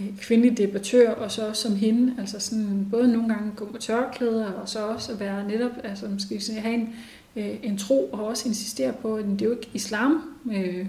øh, 0.00 0.06
kvindelig 0.18 0.58
debattør, 0.58 1.10
og 1.10 1.30
så 1.30 1.48
også 1.48 1.62
som 1.62 1.76
hende, 1.76 2.14
altså 2.18 2.40
sådan 2.40 2.86
både 2.90 3.12
nogle 3.12 3.28
gange 3.28 3.52
gå 3.56 3.68
med 3.72 3.80
tørklæder, 3.80 4.46
og 4.46 4.68
så 4.68 4.86
også 4.86 5.12
at 5.12 5.20
være 5.20 5.48
netop, 5.48 5.72
altså 5.84 6.06
måske 6.08 6.40
have 6.58 6.74
en, 6.74 6.94
øh, 7.36 7.56
en 7.62 7.78
tro, 7.78 8.08
og 8.12 8.26
også 8.26 8.48
insistere 8.48 8.92
på, 8.92 9.16
at 9.16 9.24
det 9.24 9.42
er 9.42 9.46
jo 9.46 9.52
ikke 9.52 9.70
islam, 9.74 10.22
øh, 10.52 10.86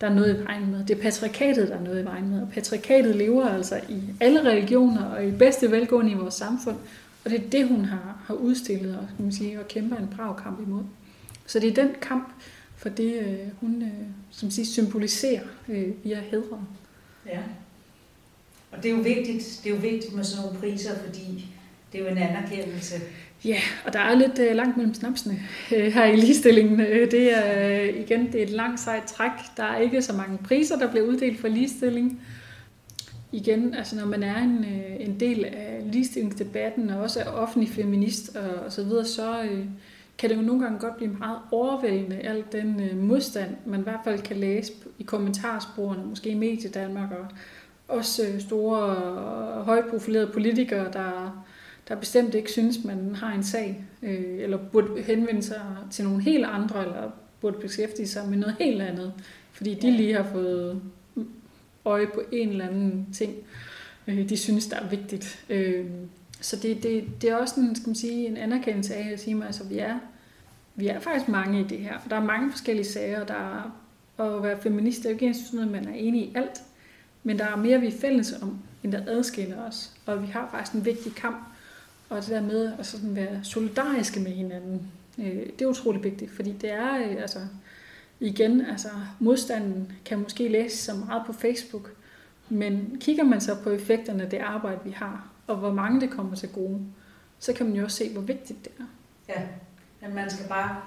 der 0.00 0.06
er 0.06 0.14
noget 0.14 0.40
i 0.40 0.44
vejen 0.44 0.70
med. 0.70 0.84
Det 0.84 0.98
er 0.98 1.02
patriarkatet, 1.02 1.68
der 1.68 1.76
er 1.76 1.80
noget 1.80 2.02
i 2.02 2.04
vejen 2.04 2.28
med. 2.30 2.42
Og 2.42 2.48
patriarkatet 2.48 3.16
lever 3.16 3.48
altså 3.48 3.80
i 3.88 4.00
alle 4.20 4.44
religioner 4.44 5.04
og 5.04 5.26
i 5.26 5.30
bedste 5.30 5.70
velgående 5.70 6.12
i 6.12 6.14
vores 6.14 6.34
samfund. 6.34 6.76
Og 7.24 7.30
det 7.30 7.44
er 7.44 7.50
det, 7.50 7.68
hun 7.68 7.84
har, 7.84 8.18
har 8.26 8.34
udstillet 8.34 8.96
og, 8.98 9.06
kan 9.16 9.24
man 9.24 9.32
sige, 9.32 9.60
og 9.60 9.68
kæmper 9.68 9.96
en 9.96 10.08
brav 10.16 10.42
kamp 10.42 10.60
imod. 10.66 10.82
Så 11.46 11.60
det 11.60 11.70
er 11.70 11.84
den 11.84 11.94
kamp 12.02 12.28
for 12.76 12.88
det, 12.88 13.14
øh, 13.14 13.38
hun 13.60 13.82
øh, 13.82 14.06
som 14.30 14.50
siger, 14.50 14.66
symboliserer 14.66 15.42
øh, 15.68 16.04
via 16.04 16.20
hedren. 16.20 16.68
Ja. 17.26 17.40
Og 18.72 18.82
det 18.82 18.90
er 18.90 18.96
jo 18.96 19.02
vigtigt, 19.02 19.60
det 19.64 19.70
er 19.70 19.74
jo 19.74 19.80
vigtigt 19.80 20.14
med 20.14 20.24
sådan 20.24 20.44
nogle 20.44 20.60
priser, 20.60 20.98
fordi 20.98 21.48
det 21.92 22.00
er 22.00 22.04
jo 22.04 22.10
en 22.10 22.18
anerkendelse 22.18 22.94
Ja, 23.44 23.58
og 23.86 23.92
der 23.92 23.98
er 23.98 24.14
lidt 24.14 24.38
øh, 24.38 24.56
langt 24.56 24.76
mellem 24.76 24.94
snapsene 24.94 25.38
øh, 25.76 25.92
her 25.92 26.04
i 26.04 26.16
ligestillingen. 26.16 26.80
Øh, 26.80 27.10
det 27.10 27.38
er 27.38 27.82
øh, 27.82 27.88
igen 27.88 28.32
det 28.32 28.34
er 28.34 28.42
et 28.42 28.50
langt 28.50 28.80
sejt 28.80 29.04
træk. 29.04 29.30
Der 29.56 29.64
er 29.64 29.78
ikke 29.78 30.02
så 30.02 30.12
mange 30.12 30.38
priser, 30.38 30.78
der 30.78 30.90
bliver 30.90 31.06
uddelt 31.06 31.40
for 31.40 31.48
ligestilling. 31.48 32.20
Igen, 33.32 33.74
altså 33.74 33.96
når 33.96 34.06
man 34.06 34.22
er 34.22 34.42
en, 34.42 34.64
øh, 34.64 35.06
en 35.06 35.20
del 35.20 35.44
af 35.44 35.82
ligestillingsdebatten 35.92 36.90
og 36.90 37.02
også 37.02 37.20
er 37.20 37.24
offentlig 37.24 37.74
feminist 37.74 38.36
og, 38.36 38.64
og 38.64 38.72
så 38.72 38.84
videre, 38.84 39.04
så 39.04 39.42
øh, 39.42 39.64
kan 40.18 40.30
det 40.30 40.36
jo 40.36 40.42
nogle 40.42 40.62
gange 40.62 40.78
godt 40.78 40.96
blive 40.96 41.12
meget 41.18 41.38
overvældende, 41.50 42.16
al 42.16 42.44
den 42.52 42.80
øh, 42.80 42.96
modstand, 42.96 43.56
man 43.66 43.80
i 43.80 43.82
hvert 43.82 44.00
fald 44.04 44.18
kan 44.18 44.36
læse 44.36 44.72
i 44.98 45.02
kommentarsporene, 45.02 46.04
måske 46.04 46.30
i 46.30 46.34
Mediedanmark, 46.34 47.10
og 47.10 47.26
også 47.88 48.22
øh, 48.26 48.40
store 48.40 48.90
øh, 48.90 49.64
højprofilerede 49.64 50.30
politikere, 50.32 50.92
der 50.92 51.43
der 51.88 51.94
bestemt 51.94 52.34
ikke 52.34 52.50
synes, 52.50 52.84
man 52.84 53.14
har 53.14 53.32
en 53.34 53.44
sag, 53.44 53.84
øh, 54.02 54.38
eller 54.38 54.58
burde 54.58 55.02
henvende 55.02 55.42
sig 55.42 55.60
til 55.90 56.04
nogle 56.04 56.22
helt 56.22 56.44
andre, 56.44 56.82
eller 56.84 57.10
burde 57.40 57.58
beskæftige 57.58 58.08
sig 58.08 58.28
med 58.28 58.38
noget 58.38 58.56
helt 58.58 58.82
andet, 58.82 59.12
fordi 59.52 59.74
de 59.74 59.90
lige 59.90 60.14
har 60.14 60.30
fået 60.32 60.82
øje 61.84 62.06
på 62.06 62.22
en 62.32 62.48
eller 62.48 62.68
anden 62.68 63.06
ting, 63.12 63.34
øh, 64.06 64.28
de 64.28 64.36
synes, 64.36 64.66
der 64.66 64.76
er 64.76 64.88
vigtigt. 64.88 65.44
Øh, 65.50 65.84
så 66.40 66.56
det, 66.56 66.82
det, 66.82 67.04
det 67.22 67.30
er 67.30 67.36
også 67.36 67.60
en, 67.60 67.76
skal 67.76 67.88
man 67.88 67.94
sige, 67.94 68.26
en 68.26 68.36
anerkendelse 68.36 68.94
af 68.94 69.12
at 69.12 69.20
sige, 69.20 69.36
at 69.36 69.46
altså, 69.46 69.64
vi, 69.64 69.78
er, 69.78 69.98
vi 70.74 70.88
er 70.88 71.00
faktisk 71.00 71.28
mange 71.28 71.60
i 71.60 71.64
det 71.64 71.78
her. 71.78 71.98
Der 72.10 72.16
er 72.16 72.24
mange 72.24 72.50
forskellige 72.50 72.86
sager, 72.86 73.24
der 73.24 73.34
er, 73.34 73.80
at 74.24 74.42
være 74.42 74.62
feminist 74.62 75.04
er 75.04 75.10
jo 75.10 75.14
ikke 75.14 75.34
sådan 75.34 75.56
noget, 75.56 75.72
man 75.72 75.88
er 75.88 75.94
enig 75.94 76.22
i 76.22 76.32
alt, 76.34 76.62
men 77.22 77.38
der 77.38 77.44
er 77.44 77.56
mere, 77.56 77.80
vi 77.80 77.86
er 77.86 77.98
fælles 78.00 78.34
om, 78.42 78.58
end 78.82 78.92
der 78.92 79.00
adskiller 79.06 79.66
os. 79.66 79.92
Og 80.06 80.22
vi 80.22 80.26
har 80.26 80.48
faktisk 80.50 80.74
en 80.74 80.84
vigtig 80.84 81.14
kamp 81.14 81.53
og 82.14 82.22
det 82.22 82.30
der 82.30 82.40
med 82.40 82.72
at 82.78 82.86
sådan 82.86 83.16
være 83.16 83.44
solidariske 83.44 84.20
med 84.20 84.32
hinanden, 84.32 84.92
øh, 85.18 85.46
det 85.58 85.62
er 85.62 85.66
utrolig 85.66 86.04
vigtigt, 86.04 86.30
fordi 86.30 86.52
det 86.52 86.72
er, 86.72 86.96
øh, 86.96 87.16
altså, 87.22 87.38
igen, 88.20 88.60
altså 88.60 88.88
modstanden 89.18 89.92
kan 90.04 90.18
måske 90.18 90.48
læse 90.48 90.76
så 90.76 90.94
meget 90.94 91.22
på 91.26 91.32
Facebook, 91.32 91.90
men 92.48 92.96
kigger 93.00 93.24
man 93.24 93.40
så 93.40 93.56
på 93.62 93.70
effekterne 93.70 94.22
af 94.22 94.30
det 94.30 94.38
arbejde, 94.38 94.80
vi 94.84 94.90
har, 94.90 95.28
og 95.46 95.56
hvor 95.56 95.72
mange 95.72 96.00
det 96.00 96.10
kommer 96.10 96.36
til 96.36 96.48
gode, 96.48 96.80
så 97.38 97.52
kan 97.52 97.66
man 97.66 97.76
jo 97.76 97.84
også 97.84 97.96
se, 97.96 98.12
hvor 98.12 98.22
vigtigt 98.22 98.64
det 98.64 98.72
er. 98.78 98.84
Ja, 99.28 99.42
men 100.00 100.14
man 100.14 100.30
skal 100.30 100.48
bare, 100.48 100.80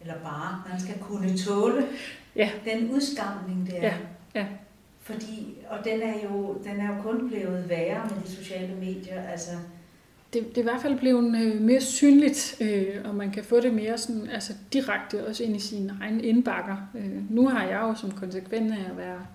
eller 0.00 0.14
bare, 0.22 0.62
man 0.70 0.80
skal 0.80 0.98
kunne 0.98 1.36
tåle 1.36 1.86
ja. 2.36 2.50
den 2.64 2.90
udskamning, 2.90 3.66
det 3.66 3.78
er. 3.78 3.82
Ja, 3.82 3.94
ja. 4.34 4.46
Fordi, 5.00 5.58
og 5.70 5.84
den 5.84 6.02
er, 6.02 6.14
jo, 6.24 6.58
den 6.64 6.80
er 6.80 6.96
jo 6.96 7.02
kun 7.02 7.28
blevet 7.28 7.68
værre 7.68 8.10
med 8.10 8.22
de 8.24 8.30
sociale 8.30 8.74
medier. 8.74 9.22
Altså, 9.22 9.50
det, 10.34 10.48
det 10.48 10.56
er 10.56 10.60
i 10.60 10.62
hvert 10.62 10.82
fald 10.82 10.98
blevet 10.98 11.36
øh, 11.42 11.60
mere 11.60 11.80
synligt, 11.80 12.56
øh, 12.60 12.96
og 13.04 13.14
man 13.14 13.30
kan 13.30 13.44
få 13.44 13.60
det 13.60 13.74
mere 13.74 13.98
sådan, 13.98 14.30
altså 14.30 14.52
direkte 14.72 15.26
også 15.26 15.44
ind 15.44 15.56
i 15.56 15.58
sine 15.58 15.96
egne 16.00 16.22
indbakker. 16.22 16.76
Øh, 16.94 17.30
nu 17.30 17.48
har 17.48 17.64
jeg 17.64 17.80
jo 17.80 17.94
som 17.94 18.10
konsekvens 18.10 18.72
af 18.72 18.90
at 18.90 18.96
være 18.96 19.26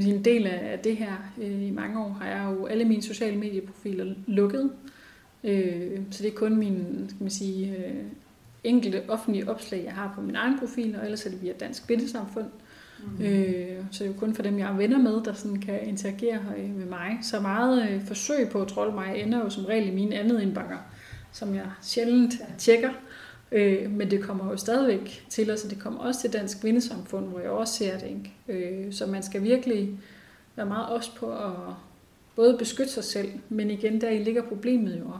sige, 0.00 0.14
en 0.14 0.24
del 0.24 0.46
af 0.46 0.78
det 0.78 0.96
her 0.96 1.32
øh, 1.42 1.62
i 1.62 1.70
mange 1.70 2.00
år, 2.00 2.08
har 2.20 2.28
jeg 2.28 2.54
jo 2.58 2.66
alle 2.66 2.84
mine 2.84 3.02
sociale 3.02 3.36
medieprofiler 3.36 4.14
lukket. 4.26 4.70
Øh, 5.44 6.00
så 6.10 6.22
det 6.22 6.32
er 6.32 6.36
kun 6.36 6.56
mine 6.56 7.08
skal 7.08 7.22
man 7.22 7.30
sige, 7.30 7.76
øh, 7.76 8.04
enkelte 8.64 9.02
offentlige 9.08 9.48
opslag, 9.48 9.84
jeg 9.84 9.92
har 9.92 10.12
på 10.14 10.20
min 10.20 10.36
egen 10.36 10.58
profil, 10.58 10.96
og 10.96 11.04
ellers 11.04 11.26
er 11.26 11.30
det 11.30 11.42
via 11.42 11.52
Dansk 11.52 11.86
Billedsamfund. 11.86 12.46
Mm. 13.18 13.24
Øh, 13.24 13.84
så 13.90 14.04
det 14.04 14.10
er 14.10 14.14
jo 14.14 14.20
kun 14.20 14.34
for 14.34 14.42
dem, 14.42 14.58
jeg 14.58 14.70
er 14.70 14.76
venner 14.76 14.98
med, 14.98 15.24
der 15.24 15.32
sådan 15.32 15.60
kan 15.60 15.86
interagere 15.86 16.40
øh, 16.58 16.76
med 16.76 16.86
mig. 16.86 17.18
Så 17.22 17.40
meget 17.40 17.90
øh, 17.90 18.06
forsøg 18.06 18.48
på 18.48 18.62
at 18.62 18.68
trolle 18.68 18.94
mig 18.94 19.16
ender 19.16 19.38
jo 19.38 19.50
som 19.50 19.64
regel 19.64 19.88
i 19.88 19.94
mine 19.94 20.14
andet 20.16 20.42
indbakker, 20.42 20.78
som 21.32 21.54
jeg 21.54 21.66
sjældent 21.82 22.34
tjekker. 22.58 22.90
Øh, 23.52 23.90
men 23.90 24.10
det 24.10 24.22
kommer 24.22 24.50
jo 24.50 24.56
stadigvæk 24.56 25.26
til 25.28 25.50
os, 25.50 25.64
og 25.64 25.70
det 25.70 25.78
kommer 25.78 26.00
også 26.00 26.20
til 26.20 26.32
Dansk 26.32 26.60
Kvindesamfund, 26.60 27.26
hvor 27.26 27.40
jeg 27.40 27.50
også 27.50 27.74
ser 27.74 27.98
det. 27.98 28.06
Ikke? 28.06 28.84
Øh, 28.86 28.92
så 28.92 29.06
man 29.06 29.22
skal 29.22 29.42
virkelig 29.42 29.98
være 30.56 30.66
meget 30.66 30.88
også 30.88 31.10
på 31.16 31.32
at 31.32 31.52
både 32.36 32.58
beskytte 32.58 32.92
sig 32.92 33.04
selv, 33.04 33.28
men 33.48 33.70
igen, 33.70 34.00
der 34.00 34.10
i 34.10 34.24
ligger 34.24 34.42
problemet 34.42 34.98
jo. 34.98 35.10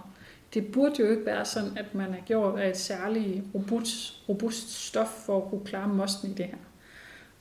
Det 0.54 0.66
burde 0.66 0.94
jo 0.98 1.10
ikke 1.10 1.26
være 1.26 1.44
sådan, 1.44 1.70
at 1.76 1.94
man 1.94 2.10
er 2.10 2.24
gjort 2.26 2.60
af 2.60 2.70
et 2.70 2.76
særligt 2.76 3.44
robust, 3.54 4.22
robust 4.28 4.86
stof 4.86 5.06
for 5.26 5.36
at 5.36 5.50
kunne 5.50 5.64
klare 5.64 5.88
mosten 5.88 6.30
i 6.30 6.34
det 6.34 6.46
her. 6.46 6.56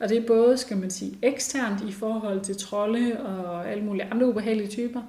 Og 0.02 0.08
det 0.08 0.16
er 0.16 0.26
både, 0.26 0.58
skal 0.58 0.76
man 0.76 0.90
sige, 0.90 1.18
eksternt 1.22 1.88
i 1.88 1.92
forhold 1.92 2.40
til 2.40 2.56
trolde 2.56 3.20
og 3.20 3.70
alle 3.70 3.84
mulige 3.84 4.04
andre 4.04 4.28
ubehagelige 4.28 4.68
typer, 4.68 5.02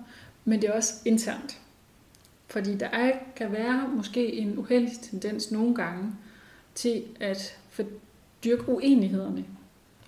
men 0.45 0.61
det 0.61 0.69
er 0.69 0.73
også 0.73 0.93
internt. 1.05 1.59
Fordi 2.47 2.75
der 2.75 2.85
er, 2.87 3.11
kan 3.35 3.51
være 3.51 3.89
måske 3.95 4.33
en 4.33 4.57
uheldig 4.57 4.99
tendens 5.01 5.51
nogle 5.51 5.75
gange 5.75 6.11
til 6.75 7.03
at 7.19 7.57
dyrke 8.43 8.69
uenighederne 8.69 9.45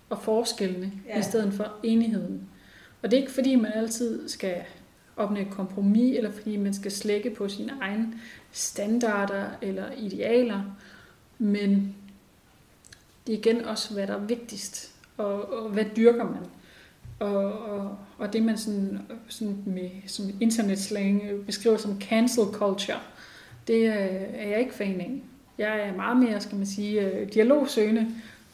og 0.10 0.22
forskellene 0.22 0.92
ja. 1.08 1.20
i 1.20 1.22
stedet 1.22 1.54
for 1.54 1.72
enigheden. 1.84 2.42
Og 3.02 3.12
det 3.12 3.18
er 3.18 3.22
ikke 3.22 3.34
fordi, 3.34 3.56
man 3.56 3.72
altid 3.76 4.30
skal 4.30 4.56
opnå 5.16 5.40
et 5.40 5.50
kompromis, 5.52 6.18
eller 6.18 6.32
fordi 6.32 6.58
man 6.58 6.74
skal 6.74 6.92
slække 6.92 7.30
på 7.30 7.50
sine 7.50 7.74
egne 7.82 8.14
standarder 8.52 9.46
eller 9.62 9.86
idealer, 9.98 10.62
men 11.38 11.96
det 13.28 13.34
er 13.34 13.38
igen 13.38 13.66
også, 13.66 13.94
hvad 13.94 14.08
der 14.08 14.16
er 14.16 14.26
vigtigst, 14.26 14.92
og, 15.18 15.54
og 15.54 15.70
hvad 15.70 15.86
dyrker 15.96 16.24
man. 16.24 16.42
Og, 17.20 17.54
og, 17.54 17.98
og 18.18 18.34
det 18.34 18.44
man 18.44 18.58
sådan, 18.58 19.00
sådan 19.28 19.64
med 19.66 19.90
som 20.08 20.26
internetslang 20.42 21.22
beskriver 21.46 21.78
som 21.78 22.02
cancel 22.02 22.44
culture, 22.52 23.00
det 23.68 23.76
øh, 23.76 24.22
er 24.34 24.50
jeg 24.50 24.60
ikke 24.60 24.74
fan 24.74 25.02
af. 25.02 25.22
Jeg 25.58 25.80
er 25.80 25.96
meget 25.96 26.18
mere, 26.18 26.42
skal 26.42 26.58
man 26.58 26.66
sige, 26.66 27.02
øh, 27.02 27.34
dialogsøgende 27.34 28.08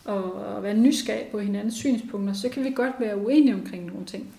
og, 0.06 0.34
og 0.34 0.64
være 0.64 0.74
nysgerrig 0.74 1.26
på 1.32 1.40
hinandens 1.40 1.76
synspunkter. 1.76 2.34
Så 2.34 2.50
kan 2.50 2.64
vi 2.64 2.72
godt 2.76 2.94
være 3.00 3.18
uenige 3.18 3.54
omkring 3.54 3.86
nogle 3.86 4.06
ting. 4.06 4.34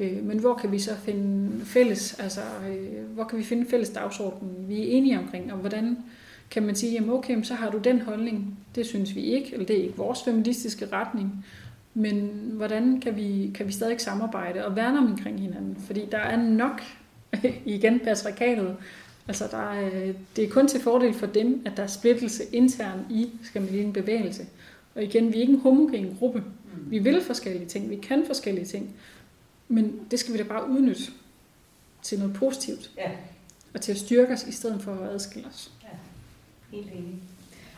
Øh, 0.00 0.24
men 0.24 0.38
hvor 0.38 0.54
kan 0.54 0.72
vi 0.72 0.78
så 0.78 0.94
finde 0.94 1.64
fælles, 1.64 2.14
altså 2.18 2.40
hvor 3.14 3.24
kan 3.24 3.38
vi 3.38 3.44
finde 3.44 3.70
fælles 3.70 3.90
dagsorden, 3.90 4.48
vi 4.68 4.80
er 4.80 4.96
enige 4.96 5.18
omkring, 5.18 5.52
og 5.52 5.58
hvordan 5.58 5.96
kan 6.50 6.62
man 6.62 6.74
sige, 6.74 6.92
jamen 6.92 7.10
okay, 7.10 7.42
så 7.42 7.54
har 7.54 7.70
du 7.70 7.78
den 7.78 8.00
holdning, 8.00 8.58
det 8.74 8.86
synes 8.86 9.14
vi 9.14 9.20
ikke, 9.20 9.52
eller 9.52 9.66
det 9.66 9.78
er 9.78 9.82
ikke 9.82 9.96
vores 9.96 10.22
feministiske 10.22 10.86
retning, 10.92 11.44
men 11.94 12.30
hvordan 12.52 13.00
kan 13.00 13.16
vi, 13.16 13.50
kan 13.54 13.66
vi 13.66 13.72
stadig 13.72 14.00
samarbejde 14.00 14.66
og 14.66 14.76
værne 14.76 14.98
omkring 14.98 15.40
hinanden? 15.40 15.76
Fordi 15.86 16.04
der 16.12 16.18
er 16.18 16.36
nok, 16.36 16.82
igen 17.64 18.00
patriarkatet, 18.00 18.76
altså 19.28 19.48
der 19.50 19.72
er, 19.72 20.12
det 20.36 20.44
er 20.44 20.48
kun 20.48 20.68
til 20.68 20.80
fordel 20.80 21.14
for 21.14 21.26
dem, 21.26 21.62
at 21.64 21.72
der 21.76 21.82
er 21.82 21.86
splittelse 21.86 22.42
internt 22.52 23.10
i, 23.10 23.30
skal 23.42 23.62
man 23.62 23.70
lige 23.70 23.84
en 23.84 23.92
bevægelse. 23.92 24.46
Og 24.94 25.02
igen, 25.02 25.32
vi 25.32 25.36
er 25.36 25.40
ikke 25.40 25.52
en 25.52 25.60
homogen 25.60 26.16
gruppe. 26.18 26.38
Mm. 26.38 26.90
Vi 26.90 26.98
vil 26.98 27.22
forskellige 27.22 27.66
ting, 27.66 27.90
vi 27.90 27.96
kan 27.96 28.26
forskellige 28.26 28.66
ting, 28.66 28.94
men 29.68 30.00
det 30.10 30.18
skal 30.18 30.32
vi 30.32 30.38
da 30.38 30.44
bare 30.44 30.70
udnytte 30.70 31.02
til 32.02 32.18
noget 32.18 32.34
positivt. 32.34 32.90
Ja. 32.96 33.10
Og 33.74 33.80
til 33.80 33.92
at 33.92 33.98
styrke 33.98 34.32
os, 34.32 34.46
i 34.46 34.52
stedet 34.52 34.82
for 34.82 34.92
at 34.92 35.10
adskille 35.10 35.48
os. 35.48 35.72
Helt 36.70 36.90
enig. 36.92 37.14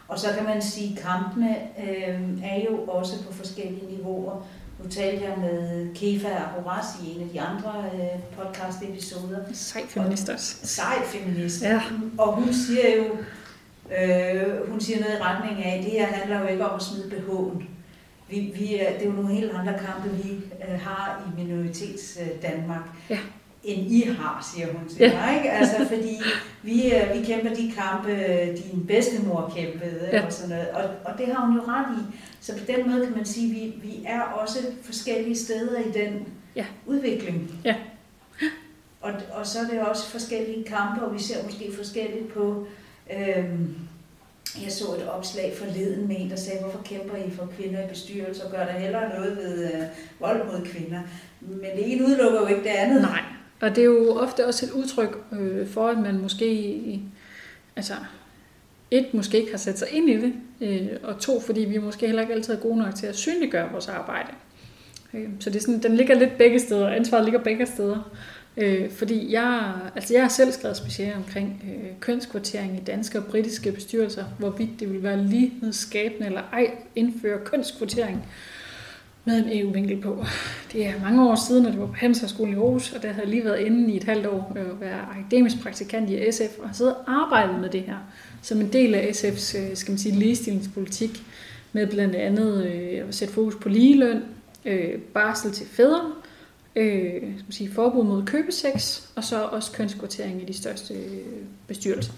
Og 0.09 0.19
så 0.19 0.27
kan 0.37 0.45
man 0.45 0.63
sige, 0.63 0.99
at 0.99 1.05
kampene 1.05 1.57
øh, 1.89 2.45
er 2.45 2.65
jo 2.71 2.85
også 2.87 3.25
på 3.25 3.33
forskellige 3.33 3.87
niveauer. 3.97 4.47
Nu 4.83 4.91
talte 4.91 5.25
jeg 5.25 5.39
med 5.39 5.95
Kefa 5.95 6.29
Horas 6.29 6.87
i 7.03 7.17
en 7.17 7.23
af 7.23 7.29
de 7.29 7.41
andre 7.41 7.85
øh, 7.95 8.23
podcast-episoder. 8.37 9.39
Sej 9.53 9.87
feminist 9.87 10.29
også. 10.29 10.57
Sej 10.63 11.05
feminist. 11.05 11.63
Ja. 11.63 11.83
Og 12.19 12.35
hun 12.35 12.55
siger 12.55 12.97
jo, 12.97 13.05
øh, 13.99 14.71
hun 14.71 14.81
siger 14.81 15.01
noget 15.01 15.15
i 15.19 15.23
retning 15.23 15.65
af, 15.65 15.79
at 15.79 15.85
det 15.85 15.93
her 15.93 16.07
handler 16.07 16.41
jo 16.41 16.47
ikke 16.47 16.67
om 16.67 16.77
at 16.77 16.83
smide 16.83 17.11
BH'en. 17.11 17.63
Vi, 18.31 18.41
vi, 18.41 18.67
det 18.67 19.03
er 19.03 19.05
jo 19.05 19.13
nogle 19.13 19.35
helt 19.35 19.53
andre 19.53 19.79
kampe, 19.79 20.17
vi 20.17 20.31
øh, 20.69 20.81
har 20.81 21.23
i 21.27 21.43
minoritets 21.43 22.19
øh, 22.21 22.43
Danmark. 22.43 22.83
Ja 23.11 23.19
end 23.65 23.93
I 23.93 24.03
har, 24.03 24.51
siger 24.55 24.73
hun 24.73 24.89
til 24.89 24.99
ja. 24.99 25.13
mig. 25.13 25.37
Ikke? 25.37 25.51
Altså, 25.51 25.77
fordi 25.89 26.17
vi, 26.63 26.95
øh, 26.95 27.19
vi 27.19 27.25
kæmper 27.25 27.55
de 27.55 27.73
kampe, 27.77 28.11
din 28.47 28.87
bedstemor 28.87 29.53
kæmpede, 29.57 30.09
ja. 30.13 30.27
og 30.27 30.33
sådan 30.33 30.49
noget. 30.49 30.69
Og, 30.71 30.85
og 31.05 31.19
det 31.19 31.27
har 31.27 31.47
hun 31.47 31.57
jo 31.57 31.63
ret 31.69 31.99
i. 31.99 32.17
Så 32.41 32.53
på 32.53 32.65
den 32.67 32.91
måde 32.91 33.07
kan 33.07 33.17
man 33.17 33.25
sige, 33.25 33.51
at 33.51 33.57
vi, 33.57 33.89
vi 33.89 34.05
er 34.07 34.21
også 34.21 34.59
forskellige 34.83 35.37
steder 35.37 35.79
i 35.79 35.91
den 35.93 36.27
ja. 36.57 36.65
udvikling. 36.87 37.61
Ja. 37.65 37.75
og, 39.01 39.13
og 39.33 39.47
så 39.47 39.59
er 39.59 39.65
det 39.65 39.81
også 39.81 40.11
forskellige 40.11 40.65
kampe, 40.65 41.05
og 41.05 41.15
vi 41.15 41.23
ser 41.23 41.45
måske 41.45 41.73
forskelligt 41.77 42.33
på... 42.33 42.67
Øhm, 43.13 43.75
jeg 44.65 44.73
så 44.73 44.85
et 44.85 45.09
opslag 45.09 45.55
forleden 45.57 46.09
med 46.09 46.17
en, 46.19 46.31
der 46.31 46.37
sagde, 46.37 46.61
hvorfor 46.61 46.83
kæmper 46.85 47.17
I 47.17 47.31
for 47.31 47.49
kvinder 47.57 47.85
i 47.85 47.89
bestyrelser, 47.89 48.45
og 48.45 48.51
gør 48.51 48.65
der 48.65 48.73
heller 48.73 49.09
noget 49.09 49.37
ved 49.37 49.75
øh, 49.75 49.83
vold 50.21 50.47
mod 50.47 50.67
kvinder. 50.67 51.01
Men 51.41 51.71
det 51.77 51.93
ene 51.93 52.05
udelukker 52.05 52.41
jo 52.41 52.47
ikke 52.47 52.63
det 52.63 52.69
andet. 52.69 53.03
Nej, 53.03 53.23
og 53.61 53.71
det 53.71 53.79
er 53.79 53.85
jo 53.85 54.17
ofte 54.17 54.47
også 54.47 54.67
et 54.67 54.73
udtryk 54.73 55.19
øh, 55.33 55.69
for, 55.69 55.89
at 55.89 55.99
man 55.99 56.19
måske, 56.19 57.01
altså 57.77 57.95
et, 58.91 59.15
måske 59.15 59.39
ikke 59.39 59.51
har 59.51 59.59
sat 59.59 59.79
sig 59.79 59.89
ind 59.91 60.11
i 60.11 60.17
det, 60.17 60.33
øh, 60.61 60.89
og 61.03 61.19
to, 61.21 61.41
fordi 61.41 61.61
vi 61.61 61.79
måske 61.79 62.07
heller 62.07 62.23
ikke 62.23 62.35
altid 62.35 62.55
er 62.55 62.59
gode 62.59 62.79
nok 62.79 62.95
til 62.95 63.07
at 63.07 63.17
synliggøre 63.17 63.73
vores 63.73 63.89
arbejde. 63.89 64.29
Øh, 65.15 65.29
så 65.41 65.51
det 65.51 65.57
er 65.57 65.61
sådan, 65.61 65.83
den 65.83 65.97
ligger 65.97 66.15
lidt 66.15 66.39
begge 66.39 66.59
steder, 66.59 66.89
ansvaret 66.89 67.25
ligger 67.25 67.41
begge 67.41 67.67
steder. 67.67 68.11
Øh, 68.57 68.91
fordi 68.91 69.33
jeg, 69.33 69.75
altså 69.95 70.15
jeg 70.15 70.23
har 70.23 70.29
selv 70.29 70.53
skrevet 70.53 70.77
specielt 70.77 71.17
omkring 71.17 71.65
øh, 71.65 71.91
kønskvotering 72.01 72.77
i 72.77 72.85
danske 72.85 73.19
og 73.19 73.25
britiske 73.25 73.73
bestyrelser, 73.73 74.25
hvorvidt 74.39 74.81
det 74.81 74.93
vil 74.93 75.03
være 75.03 75.25
lighedsskabende 75.25 76.27
eller 76.27 76.43
ej 76.53 76.71
indføre 76.97 77.39
kønskvotering 77.45 78.27
med 79.29 79.45
en 79.45 79.59
EU-vinkel 79.61 80.01
på. 80.01 80.25
Det 80.73 80.87
er 80.87 80.93
mange 81.03 81.31
år 81.31 81.35
siden, 81.35 81.67
at 81.67 81.73
det 81.73 81.81
var 81.81 81.87
på 81.87 81.95
Handelshøjskolen 81.95 82.55
i 82.55 82.57
Aarhus, 82.57 82.93
og 82.93 83.03
der 83.03 83.09
havde 83.09 83.23
jeg 83.23 83.31
lige 83.31 83.45
været 83.45 83.61
inde 83.61 83.93
i 83.93 83.97
et 83.97 84.05
halvt 84.05 84.27
år 84.27 84.53
at 84.57 84.81
være 84.81 85.01
akademisk 85.11 85.63
praktikant 85.63 86.11
i 86.11 86.33
SF, 86.33 86.59
og 86.59 86.69
har 86.69 86.75
siddet 86.75 86.95
og 86.95 87.03
arbejdet 87.07 87.61
med 87.61 87.69
det 87.69 87.81
her 87.81 87.97
som 88.43 88.61
en 88.61 88.73
del 88.73 88.95
af 88.95 89.11
SF's 89.11 89.59
øh, 89.59 89.77
skal 89.77 89.93
man 89.93 89.99
sige, 89.99 90.15
ligestillingspolitik, 90.15 91.23
med 91.73 91.87
blandt 91.87 92.15
andet 92.15 92.67
øh, 92.67 93.09
at 93.09 93.15
sætte 93.15 93.35
fokus 93.35 93.55
på 93.55 93.69
ligeløn, 93.69 94.23
øh, 94.65 94.99
barsel 94.99 95.53
til 95.53 95.67
fædre, 95.67 96.13
øh, 96.77 97.13
skal 97.15 97.45
man 97.45 97.53
sige, 97.53 97.71
forbud 97.71 98.05
mod 98.05 98.27
købesex, 98.27 99.03
og 99.17 99.25
så 99.25 99.43
også 99.43 99.73
kønskvotering 99.73 100.43
i 100.43 100.45
de 100.45 100.55
største 100.55 100.95
øh, 100.95 101.45
bestyrelser. 101.67 102.13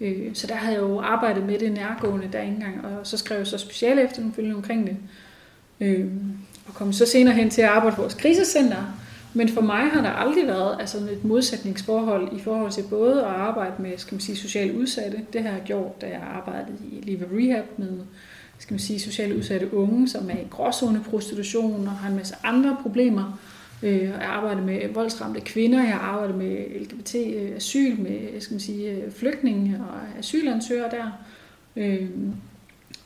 Øh, 0.00 0.34
så 0.34 0.46
der 0.46 0.54
havde 0.54 0.74
jeg 0.74 0.82
jo 0.82 1.00
arbejdet 1.00 1.46
med 1.46 1.58
det 1.58 1.72
nærgående 1.72 2.28
der 2.32 2.40
engang, 2.40 2.84
og 2.84 3.06
så 3.06 3.16
skrev 3.16 3.38
jeg 3.38 3.46
så 3.46 3.58
speciale 3.58 4.04
efterfølgende 4.04 4.56
omkring 4.56 4.86
det. 4.86 4.96
Øh, 5.82 6.06
og 6.66 6.74
kom 6.74 6.92
så 6.92 7.06
senere 7.06 7.34
hen 7.34 7.50
til 7.50 7.62
at 7.62 7.68
arbejde 7.68 7.96
på 7.96 8.02
vores 8.02 8.14
krisecenter, 8.14 8.98
men 9.34 9.48
for 9.48 9.60
mig 9.60 9.90
har 9.90 10.00
der 10.02 10.10
aldrig 10.10 10.46
været 10.46 10.76
altså 10.80 10.98
et 10.98 11.24
modsætningsforhold 11.24 12.38
i 12.38 12.40
forhold 12.40 12.72
til 12.72 12.84
både 12.90 13.20
at 13.20 13.26
arbejde 13.26 13.82
med 13.82 13.98
skal 13.98 14.14
man 14.14 14.20
sige, 14.20 14.36
socialt 14.36 14.76
udsatte. 14.76 15.20
Det 15.32 15.42
har 15.42 15.50
jeg 15.50 15.62
gjort, 15.64 16.00
da 16.00 16.06
jeg 16.06 16.20
arbejdede 16.34 16.76
i 16.92 17.00
Live 17.02 17.26
Rehab 17.32 17.64
med 17.78 18.00
skal 18.58 18.74
man 18.74 18.80
sige, 18.80 19.00
socialt 19.00 19.32
udsatte 19.32 19.74
unge, 19.74 20.08
som 20.08 20.30
er 20.30 20.34
i 20.34 20.46
gråzone 20.50 21.04
prostitution 21.10 21.86
og 21.86 21.92
har 21.92 22.08
en 22.08 22.16
masse 22.16 22.34
andre 22.44 22.76
problemer. 22.82 23.40
Øh, 23.82 24.02
jeg 24.02 24.22
arbejder 24.22 24.62
med 24.62 24.88
voldsramte 24.94 25.40
kvinder, 25.40 25.84
jeg 25.84 25.98
arbejder 26.02 26.36
med 26.36 26.80
LGBT-asyl, 26.80 27.92
øh, 27.92 28.02
med 28.02 28.40
skal 28.40 28.54
man 28.54 28.60
sige, 28.60 28.90
øh, 28.90 29.12
flygtninge 29.12 29.76
og 29.80 30.18
asylansøgere 30.18 30.90
der. 30.90 31.10
Øh, 31.76 32.08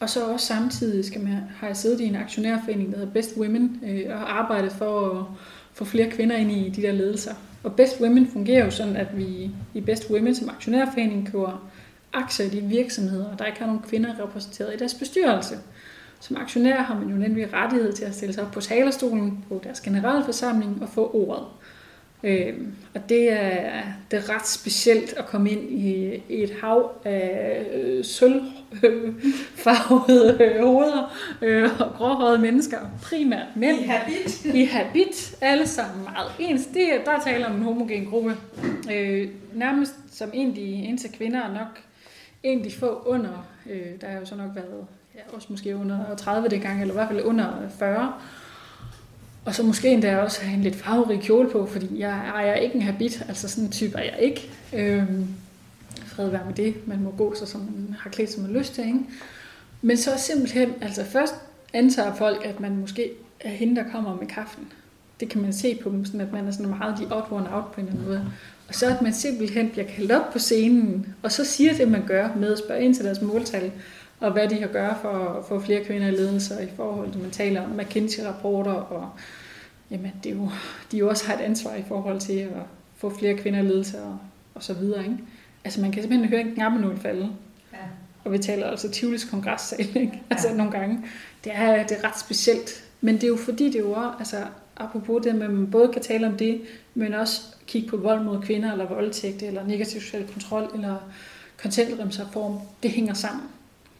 og 0.01 0.11
så 0.11 0.32
også 0.32 0.47
samtidig 0.47 1.05
skal 1.05 1.20
man, 1.20 1.32
har 1.57 1.66
jeg 1.66 1.76
siddet 1.76 2.01
i 2.01 2.05
en 2.05 2.16
aktionærforening, 2.16 2.92
der 2.92 2.99
hedder 2.99 3.12
Best 3.12 3.36
Women, 3.36 3.80
øh, 3.86 4.05
og 4.11 4.38
arbejdet 4.38 4.72
for 4.72 5.11
at 5.11 5.24
få 5.72 5.84
flere 5.84 6.11
kvinder 6.11 6.36
ind 6.36 6.51
i 6.51 6.68
de 6.68 6.82
der 6.82 6.92
ledelser. 6.92 7.34
Og 7.62 7.72
Best 7.72 8.01
Women 8.01 8.28
fungerer 8.32 8.64
jo 8.64 8.70
sådan, 8.70 8.97
at 8.97 9.18
vi 9.18 9.51
i 9.74 9.80
Best 9.80 10.11
Women 10.11 10.34
som 10.34 10.49
aktionærforening 10.49 11.32
køber 11.32 11.68
aktier 12.12 12.47
i 12.47 12.49
de 12.49 12.61
virksomheder, 12.61 13.36
der 13.36 13.44
ikke 13.44 13.59
har 13.59 13.66
nogen 13.66 13.82
kvinder 13.82 14.24
repræsenteret 14.24 14.74
i 14.74 14.76
deres 14.76 14.94
bestyrelse. 14.94 15.59
Som 16.20 16.36
aktionær 16.36 16.82
har 16.82 16.94
man 16.99 17.09
jo 17.09 17.16
nemlig 17.16 17.53
rettighed 17.53 17.92
til 17.92 18.05
at 18.05 18.14
stille 18.14 18.34
sig 18.34 18.44
op 18.44 18.51
på 18.51 18.61
talerstolen 18.61 19.44
på 19.49 19.61
deres 19.64 19.80
generalforsamling 19.80 20.82
og 20.82 20.88
få 20.88 21.11
ordet. 21.14 21.44
Øh, 22.27 22.55
og 22.95 23.09
det 23.09 23.33
er, 23.33 23.83
det 24.11 24.18
er 24.18 24.35
ret 24.35 24.49
specielt 24.49 25.12
at 25.12 25.27
komme 25.27 25.51
ind 25.51 25.70
i, 25.70 26.22
i 26.29 26.43
et 26.43 26.53
hav 26.62 27.01
af 27.05 27.66
øh, 27.74 28.05
sølvfarvede 28.05 30.39
øh, 30.45 30.64
hoveder 30.64 31.16
øh, 31.43 31.81
og 31.81 31.93
gråhårede 31.97 32.39
mennesker, 32.39 32.79
primært 33.03 33.47
mænd. 33.57 33.79
I 33.79 33.83
habit. 33.83 34.45
I 34.45 34.64
habit, 34.64 35.37
alle 35.41 35.66
sammen 35.66 36.05
meget 36.05 36.31
ens. 36.39 36.66
Det, 36.66 36.89
der 37.05 37.20
taler 37.24 37.47
om 37.47 37.57
en 37.57 37.62
homogen 37.62 38.07
gruppe. 38.07 38.37
Øh, 38.93 39.29
nærmest 39.55 39.95
som 40.12 40.31
egentlig 40.35 40.85
indtil 40.85 41.12
kvinder 41.12 41.43
er 41.43 41.53
nok 41.53 41.83
egentlig 42.45 42.72
få 42.72 43.03
under, 43.07 43.47
øh, 43.70 43.87
der 44.01 44.09
har 44.09 44.18
jo 44.18 44.27
så 44.27 44.37
nok 44.37 44.51
været 44.55 44.87
ja, 45.14 45.20
også 45.33 45.47
måske 45.51 45.77
under 45.77 46.16
30 46.16 46.49
det 46.49 46.62
gang, 46.62 46.81
eller 46.81 46.95
i 46.95 46.97
hvert 46.97 47.09
fald 47.09 47.22
under 47.22 47.68
40. 47.79 48.12
Og 49.47 49.55
så 49.55 49.62
måske 49.62 49.88
endda 49.88 50.16
også 50.16 50.42
have 50.42 50.57
en 50.57 50.62
lidt 50.62 50.76
farverig 50.76 51.20
kjole 51.20 51.51
på, 51.51 51.66
fordi 51.66 51.99
jeg 51.99 52.11
ejer 52.34 52.55
ikke 52.55 52.74
en 52.74 52.82
habit, 52.82 53.24
altså 53.28 53.49
sådan 53.49 53.64
en 53.64 53.70
type 53.70 53.99
er 53.99 54.03
jeg 54.03 54.18
ikke. 54.20 54.51
Øhm, 54.72 55.26
fred 56.07 56.28
være 56.28 56.44
med 56.47 56.55
det, 56.55 56.88
man 56.88 57.03
må 57.03 57.11
gå 57.11 57.34
sig, 57.34 57.49
som 57.49 57.61
man 57.61 57.97
har 57.99 58.11
klædt, 58.11 58.32
som 58.32 58.42
man 58.42 58.53
lyst 58.53 58.74
til. 58.74 58.86
Ikke? 58.86 59.01
Men 59.82 59.97
så 59.97 60.11
simpelthen, 60.18 60.72
altså 60.80 61.05
først 61.05 61.34
antager 61.72 62.14
folk, 62.14 62.44
at 62.44 62.61
man 62.61 62.76
måske 62.76 63.11
er 63.40 63.49
hende, 63.49 63.76
der 63.76 63.90
kommer 63.92 64.16
med 64.16 64.26
kaffen. 64.26 64.72
Det 65.20 65.28
kan 65.28 65.42
man 65.42 65.53
se 65.53 65.78
på 65.82 65.90
dem, 65.90 66.05
sådan 66.05 66.20
at 66.20 66.32
man 66.32 66.47
er 66.47 66.51
sådan 66.51 66.68
meget 66.68 66.99
de 66.99 67.16
odd 67.16 67.32
one 67.32 67.55
out 67.55 67.72
på 67.72 67.80
en 67.80 67.86
eller 67.86 67.99
anden 67.99 68.09
måde. 68.09 68.32
Og 68.68 68.74
så 68.74 68.86
at 68.86 69.03
man 69.03 69.12
simpelthen 69.12 69.70
bliver 69.70 69.86
kaldt 69.86 70.12
op 70.12 70.32
på 70.32 70.38
scenen, 70.38 71.14
og 71.22 71.32
så 71.32 71.44
siger 71.44 71.74
det, 71.74 71.88
man 71.88 72.07
gør 72.07 72.28
med 72.36 72.53
at 72.53 72.59
spørge 72.59 72.84
ind 72.84 72.94
til 72.94 73.05
deres 73.05 73.22
måltal, 73.22 73.72
og 74.21 74.33
hvad 74.33 74.49
de 74.49 74.61
har 74.61 74.69
gøre 74.69 74.97
for 75.03 75.09
at 75.09 75.45
få 75.45 75.61
flere 75.61 75.85
kvinder 75.85 76.09
i 76.09 76.11
ledelser 76.11 76.61
i 76.61 76.69
forhold 76.77 77.12
til, 77.12 77.21
man 77.21 77.31
taler 77.31 77.64
om 77.64 77.71
McKinsey-rapporter, 77.71 78.73
og 78.73 79.11
jamen, 79.91 80.12
det 80.25 80.33
er 80.33 80.37
jo, 80.37 80.51
de 80.93 80.99
jo 80.99 81.09
også 81.09 81.27
har 81.27 81.35
et 81.35 81.41
ansvar 81.41 81.75
i 81.75 81.85
forhold 81.89 82.21
til 82.21 82.39
at 82.39 82.62
få 82.97 83.11
flere 83.19 83.35
kvinder 83.35 83.61
i 83.61 83.62
ledelser 83.62 84.01
og, 84.01 84.19
og 84.55 84.62
så 84.62 84.75
videre. 84.75 85.05
Ikke? 85.05 85.19
Altså 85.64 85.81
man 85.81 85.93
kan 85.93 86.03
simpelthen 86.03 86.29
høre 86.29 86.41
en 86.41 86.55
knappenål 86.55 86.99
falde. 86.99 87.31
Ja. 87.73 87.79
Og 88.25 88.33
vi 88.33 88.39
taler 88.39 88.67
altså 88.67 88.91
Tivolis 88.91 89.25
kongressal, 89.25 89.97
ikke? 89.97 90.23
Altså 90.31 90.49
ja. 90.49 90.55
nogle 90.55 90.73
gange. 90.73 91.05
Det 91.45 91.53
er, 91.55 91.87
det 91.87 91.99
er 91.99 92.09
ret 92.09 92.19
specielt. 92.19 92.85
Men 93.01 93.14
det 93.14 93.25
er 93.25 93.29
jo 93.29 93.37
fordi, 93.37 93.67
det 93.67 93.75
er 93.75 93.81
jo 93.81 93.93
også, 93.93 94.12
altså 94.19 94.37
apropos 94.77 95.23
det, 95.23 95.31
at 95.31 95.37
man 95.37 95.71
både 95.71 95.89
kan 95.93 96.03
tale 96.03 96.27
om 96.27 96.37
det, 96.37 96.61
men 96.95 97.14
også 97.14 97.43
kigge 97.67 97.89
på 97.89 97.97
vold 97.97 98.25
mod 98.25 98.43
kvinder, 98.43 98.73
eller 98.73 98.87
voldtægt, 98.87 99.43
eller 99.43 99.67
negativ 99.67 100.01
social 100.01 100.27
kontrol, 100.33 100.71
eller 100.75 100.97
kontantremsreform, 101.62 102.59
det 102.83 102.91
hænger 102.91 103.14
sammen. 103.14 103.45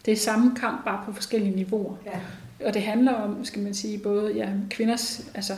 Det 0.07 0.13
er 0.13 0.17
samme 0.17 0.57
kamp, 0.57 0.85
bare 0.85 1.03
på 1.07 1.13
forskellige 1.13 1.57
niveauer. 1.57 1.97
Ja. 2.07 2.21
Og 2.67 2.75
det 2.75 2.83
handler 2.83 3.13
om, 3.13 3.45
skal 3.45 3.63
man 3.63 3.75
sige, 3.75 3.99
både 3.99 4.33
ja, 4.35 4.49
kvinders 4.71 5.31
altså, 5.35 5.53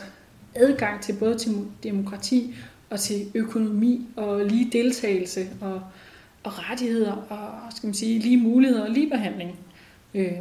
adgang 0.55 1.01
til 1.01 1.13
både 1.13 1.37
til 1.37 1.65
demokrati 1.83 2.55
og 2.89 2.99
til 2.99 3.31
økonomi 3.35 4.07
og 4.15 4.45
lige 4.45 4.69
deltagelse 4.71 5.47
og, 5.61 5.81
og 6.43 6.69
rettigheder 6.69 7.11
og 7.11 7.73
skal 7.75 7.87
man 7.87 7.93
sige, 7.93 8.19
lige 8.19 8.37
muligheder 8.37 8.83
og 8.83 8.89
lige 8.89 9.09
behandling. 9.09 9.59
Øh, 10.13 10.31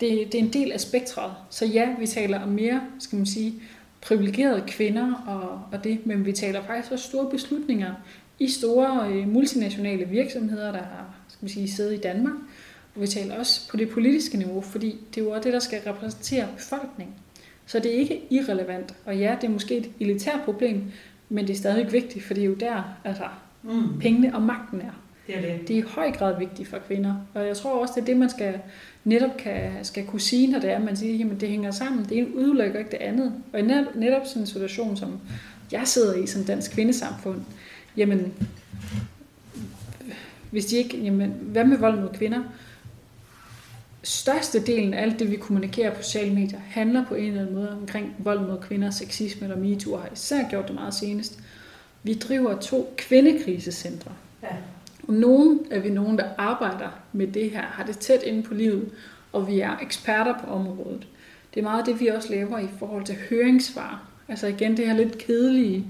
det, 0.00 0.32
det 0.32 0.34
er 0.34 0.38
en 0.38 0.52
del 0.52 0.72
af 0.72 0.80
spektret. 0.80 1.32
Så 1.50 1.66
ja, 1.66 1.88
vi 1.98 2.06
taler 2.06 2.40
om 2.40 2.48
mere, 2.48 2.80
skal 2.98 3.16
man 3.16 3.26
sige, 3.26 3.54
privilegerede 4.00 4.64
kvinder 4.66 5.24
og, 5.26 5.62
og 5.72 5.84
det, 5.84 6.06
men 6.06 6.26
vi 6.26 6.32
taler 6.32 6.62
faktisk 6.62 6.92
også 6.92 7.08
store 7.08 7.30
beslutninger 7.30 7.94
i 8.38 8.48
store 8.48 9.08
øh, 9.12 9.28
multinationale 9.28 10.04
virksomheder, 10.04 10.72
der 10.72 10.82
har 10.82 11.14
skal 11.28 11.44
man 11.44 11.50
sige, 11.50 11.70
siddet 11.70 11.94
i 11.94 12.00
Danmark, 12.00 12.34
og 12.94 13.00
vi 13.00 13.06
taler 13.06 13.38
også 13.38 13.68
på 13.70 13.76
det 13.76 13.88
politiske 13.88 14.38
niveau, 14.38 14.60
fordi 14.60 14.98
det 15.14 15.20
er 15.20 15.24
jo 15.24 15.30
også 15.30 15.42
det, 15.44 15.52
der 15.52 15.58
skal 15.58 15.80
repræsentere 15.86 16.48
befolkningen. 16.56 17.14
Så 17.66 17.78
det 17.78 17.94
er 17.94 17.98
ikke 17.98 18.22
irrelevant. 18.30 18.94
Og 19.06 19.18
ja, 19.18 19.36
det 19.40 19.46
er 19.46 19.52
måske 19.52 19.76
et 19.76 19.90
elitært 20.00 20.40
problem, 20.44 20.82
men 21.28 21.46
det 21.46 21.52
er 21.52 21.58
stadig 21.58 21.92
vigtigt, 21.92 22.24
for 22.24 22.34
det 22.34 22.42
er 22.42 22.46
jo 22.46 22.54
der, 22.54 22.82
altså, 23.04 23.24
mm. 23.62 23.98
pengene 24.00 24.34
og 24.34 24.42
magten 24.42 24.80
er. 24.80 25.02
Det 25.26 25.36
er 25.36 25.40
det. 25.40 25.68
Det 25.68 25.76
er 25.76 25.78
i 25.78 25.84
høj 25.86 26.10
grad 26.10 26.38
vigtigt 26.38 26.68
for 26.68 26.78
kvinder. 26.78 27.14
Og 27.34 27.46
jeg 27.46 27.56
tror 27.56 27.80
også, 27.80 27.92
det 27.96 28.00
er 28.00 28.04
det, 28.04 28.16
man 28.16 28.30
skal, 28.30 28.60
netop 29.04 29.36
kan, 29.38 29.84
skal 29.84 30.06
kunne 30.06 30.20
sige, 30.20 30.46
når 30.46 30.58
det 30.58 30.70
er, 30.70 30.76
at 30.76 30.82
man 30.82 30.96
siger, 30.96 31.30
at 31.30 31.40
det 31.40 31.48
hænger 31.48 31.70
sammen. 31.70 32.04
Det 32.04 32.18
ene 32.18 32.36
udelukker 32.36 32.78
ikke 32.78 32.90
det 32.90 32.96
andet. 32.96 33.32
Og 33.52 33.58
i 33.58 33.62
netop, 33.62 33.94
netop 33.94 34.26
sådan 34.26 34.42
en 34.42 34.46
situation, 34.46 34.96
som 34.96 35.20
jeg 35.72 35.82
sidder 35.84 36.14
i 36.14 36.26
som 36.26 36.44
dansk 36.44 36.70
kvindesamfund, 36.70 37.40
jamen, 37.96 38.32
hvis 40.50 40.66
de 40.66 40.76
ikke, 40.76 40.98
jamen, 40.98 41.34
hvad 41.42 41.64
med 41.64 41.78
vold 41.78 42.00
mod 42.00 42.08
kvinder? 42.08 42.42
Størstedelen 44.02 44.94
af 44.94 45.02
alt 45.02 45.18
det, 45.18 45.30
vi 45.30 45.36
kommunikerer 45.36 45.94
på 45.94 46.02
sociale 46.02 46.34
medier, 46.34 46.60
handler 46.68 47.04
på 47.06 47.14
en 47.14 47.24
eller 47.24 47.40
anden 47.40 47.54
måde 47.54 47.78
omkring 47.80 48.14
vold 48.18 48.40
mod 48.40 48.58
kvinder, 48.60 48.90
sexisme 48.90 49.42
eller 49.42 49.56
MeToo, 49.56 49.96
har 49.96 50.08
især 50.12 50.48
gjort 50.50 50.66
det 50.66 50.74
meget 50.74 50.94
senest. 50.94 51.40
Vi 52.02 52.14
driver 52.14 52.58
to 52.58 52.94
kvindekrisecentre. 52.98 54.12
Ja. 54.42 54.48
Og 55.08 55.14
nogen 55.14 55.60
er 55.70 55.80
vi 55.80 55.90
nogen, 55.90 56.18
der 56.18 56.24
arbejder 56.38 56.88
med 57.12 57.26
det 57.26 57.50
her, 57.50 57.62
har 57.62 57.84
det 57.84 57.98
tæt 57.98 58.22
inde 58.22 58.42
på 58.42 58.54
livet, 58.54 58.90
og 59.32 59.48
vi 59.48 59.60
er 59.60 59.78
eksperter 59.82 60.34
på 60.44 60.50
området. 60.50 61.06
Det 61.54 61.60
er 61.60 61.64
meget 61.64 61.86
det, 61.86 62.00
vi 62.00 62.06
også 62.06 62.30
laver 62.30 62.58
i 62.58 62.68
forhold 62.78 63.04
til 63.04 63.16
høringssvar. 63.30 64.02
Altså 64.28 64.46
igen, 64.46 64.76
det 64.76 64.86
her 64.86 64.96
lidt 64.96 65.18
kedelige 65.18 65.86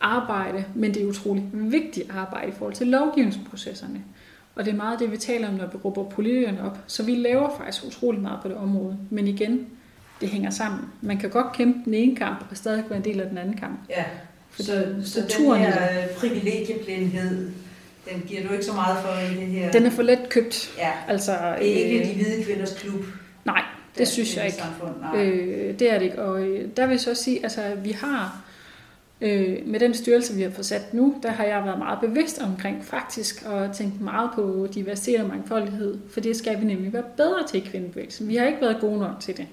arbejde, 0.00 0.64
men 0.74 0.94
det 0.94 1.02
er 1.02 1.06
utroligt 1.06 1.46
vigtigt 1.52 2.10
arbejde 2.10 2.48
i 2.48 2.54
forhold 2.54 2.74
til 2.74 2.86
lovgivningsprocesserne. 2.86 4.04
Og 4.54 4.64
det 4.64 4.72
er 4.72 4.76
meget 4.76 4.98
det, 4.98 5.10
vi 5.12 5.16
taler 5.16 5.48
om, 5.48 5.54
når 5.54 5.66
vi 5.66 5.76
råber 5.84 6.04
politikerne 6.04 6.66
op. 6.66 6.78
Så 6.86 7.02
vi 7.02 7.14
laver 7.14 7.56
faktisk 7.58 7.84
utrolig 7.84 8.20
meget 8.20 8.38
på 8.42 8.48
det 8.48 8.56
område. 8.56 8.98
Men 9.10 9.28
igen, 9.28 9.66
det 10.20 10.28
hænger 10.28 10.50
sammen. 10.50 10.80
Man 11.00 11.18
kan 11.18 11.30
godt 11.30 11.52
kæmpe 11.52 11.78
den 11.84 11.94
ene 11.94 12.16
kamp, 12.16 12.46
og 12.50 12.56
stadig 12.56 12.84
være 12.88 12.98
en 12.98 13.04
del 13.04 13.20
af 13.20 13.28
den 13.28 13.38
anden 13.38 13.56
kamp. 13.56 13.80
Ja. 13.90 14.04
så, 14.56 14.94
så 15.04 15.20
den 15.38 15.56
her 15.56 16.08
privilegieblindhed, 16.16 17.50
den 18.10 18.22
giver 18.26 18.46
du 18.46 18.52
ikke 18.52 18.64
så 18.64 18.72
meget 18.72 18.96
for 19.04 19.32
i 19.32 19.40
det 19.40 19.46
her? 19.46 19.70
Den 19.70 19.86
er 19.86 19.90
for 19.90 20.02
let 20.02 20.28
købt. 20.28 20.74
Ja, 20.78 20.90
altså, 21.08 21.32
det 21.32 21.80
er 21.80 21.84
ikke 21.84 22.00
øh, 22.00 22.08
de 22.08 22.14
hvide 22.14 22.44
kvinders 22.44 22.72
klub. 22.72 23.04
Nej, 23.44 23.62
det 23.98 24.08
synes 24.08 24.36
jeg 24.36 24.46
ikke. 24.46 24.62
Øh, 25.16 25.78
det 25.78 25.92
er 25.92 25.98
det 25.98 26.04
ikke. 26.04 26.22
Og 26.22 26.42
øh, 26.42 26.68
der 26.76 26.86
vil 26.86 26.92
jeg 26.92 27.00
så 27.00 27.10
også 27.10 27.22
sige, 27.22 27.42
altså 27.42 27.62
vi 27.84 27.90
har 27.90 28.43
øh, 29.24 29.58
med 29.66 29.80
den 29.80 29.94
styrelse, 29.94 30.34
vi 30.34 30.42
har 30.42 30.50
fået 30.50 30.66
sat 30.66 30.94
nu, 30.94 31.14
der 31.22 31.30
har 31.30 31.44
jeg 31.44 31.64
været 31.64 31.78
meget 31.78 31.98
bevidst 32.00 32.42
omkring 32.42 32.84
faktisk, 32.84 33.44
og 33.46 33.76
tænkt 33.76 34.00
meget 34.00 34.30
på 34.34 34.68
diversitet 34.74 35.20
og 35.20 35.28
mangfoldighed, 35.28 35.98
for 36.10 36.20
det 36.20 36.36
skal 36.36 36.60
vi 36.60 36.64
nemlig 36.64 36.92
være 36.92 37.04
bedre 37.16 37.46
til 37.48 37.62
i 37.62 37.68
kvindebevægelsen. 37.68 38.28
Vi 38.28 38.36
har 38.36 38.46
ikke 38.46 38.60
været 38.60 38.80
gode 38.80 38.98
nok 38.98 39.20
til 39.20 39.36
det. 39.36 39.46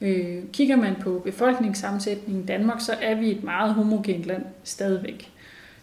Øh, 0.00 0.42
kigger 0.52 0.76
man 0.76 0.94
på 1.00 1.22
befolkningssammensætningen 1.24 2.44
i 2.44 2.46
Danmark, 2.46 2.80
så 2.80 2.92
er 3.02 3.14
vi 3.14 3.30
et 3.30 3.44
meget 3.44 3.74
homogent 3.74 4.24
land 4.24 4.42
stadigvæk. 4.64 5.30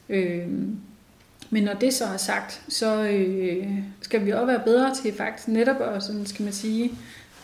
Øh, 0.10 0.48
men 1.50 1.64
når 1.64 1.74
det 1.74 1.94
så 1.94 2.06
er 2.06 2.18
sagt, 2.18 2.62
så 2.68 3.04
øh, 3.04 3.68
skal 4.02 4.26
vi 4.26 4.32
også 4.32 4.46
være 4.46 4.62
bedre 4.66 4.96
til 4.96 5.14
faktisk 5.14 5.48
netop 5.48 5.80
og 5.80 6.02
sådan 6.02 6.26
skal 6.26 6.44
man 6.44 6.54
sige, 6.54 6.92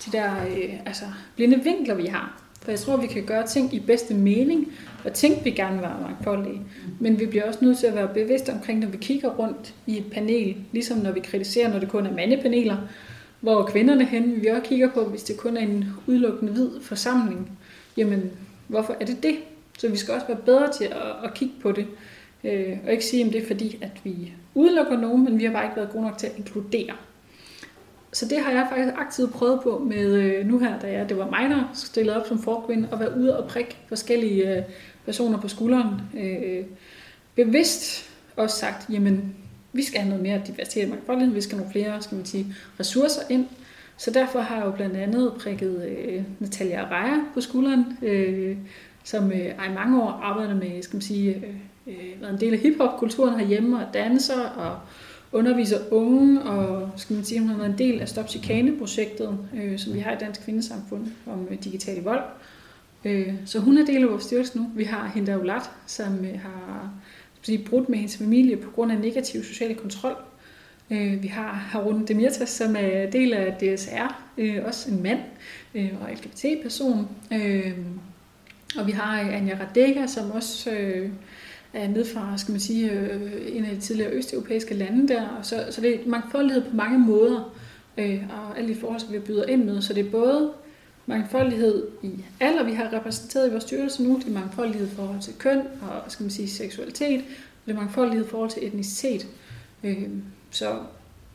de 0.05 0.11
der 0.11 0.31
øh, 0.45 0.73
altså, 0.85 1.05
blinde 1.35 1.63
vinkler, 1.63 1.95
vi 1.95 2.05
har. 2.05 2.39
For 2.61 2.71
jeg 2.71 2.79
tror, 2.79 2.97
vi 2.97 3.07
kan 3.07 3.25
gøre 3.25 3.47
ting 3.47 3.73
i 3.73 3.79
bedste 3.79 4.13
mening, 4.13 4.67
og 5.05 5.13
tænke, 5.13 5.43
vi 5.43 5.51
gerne 5.51 5.81
var 5.81 5.99
mangfoldige. 6.01 6.61
Men 6.99 7.19
vi 7.19 7.25
bliver 7.25 7.47
også 7.47 7.59
nødt 7.61 7.77
til 7.77 7.87
at 7.87 7.95
være 7.95 8.07
bevidste 8.13 8.49
omkring, 8.53 8.79
når 8.79 8.87
vi 8.87 8.97
kigger 8.97 9.29
rundt 9.29 9.75
i 9.87 9.97
et 9.97 10.11
panel, 10.11 10.55
ligesom 10.71 10.97
når 10.97 11.11
vi 11.11 11.19
kritiserer, 11.19 11.69
når 11.69 11.79
det 11.79 11.89
kun 11.89 12.05
er 12.05 12.13
mandepaneler, 12.13 12.77
hvor 13.39 13.65
kvinderne 13.65 14.05
hen, 14.05 14.41
vi 14.41 14.47
også 14.47 14.63
kigger 14.63 14.89
på, 14.91 15.03
hvis 15.03 15.23
det 15.23 15.37
kun 15.37 15.57
er 15.57 15.61
en 15.61 15.85
udelukkende 16.07 16.53
hvid 16.53 16.69
forsamling, 16.81 17.51
jamen 17.97 18.31
hvorfor 18.67 18.95
er 18.99 19.05
det 19.05 19.23
det? 19.23 19.35
Så 19.79 19.89
vi 19.89 19.97
skal 19.97 20.13
også 20.13 20.27
være 20.27 20.37
bedre 20.45 20.71
til 20.71 20.85
at, 20.85 21.25
at 21.25 21.33
kigge 21.33 21.53
på 21.61 21.71
det, 21.71 21.87
øh, 22.43 22.77
og 22.85 22.91
ikke 22.91 23.05
sige, 23.05 23.25
at 23.25 23.33
det 23.33 23.43
er 23.43 23.47
fordi, 23.47 23.77
at 23.81 23.91
vi 24.03 24.33
udelukker 24.53 24.99
nogen, 24.99 25.23
men 25.23 25.39
vi 25.39 25.43
har 25.43 25.51
bare 25.51 25.63
ikke 25.63 25.75
været 25.75 25.89
gode 25.89 26.03
nok 26.03 26.17
til 26.17 26.27
at 26.27 26.33
inkludere. 26.37 26.93
Så 28.13 28.25
det 28.25 28.39
har 28.39 28.51
jeg 28.51 28.67
faktisk 28.69 28.93
aktivt 28.97 29.33
prøvet 29.33 29.59
på 29.63 29.79
med 29.79 30.13
øh, 30.13 30.45
nu 30.45 30.59
her, 30.59 30.79
da 30.79 30.91
jeg, 30.91 31.09
det 31.09 31.17
var 31.17 31.29
mig, 31.29 31.49
der 31.49 31.69
stillede 31.73 32.17
op 32.17 32.27
som 32.27 32.39
forkvinde, 32.39 32.87
og 32.91 32.99
være 32.99 33.17
ude 33.17 33.39
og 33.39 33.49
prikke 33.49 33.77
forskellige 33.87 34.57
øh, 34.57 34.63
personer 35.05 35.41
på 35.41 35.47
skulderen. 35.47 36.01
Øh, 36.17 36.65
bevidst 37.35 38.09
også 38.35 38.57
sagt, 38.57 38.89
jamen, 38.89 39.35
vi 39.73 39.83
skal 39.83 39.99
have 39.99 40.09
noget 40.09 40.23
mere 40.23 40.41
diversitet 40.47 40.83
og 40.83 40.89
mangfoldighed, 40.89 41.33
vi 41.33 41.41
skal 41.41 41.57
have 41.57 41.61
nogle 41.61 41.71
flere 41.71 42.01
skal 42.01 42.15
man 42.15 42.25
sige, 42.25 42.55
ressourcer 42.79 43.21
ind. 43.29 43.45
Så 43.97 44.11
derfor 44.11 44.39
har 44.39 44.55
jeg 44.55 44.65
jo 44.65 44.71
blandt 44.71 44.97
andet 44.97 45.33
prikket 45.39 45.85
øh, 45.85 46.23
Natalia 46.39 46.87
Rejer 46.89 47.19
på 47.33 47.41
skulderen, 47.41 47.85
øh, 48.01 48.57
som 49.03 49.31
øh, 49.31 49.45
i 49.45 49.73
mange 49.75 50.03
år 50.03 50.09
arbejder 50.09 50.55
med, 50.55 50.81
skal 50.81 50.95
man 50.95 51.01
sige, 51.01 51.35
øh, 51.35 51.53
øh, 51.87 52.21
været 52.21 52.33
en 52.33 52.39
del 52.39 52.53
af 52.53 52.59
hiphop-kulturen 52.59 53.39
herhjemme 53.39 53.79
og 53.79 53.93
danser 53.93 54.41
og 54.41 54.79
underviser 55.31 55.77
unge, 55.91 56.41
og 56.41 56.89
skal 56.97 57.15
man 57.15 57.25
sige, 57.25 57.39
hun 57.39 57.49
har 57.49 57.57
været 57.57 57.69
en 57.69 57.77
del 57.77 58.01
af 58.01 58.09
Stop 58.09 58.29
Chikane-projektet, 58.29 59.37
øh, 59.55 59.79
som 59.79 59.93
vi 59.93 59.99
har 59.99 60.11
i 60.11 60.17
Dansk 60.19 60.41
Kvindesamfund 60.41 61.07
om 61.25 61.47
øh, 61.51 61.63
digital 61.63 62.03
vold. 62.03 62.19
Øh, 62.19 62.52
Øh, 63.05 63.33
så 63.45 63.59
hun 63.59 63.77
er 63.77 63.85
del 63.85 64.03
af 64.03 64.09
vores 64.09 64.23
styrelse 64.23 64.57
nu. 64.57 64.69
Vi 64.75 64.83
har 64.83 65.11
Hinda 65.15 65.37
Ulat, 65.37 65.71
som 65.87 66.25
øh, 66.25 66.39
har 66.39 66.93
sige, 67.45 67.65
brudt 67.69 67.89
med 67.89 67.97
hendes 67.97 68.17
familie 68.17 68.57
på 68.57 68.71
grund 68.71 68.91
af 68.91 68.97
negativ 68.97 69.43
social 69.43 69.75
kontrol. 69.75 70.15
Øh, 70.91 71.23
vi 71.23 71.27
har 71.27 71.53
Harun 71.53 72.05
Demirtas, 72.05 72.49
som 72.49 72.75
er 72.79 73.09
del 73.09 73.33
af 73.33 73.53
DSR, 73.53 74.23
øh, 74.37 74.65
også 74.65 74.91
en 74.91 75.03
mand 75.03 75.19
øh, 75.75 75.89
og 76.01 76.09
LGBT-person. 76.11 77.07
Øh, 77.33 77.77
og 78.77 78.87
vi 78.87 78.91
har 78.91 79.21
øh, 79.21 79.35
Anja 79.35 79.57
Radega, 79.61 80.07
som 80.07 80.31
også 80.31 80.71
øh, 80.71 81.09
er 81.73 81.87
ned 81.87 82.05
fra, 82.05 82.37
skal 82.37 82.51
man 82.51 82.61
sige, 82.61 82.91
øh, 82.91 83.31
en 83.47 83.65
af 83.65 83.75
de 83.75 83.81
tidligere 83.81 84.11
østeuropæiske 84.11 84.73
lande 84.73 85.07
der. 85.07 85.27
Og 85.27 85.45
så, 85.45 85.65
så 85.69 85.81
det 85.81 85.95
er 85.95 85.99
mangfoldighed 86.05 86.63
på 86.69 86.75
mange 86.75 86.99
måder, 86.99 87.53
øh, 87.97 88.23
og 88.29 88.57
alle 88.57 88.73
de 88.73 88.79
forhold, 88.79 88.99
som 88.99 89.13
vi 89.13 89.19
byder 89.19 89.45
ind 89.45 89.63
med. 89.63 89.81
Så 89.81 89.93
det 89.93 90.05
er 90.05 90.11
både 90.11 90.51
mangfoldighed 91.05 91.87
i 92.03 92.11
alder, 92.39 92.63
vi 92.63 92.73
har 92.73 92.93
repræsenteret 92.93 93.47
i 93.47 93.51
vores 93.51 93.63
styrelse 93.63 94.03
nu. 94.03 94.19
Det 94.19 94.27
er 94.27 94.39
mangfoldighed 94.39 94.87
i 94.87 94.95
forhold 94.95 95.21
til 95.21 95.33
køn 95.39 95.59
og 95.81 96.11
skal 96.11 96.23
man 96.23 96.31
sige, 96.31 96.47
seksualitet. 96.47 97.19
Og 97.19 97.61
det 97.65 97.71
er 97.71 97.75
mangfoldighed 97.75 98.25
i 98.25 98.29
forhold 98.29 98.49
til 98.49 98.67
etnicitet. 98.67 99.27
Øh, 99.83 100.09
så 100.51 100.79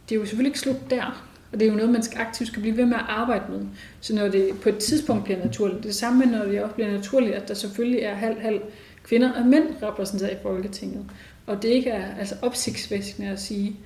det 0.09 0.15
er 0.15 0.21
jo 0.21 0.27
selvfølgelig 0.27 0.49
ikke 0.49 0.61
slut 0.61 0.91
der. 0.91 1.25
Og 1.53 1.61
det 1.61 1.67
er 1.67 1.71
jo 1.71 1.77
noget, 1.77 1.93
man 1.93 2.03
skal 2.03 2.19
aktivt 2.19 2.49
skal 2.49 2.63
blive 2.63 2.77
ved 2.77 2.87
med 2.87 2.97
at 2.97 3.05
arbejde 3.09 3.53
med. 3.53 3.61
Så 4.01 4.15
når 4.15 4.29
det 4.29 4.61
på 4.63 4.69
et 4.69 4.79
tidspunkt 4.79 5.25
bliver 5.25 5.45
naturligt, 5.45 5.83
det 5.83 5.95
samme 5.95 6.27
når 6.27 6.45
det 6.45 6.63
også 6.63 6.75
bliver 6.75 6.91
naturligt, 6.91 7.35
at 7.35 7.49
der 7.49 7.55
selvfølgelig 7.55 8.01
er 8.01 8.15
halv-halv 8.15 8.61
kvinder 9.03 9.33
og 9.33 9.47
mænd 9.47 9.65
repræsenteret 9.83 10.33
i 10.33 10.37
Folketinget. 10.43 11.05
Og 11.47 11.63
det 11.63 11.69
ikke 11.69 11.91
er 11.91 12.17
altså 12.17 12.35
opsigtsvækkende 12.43 13.29
at 13.29 13.41
sige 13.41 13.77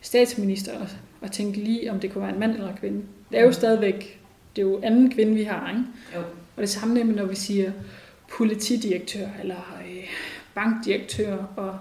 statsminister 0.00 0.78
og, 0.78 0.86
og 1.20 1.32
tænke 1.32 1.58
lige, 1.58 1.92
om 1.92 2.00
det 2.00 2.12
kunne 2.12 2.22
være 2.22 2.32
en 2.32 2.40
mand 2.40 2.52
eller 2.52 2.68
en 2.68 2.76
kvinde. 2.76 3.02
Det 3.30 3.38
er 3.38 3.44
jo 3.44 3.52
stadigvæk, 3.52 4.19
det 4.56 4.62
er 4.62 4.66
jo 4.66 4.80
anden 4.82 5.10
kvinde, 5.10 5.34
vi 5.34 5.42
har, 5.42 5.70
ikke? 5.70 5.82
Jo. 6.14 6.20
Og 6.56 6.62
det 6.62 6.68
samme 6.68 6.94
nemlig, 6.94 7.16
når 7.16 7.26
vi 7.26 7.34
siger 7.34 7.72
politidirektør 8.36 9.26
eller 9.40 9.78
øh, 9.88 10.04
bankdirektør 10.54 11.36
og, 11.56 11.78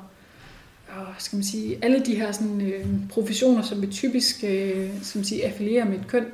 og 0.90 1.06
skal 1.18 1.36
man 1.36 1.44
sige, 1.44 1.78
alle 1.82 2.06
de 2.06 2.16
her 2.16 2.32
sådan, 2.32 2.62
øh, 2.62 2.86
professioner, 3.10 3.62
som 3.62 3.82
vi 3.82 3.88
typisk 3.88 4.44
øh, 4.44 4.90
som 5.02 5.24
sige, 5.24 5.46
affilierer 5.46 5.86
med 5.86 6.00
et 6.00 6.08
køn, 6.08 6.26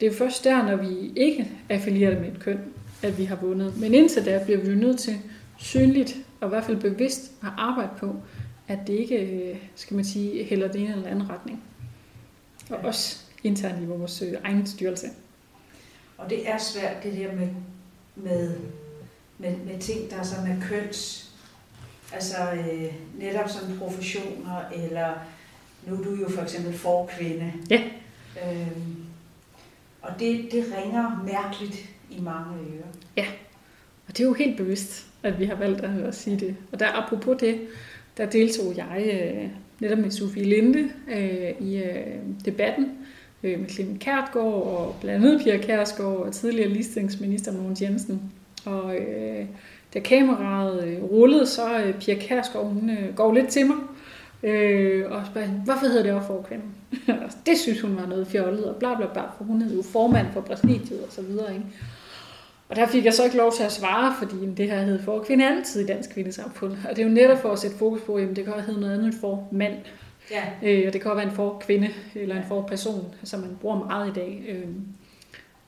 det 0.00 0.06
er 0.06 0.10
jo 0.10 0.16
først 0.16 0.44
der, 0.44 0.62
når 0.62 0.76
vi 0.76 1.12
ikke 1.16 1.50
affilierer 1.68 2.20
med 2.20 2.28
et 2.32 2.40
køn, 2.40 2.58
at 3.02 3.18
vi 3.18 3.24
har 3.24 3.36
vundet. 3.36 3.76
Men 3.76 3.94
indtil 3.94 4.24
da 4.24 4.44
bliver 4.44 4.60
vi 4.60 4.70
jo 4.70 4.76
nødt 4.76 4.98
til 4.98 5.16
synligt 5.58 6.16
og 6.40 6.46
i 6.46 6.48
hvert 6.48 6.64
fald 6.64 6.76
bevidst 6.76 7.32
at 7.42 7.48
arbejde 7.58 7.90
på, 7.98 8.16
at 8.68 8.78
det 8.86 8.92
ikke, 8.92 9.60
skal 9.74 9.94
man 9.94 10.04
sige, 10.04 10.44
hælder 10.44 10.68
det 10.68 10.80
ene 10.80 10.92
eller 10.92 11.08
anden 11.08 11.30
retning. 11.30 11.62
Og 12.70 12.78
også 12.78 13.18
internt 13.44 13.82
i 13.82 13.86
vores 13.86 14.22
øh, 14.22 14.34
egen 14.44 14.66
styrelse. 14.66 15.06
Og 16.20 16.30
det 16.30 16.48
er 16.48 16.58
svært 16.58 17.02
det 17.02 17.12
der 17.12 17.32
med, 17.32 17.48
med, 18.16 18.54
med, 19.38 19.56
med 19.56 19.78
ting, 19.80 20.10
der 20.10 20.16
er 20.16 20.22
sådan 20.22 20.48
med 20.48 20.62
køns, 20.62 21.30
altså 22.12 22.36
øh, 22.52 22.94
netop 23.18 23.48
som 23.48 23.78
professioner, 23.78 24.62
eller 24.74 25.12
nu 25.86 25.94
er 25.94 26.02
du 26.02 26.14
jo 26.14 26.28
for 26.28 26.42
eksempel 26.42 26.72
forkvinde. 26.72 27.52
Ja. 27.70 27.82
Øhm, 28.44 28.96
og 30.02 30.10
det, 30.18 30.48
det 30.52 30.64
ringer 30.76 31.24
mærkeligt 31.24 31.88
i 32.10 32.20
mange 32.20 32.54
ører. 32.54 32.92
Ja, 33.16 33.26
og 34.06 34.16
det 34.16 34.20
er 34.20 34.28
jo 34.28 34.34
helt 34.34 34.56
bevidst 34.56 35.10
at 35.22 35.38
vi 35.38 35.44
har 35.44 35.54
valgt 35.54 35.80
at 35.80 36.14
sige 36.14 36.36
det. 36.36 36.56
Og 36.72 36.80
der 36.80 36.86
apropos 36.86 37.36
det, 37.40 37.60
der 38.16 38.26
deltog 38.26 38.76
jeg 38.76 39.10
øh, 39.14 39.48
netop 39.80 39.98
med 39.98 40.10
Sofie 40.10 40.44
Linde 40.44 40.90
øh, 41.08 41.68
i 41.68 41.82
øh, 41.82 42.16
debatten 42.44 42.98
øh, 43.42 43.60
med 43.60 43.68
Clement 43.68 44.00
Kærtgaard 44.00 44.46
og 44.46 44.96
blandt 45.00 45.24
andet 45.24 45.40
Pia 45.44 45.56
Kærsgaard 45.56 46.16
og 46.16 46.32
tidligere 46.32 46.68
ligestillingsminister 46.68 47.52
Mogens 47.52 47.82
Jensen. 47.82 48.32
Og 48.64 48.96
øh, 48.96 49.44
da 49.94 50.00
kameraet 50.00 50.84
øh, 50.84 51.02
rullede, 51.02 51.46
så 51.46 51.82
øh, 51.84 51.94
Pia 51.94 52.14
Kærsgaard, 52.14 52.66
hun 52.66 52.90
øh, 52.90 53.14
går 53.14 53.34
lidt 53.34 53.48
til 53.48 53.66
mig. 53.66 53.76
Øh, 54.42 55.10
og 55.10 55.22
spørger, 55.26 55.48
hvorfor 55.48 55.86
hedder 55.86 56.14
det 56.14 56.22
for 56.26 56.42
kvinden? 56.48 56.74
det 57.46 57.58
synes 57.58 57.80
hun 57.80 57.96
var 57.96 58.06
noget 58.06 58.26
fjollet, 58.26 58.64
og 58.64 58.76
bla 58.76 58.96
bla 58.96 59.06
bla, 59.12 59.22
for 59.22 59.44
hun 59.44 59.62
hed 59.62 59.76
jo 59.76 59.82
formand 59.82 60.26
for 60.32 60.40
præsidiet 60.40 61.00
og 61.06 61.12
så 61.12 61.22
videre. 61.22 61.54
Ikke? 61.54 61.66
Og 62.68 62.76
der 62.76 62.86
fik 62.86 63.04
jeg 63.04 63.14
så 63.14 63.24
ikke 63.24 63.36
lov 63.36 63.52
til 63.52 63.62
at 63.62 63.72
svare, 63.72 64.14
fordi 64.18 64.36
det 64.56 64.70
her 64.70 64.82
hed 64.82 65.02
for 65.02 65.22
kvinde 65.22 65.48
altid 65.48 65.80
i 65.80 65.86
dansk 65.86 66.10
kvindesamfund. 66.14 66.72
Og 66.72 66.96
det 66.96 66.98
er 66.98 67.06
jo 67.06 67.14
netop 67.14 67.38
for 67.38 67.52
at 67.52 67.58
sætte 67.58 67.78
fokus 67.78 68.00
på, 68.00 68.14
at 68.14 68.36
det 68.36 68.44
kan 68.44 68.52
også 68.52 68.66
hedde 68.66 68.80
noget 68.80 68.98
andet 68.98 69.14
for 69.20 69.48
mand. 69.52 69.74
Ja. 70.30 70.44
Øh, 70.62 70.84
og 70.86 70.92
det 70.92 71.00
kan 71.00 71.10
også 71.10 71.20
være 71.20 71.30
en 71.30 71.36
for 71.36 71.58
kvinde 71.66 71.88
eller 72.14 72.36
en 72.36 72.44
for 72.48 72.62
person, 72.62 73.14
som 73.24 73.40
man 73.40 73.58
bruger 73.60 73.84
meget 73.84 74.10
i 74.10 74.12
dag. 74.12 74.44
Øh, 74.48 74.68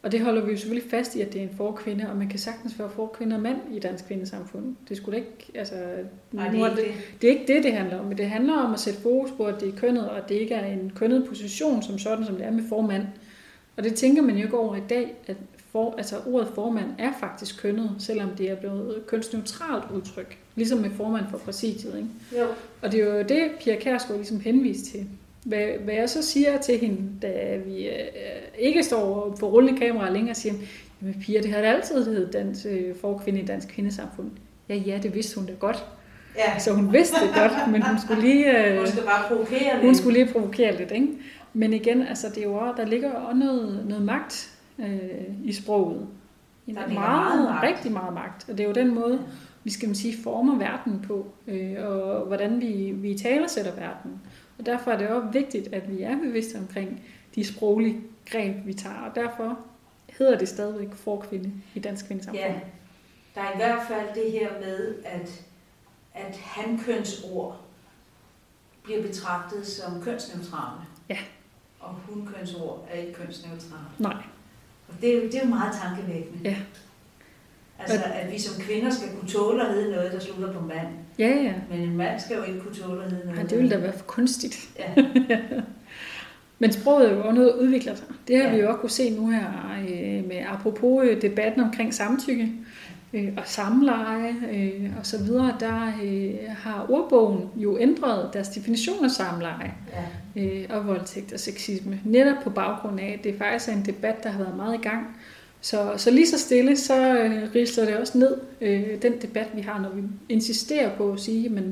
og 0.02 0.12
det 0.12 0.20
holder 0.20 0.44
vi 0.44 0.50
jo 0.50 0.56
selvfølgelig 0.56 0.90
fast 0.90 1.16
i, 1.16 1.20
at 1.20 1.32
det 1.32 1.42
er 1.42 1.42
en 1.42 1.54
for 1.56 1.72
kvinde, 1.72 2.10
og 2.10 2.16
man 2.16 2.28
kan 2.28 2.38
sagtens 2.38 2.78
være 2.78 2.90
for 2.90 3.06
kvinde 3.06 3.36
og 3.36 3.42
mand 3.42 3.58
i 3.72 3.78
dansk 3.78 4.06
kvindesamfund. 4.06 4.76
Det 4.88 4.96
skulle 4.96 5.18
ikke, 5.18 5.50
altså, 5.54 5.74
Nej, 6.32 6.48
det, 6.48 6.60
er 6.60 6.68
ikke 6.68 6.82
det, 6.82 6.94
det 7.20 7.28
er 7.28 7.32
ikke 7.32 7.54
det, 7.54 7.64
det 7.64 7.72
handler 7.72 7.98
om, 7.98 8.04
men 8.04 8.18
det 8.18 8.26
handler 8.26 8.54
om 8.54 8.72
at 8.72 8.80
sætte 8.80 9.00
fokus 9.00 9.30
på, 9.30 9.44
at 9.44 9.60
det 9.60 9.68
er 9.68 9.76
kønnet, 9.76 10.10
og 10.10 10.18
at 10.18 10.28
det 10.28 10.34
ikke 10.34 10.54
er 10.54 10.66
en 10.66 10.92
kønnet 10.94 11.26
position 11.28 11.82
som 11.82 11.98
sådan, 11.98 12.24
som 12.24 12.36
det 12.36 12.46
er 12.46 12.50
med 12.50 12.62
formand. 12.68 13.06
Og 13.76 13.84
det 13.84 13.94
tænker 13.94 14.22
man 14.22 14.36
jo 14.36 14.42
ikke 14.42 14.58
over 14.58 14.76
i 14.76 14.82
dag, 14.88 15.14
at 15.26 15.36
for, 15.72 15.94
altså 15.98 16.16
ordet 16.26 16.48
formand 16.54 16.90
er 16.98 17.12
faktisk 17.20 17.62
kønnet, 17.62 17.94
selvom 17.98 18.30
det 18.30 18.50
er 18.50 18.56
blevet 18.56 19.06
kønsneutralt 19.06 19.84
udtryk, 19.94 20.38
ligesom 20.56 20.78
med 20.78 20.90
formand 20.90 21.24
for 21.30 21.38
præsidiet. 21.38 21.96
Ikke? 21.96 22.08
Jo. 22.44 22.46
Og 22.82 22.92
det 22.92 23.00
er 23.00 23.04
jo 23.04 23.22
det, 23.22 23.50
Pia 23.60 23.76
Kærsgaard 23.76 24.18
ligesom 24.18 24.40
henviste 24.40 24.90
til. 24.90 25.06
Hvad, 25.44 25.66
hvad 25.84 25.94
jeg 25.94 26.10
så 26.10 26.22
siger 26.22 26.58
til 26.58 26.78
hende, 26.78 26.98
da 27.22 27.56
vi 27.66 27.88
øh, 27.88 27.94
ikke 28.58 28.82
står 28.82 29.36
for 29.40 29.46
rullende 29.46 29.80
kamera 29.80 30.10
længere, 30.10 30.34
siger, 30.34 30.54
jamen 31.02 31.14
Pia, 31.22 31.40
det 31.40 31.50
har 31.50 31.60
det 31.60 31.66
altid 31.68 32.04
heddet 32.04 32.32
dansk, 32.32 32.66
øh, 32.66 32.96
forkvinde 33.00 33.40
i 33.40 33.44
dansk 33.44 33.68
kvindesamfund. 33.68 34.30
Ja, 34.68 34.74
ja, 34.74 34.98
det 35.02 35.14
vidste 35.14 35.36
hun 35.38 35.46
da 35.46 35.52
godt. 35.52 35.86
Ja. 36.36 36.58
Så 36.58 36.72
hun 36.72 36.92
vidste 36.92 37.16
det 37.26 37.34
godt, 37.34 37.52
men 37.72 37.82
hun 37.82 37.98
skulle 37.98 38.20
lige... 38.22 38.42
Øh, 38.70 38.78
hun 38.78 38.86
skulle 38.86 39.06
bare 39.06 39.28
provokere 39.28 39.74
lidt. 39.74 39.84
Hun 39.84 39.94
skulle 39.94 40.18
lige 40.18 40.32
provokere 40.32 40.76
lidt, 40.76 40.90
ikke? 40.92 41.08
Men 41.54 41.72
igen, 41.72 42.02
altså, 42.02 42.28
det 42.28 42.38
er 42.38 42.42
jo 42.42 42.58
der 42.76 42.84
ligger 42.86 43.12
også 43.12 43.36
noget, 43.36 43.84
noget 43.88 44.04
magt 44.04 44.50
øh, 44.78 44.98
i 45.44 45.52
sproget. 45.52 46.06
en 46.66 46.74
Der 46.74 46.80
meget, 46.80 46.94
meget 46.94 47.44
magt. 47.44 47.66
rigtig 47.66 47.92
meget 47.92 48.14
magt. 48.14 48.48
Og 48.48 48.58
det 48.58 48.64
er 48.64 48.68
jo 48.68 48.74
den 48.74 48.94
måde, 48.94 49.20
vi 49.64 49.70
skal 49.70 49.88
man 49.88 49.94
sige, 49.94 50.22
former 50.22 50.58
verden 50.58 51.04
på, 51.06 51.26
øh, 51.46 51.76
og 51.86 52.26
hvordan 52.26 52.60
vi, 52.60 52.90
vi 52.94 53.18
talesætter 53.18 53.74
verden. 53.74 54.20
Og 54.58 54.66
derfor 54.66 54.90
er 54.90 54.98
det 54.98 55.08
også 55.08 55.28
vigtigt, 55.28 55.74
at 55.74 55.96
vi 55.96 56.02
er 56.02 56.18
bevidste 56.18 56.56
omkring 56.56 57.02
de 57.34 57.44
sproglige 57.44 58.00
greb, 58.30 58.66
vi 58.66 58.74
tager. 58.74 59.00
Og 59.00 59.14
derfor 59.14 59.58
hedder 60.18 60.38
det 60.38 60.48
stadigvæk 60.48 60.94
forkvinde 60.94 61.52
i 61.74 61.80
dansk 61.80 62.06
kvindesamfund. 62.06 62.44
Ja, 62.44 62.60
der 63.34 63.40
er 63.40 63.52
i 63.52 63.56
hvert 63.56 63.86
fald 63.88 64.24
det 64.24 64.32
her 64.32 64.48
med, 64.60 64.94
at, 65.04 65.44
at 66.14 66.36
hankønsord 66.36 67.60
bliver 68.82 69.02
betragtet 69.02 69.66
som 69.66 70.02
kønsneutrale. 70.02 70.80
Ja. 71.08 71.18
Og 71.80 71.94
hunkønsord 71.94 72.88
er 72.90 72.98
ikke 72.98 73.12
kønsneutrale. 73.12 73.84
Nej, 73.98 74.22
Og 74.88 74.94
det 75.00 75.10
er, 75.10 75.16
jo, 75.16 75.22
det 75.22 75.34
er 75.34 75.42
jo 75.44 75.48
meget 75.48 75.72
tankevækkende. 75.82 76.50
Ja. 76.50 76.56
Altså, 77.78 78.00
at 78.14 78.32
vi 78.32 78.38
som 78.38 78.62
kvinder 78.62 78.90
skal 78.90 79.08
kunne 79.18 79.28
tåle 79.30 79.66
at 79.68 79.74
hedde 79.74 79.90
noget, 79.90 80.12
der 80.12 80.20
slutter 80.20 80.52
på 80.52 80.66
mand. 80.66 80.86
ja, 81.18 81.28
ja. 81.28 81.52
Men 81.70 81.80
en 81.80 81.96
mand 81.96 82.20
skal 82.20 82.36
jo 82.36 82.42
ikke 82.42 82.60
kunne 82.60 82.74
tåle 82.74 83.04
at 83.04 83.10
hedde 83.10 83.24
noget. 83.26 83.38
Ej, 83.40 83.46
det 83.46 83.58
ville 83.58 83.70
da 83.70 83.78
være 83.78 83.92
for 83.92 84.04
kunstigt. 84.04 84.68
Ja, 84.78 85.02
Men 86.58 86.72
sproget 86.72 87.10
er 87.10 87.14
jo 87.14 87.20
også 87.20 87.32
noget, 87.34 87.52
der 87.54 87.60
udvikler 87.60 87.94
sig. 87.94 88.06
Det 88.28 88.36
har 88.36 88.42
Ja. 88.42 88.48
ja. 88.50 88.54
vi 88.56 88.62
jo 88.62 88.68
også 88.68 88.80
kunne 88.80 88.90
se 88.90 89.10
nu 89.10 89.28
her 89.30 89.46
øh, 89.80 90.28
med 90.28 90.44
apropos 90.48 91.04
øh, 91.06 91.22
debatten 91.22 91.60
omkring 91.62 91.94
samtykke 91.94 92.48
øh, 93.12 93.28
og 93.36 93.42
samleje 93.46 94.34
øh, 94.52 94.90
og 94.98 95.06
så 95.06 95.18
videre. 95.24 95.56
Der 95.60 95.92
øh, 96.04 96.34
har 96.58 96.86
ordbogen 96.88 97.48
jo 97.56 97.78
ændret 97.80 98.30
deres 98.32 98.48
definition 98.48 99.04
af 99.04 99.10
samleje 99.10 99.74
ja. 100.36 100.42
øh, 100.42 100.64
og 100.70 100.86
voldtægt 100.86 101.32
og 101.32 101.40
sexisme. 101.40 102.00
Netop 102.04 102.42
på 102.44 102.50
baggrund 102.50 103.00
af, 103.00 103.16
at 103.18 103.24
det 103.24 103.34
faktisk 103.38 103.68
er 103.68 103.72
en 103.72 103.84
debat, 103.86 104.24
der 104.24 104.30
har 104.30 104.38
været 104.38 104.56
meget 104.56 104.74
i 104.74 104.82
gang. 104.82 105.06
Så, 105.64 105.94
så 105.96 106.10
lige 106.10 106.28
så 106.28 106.38
stille, 106.38 106.76
så 106.76 107.18
øh, 107.18 107.54
risler 107.54 107.84
det 107.84 107.96
også 107.96 108.18
ned, 108.18 108.40
øh, 108.60 109.02
den 109.02 109.22
debat, 109.22 109.48
vi 109.54 109.60
har, 109.60 109.80
når 109.80 109.90
vi 109.90 110.02
insisterer 110.28 110.96
på 110.96 111.12
at 111.12 111.20
sige, 111.20 111.46
at 111.46 111.62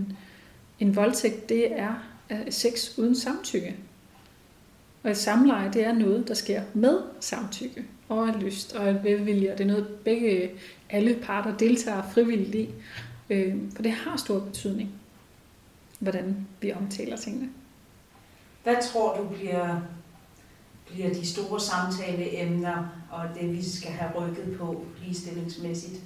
en 0.78 0.96
voldtægt, 0.96 1.48
det 1.48 1.78
er 1.78 1.94
øh, 2.30 2.38
sex 2.50 2.98
uden 2.98 3.14
samtykke. 3.14 3.76
Og 5.02 5.10
et 5.10 5.16
samleje, 5.16 5.70
det 5.72 5.84
er 5.84 5.92
noget, 5.92 6.28
der 6.28 6.34
sker 6.34 6.62
med 6.74 6.98
samtykke 7.20 7.84
og 8.08 8.28
et 8.28 8.36
lyst 8.42 8.74
og 8.74 8.90
et 8.90 9.04
velvilje. 9.04 9.52
Og 9.52 9.58
det 9.58 9.64
er 9.64 9.68
noget, 9.68 9.86
begge 10.04 10.50
alle 10.90 11.18
parter 11.22 11.56
deltager 11.56 12.02
frivilligt 12.14 12.54
i. 12.54 12.68
Øh, 13.30 13.54
for 13.74 13.82
det 13.82 13.92
har 13.92 14.16
stor 14.16 14.38
betydning, 14.38 14.90
hvordan 15.98 16.46
vi 16.60 16.72
omtaler 16.72 17.16
tingene. 17.16 17.48
Hvad 18.62 18.76
tror 18.82 19.16
du 19.16 19.28
bliver, 19.28 19.80
bliver 20.92 21.08
de 21.14 21.26
store 21.26 21.60
samtaleemner 21.60 22.88
og 23.10 23.22
det, 23.40 23.52
vi 23.52 23.62
skal 23.64 23.90
have 23.90 24.10
rykket 24.18 24.56
på 24.58 24.84
ligestillingsmæssigt 25.04 26.00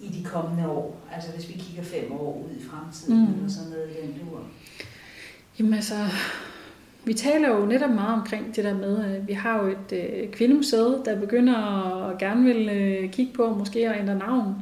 i 0.00 0.08
de 0.08 0.24
kommende 0.24 0.68
år? 0.68 1.00
Altså 1.14 1.30
hvis 1.32 1.48
vi 1.48 1.52
kigger 1.52 1.82
fem 1.82 2.12
år 2.12 2.42
ud 2.46 2.56
i 2.56 2.62
fremtiden 2.64 3.20
Mm. 3.26 3.34
eller 3.34 3.48
sådan 3.48 3.70
noget 3.70 3.90
i 3.90 4.06
den 4.06 4.14
dur. 4.18 4.40
Jamen 5.58 5.74
altså, 5.74 5.94
vi 7.04 7.14
taler 7.14 7.48
jo 7.56 7.66
netop 7.66 7.90
meget 7.90 8.20
omkring 8.20 8.56
det 8.56 8.64
der 8.64 8.74
med, 8.74 9.04
at 9.04 9.28
vi 9.28 9.32
har 9.32 9.62
jo 9.62 9.68
et 9.70 9.92
øh, 9.92 10.30
kvindemuseet, 10.30 11.02
der 11.04 11.20
begynder 11.20 11.56
at 12.10 12.18
gerne 12.18 12.44
vil 12.44 12.68
øh, 12.68 13.10
kigge 13.10 13.32
på, 13.32 13.54
måske 13.54 13.88
at 13.88 14.00
ændre 14.00 14.14
navn. 14.18 14.54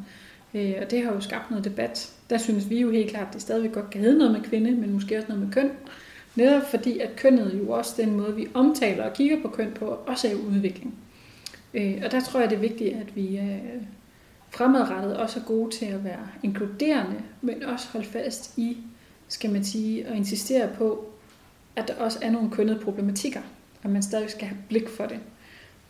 Øh, 0.55 0.75
og 0.83 0.91
det 0.91 1.05
har 1.05 1.13
jo 1.13 1.21
skabt 1.21 1.51
noget 1.51 1.65
debat. 1.65 2.13
Der 2.31 2.39
synes 2.39 2.71
vi 2.71 2.81
jo 2.81 2.91
helt 2.91 3.11
klart, 3.11 3.27
at 3.29 3.35
det 3.35 3.43
stadigvæk 3.43 3.73
godt 3.73 3.91
kan 3.91 4.01
hedde 4.01 4.19
noget 4.19 4.33
med 4.33 4.41
kvinde, 4.41 4.71
men 4.71 4.93
måske 4.93 5.17
også 5.17 5.29
noget 5.29 5.45
med 5.45 5.53
køn. 5.53 5.71
Netop 6.37 6.63
fordi, 6.71 6.99
at 6.99 7.17
kønnet 7.17 7.59
jo 7.59 7.71
også 7.71 8.03
den 8.03 8.17
måde, 8.17 8.37
vi 8.37 8.49
omtaler 8.55 9.05
og 9.05 9.13
kigger 9.13 9.43
på 9.43 9.49
køn 9.49 9.73
på, 9.75 9.99
også 10.07 10.29
er 10.29 10.33
i 10.33 10.35
udvikling. 10.35 10.95
Øh, 11.75 12.03
og 12.05 12.11
der 12.13 12.21
tror 12.21 12.41
jeg, 12.41 12.51
det 12.51 12.57
er 12.57 12.61
vigtigt, 12.61 12.97
at 12.97 13.17
vi 13.17 13.39
øh, 13.39 13.83
fremadrettet 14.51 15.17
også 15.17 15.41
er 15.41 15.45
gode 15.45 15.71
til 15.71 15.87
at 15.87 16.05
være 16.05 16.29
inkluderende, 16.43 17.23
men 17.41 17.63
også 17.63 17.89
holde 17.93 18.07
fast 18.07 18.59
i, 18.59 18.79
skal 19.29 19.51
man 19.53 19.65
sige, 19.65 20.09
og 20.09 20.17
insistere 20.17 20.69
på, 20.79 21.05
at 21.77 21.89
der 21.89 21.95
også 21.95 22.19
er 22.23 22.31
nogle 22.31 22.51
kønnede 22.51 22.79
problematikker, 22.79 23.41
og 23.83 23.91
man 23.91 24.03
stadig 24.03 24.31
skal 24.31 24.47
have 24.47 24.59
blik 24.69 24.89
for 24.89 25.05
det. 25.05 25.19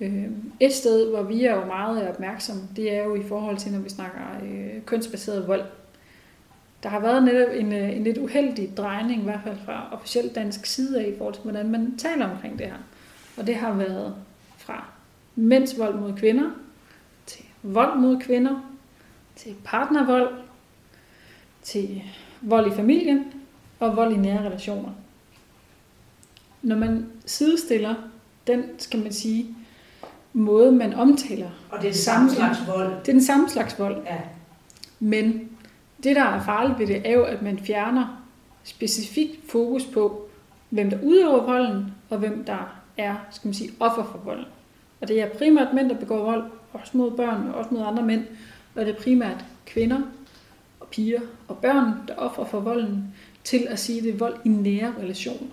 Øh, 0.00 0.24
et 0.60 0.72
sted, 0.72 1.10
hvor 1.10 1.22
vi 1.22 1.44
er 1.44 1.54
jo 1.54 1.64
meget 1.64 2.08
opmærksomme, 2.08 2.62
det 2.76 2.94
er 2.94 3.04
jo 3.04 3.14
i 3.14 3.22
forhold 3.22 3.56
til, 3.56 3.72
når 3.72 3.78
vi 3.78 3.88
snakker 3.88 4.20
øh, 4.42 4.82
kønsbaseret 4.86 5.48
vold. 5.48 5.64
Der 6.86 6.90
har 6.92 7.00
været 7.00 7.22
netop 7.22 7.48
en, 7.54 7.72
øh, 7.72 7.96
en 7.96 8.04
lidt 8.04 8.18
uheldig 8.18 8.76
drejning, 8.76 9.20
i 9.20 9.24
hvert 9.24 9.40
fald 9.44 9.56
fra 9.64 9.88
officielt 9.92 10.34
dansk 10.34 10.66
side 10.66 11.00
af, 11.00 11.08
i 11.08 11.18
forhold 11.18 11.34
til, 11.34 11.42
hvordan 11.42 11.70
man 11.70 11.98
taler 11.98 12.30
omkring 12.30 12.58
det 12.58 12.66
her. 12.66 12.76
Og 13.36 13.46
det 13.46 13.56
har 13.56 13.72
været 13.72 14.14
fra 14.56 14.84
mænds 15.36 15.78
vold 15.78 15.94
mod 15.94 16.12
kvinder, 16.12 16.50
til 17.26 17.44
vold 17.62 17.98
mod 17.98 18.20
kvinder, 18.20 18.70
til 19.36 19.54
partnervold, 19.64 20.34
til 21.62 22.02
vold 22.40 22.72
i 22.72 22.76
familien 22.76 23.24
og 23.80 23.96
vold 23.96 24.12
i 24.12 24.16
nære 24.16 24.46
relationer. 24.46 24.90
Når 26.62 26.76
man 26.76 27.06
sidestiller 27.24 27.94
den, 28.46 28.64
skal 28.78 29.02
man 29.02 29.12
sige, 29.12 29.56
måde, 30.32 30.72
man 30.72 30.94
omtaler, 30.94 31.50
Og 31.70 31.78
det 31.78 31.88
er 31.88 31.92
det 31.92 32.00
samme 32.00 32.30
slags 32.30 32.58
vold. 32.66 32.90
det 32.90 33.08
er 33.08 33.12
den 33.12 33.24
samme 33.24 33.48
slags 33.48 33.78
vold. 33.78 34.02
Ja, 34.04 34.20
Men 35.00 35.50
det, 36.02 36.16
der 36.16 36.22
er 36.22 36.42
farligt 36.42 36.78
ved 36.78 36.86
det, 36.86 37.02
er 37.04 37.12
jo, 37.12 37.22
at 37.22 37.42
man 37.42 37.58
fjerner 37.58 38.22
specifikt 38.64 39.50
fokus 39.50 39.84
på, 39.84 40.28
hvem 40.70 40.90
der 40.90 40.98
udøver 41.02 41.42
volden, 41.42 41.84
og 42.10 42.18
hvem 42.18 42.44
der 42.44 42.76
er, 42.98 43.14
skal 43.30 43.48
man 43.48 43.54
sige, 43.54 43.70
offer 43.80 44.04
for 44.04 44.20
volden. 44.24 44.46
Og 45.00 45.08
det 45.08 45.20
er 45.20 45.28
primært 45.28 45.74
mænd, 45.74 45.88
der 45.88 45.96
begår 45.96 46.24
vold, 46.24 46.42
også 46.72 46.96
mod 46.96 47.10
børn 47.10 47.48
og 47.48 47.54
også 47.54 47.74
mod 47.74 47.82
andre 47.86 48.02
mænd. 48.02 48.24
Og 48.74 48.86
det 48.86 48.94
er 48.94 49.00
primært 49.00 49.44
kvinder 49.66 50.00
og 50.80 50.88
piger 50.88 51.20
og 51.48 51.58
børn, 51.58 51.92
der 52.08 52.14
offer 52.14 52.44
for 52.44 52.60
volden, 52.60 53.14
til 53.44 53.66
at 53.68 53.78
sige, 53.78 53.98
at 53.98 54.04
det 54.04 54.14
er 54.14 54.18
vold 54.18 54.36
i 54.44 54.48
nære 54.48 54.94
relationer. 55.00 55.48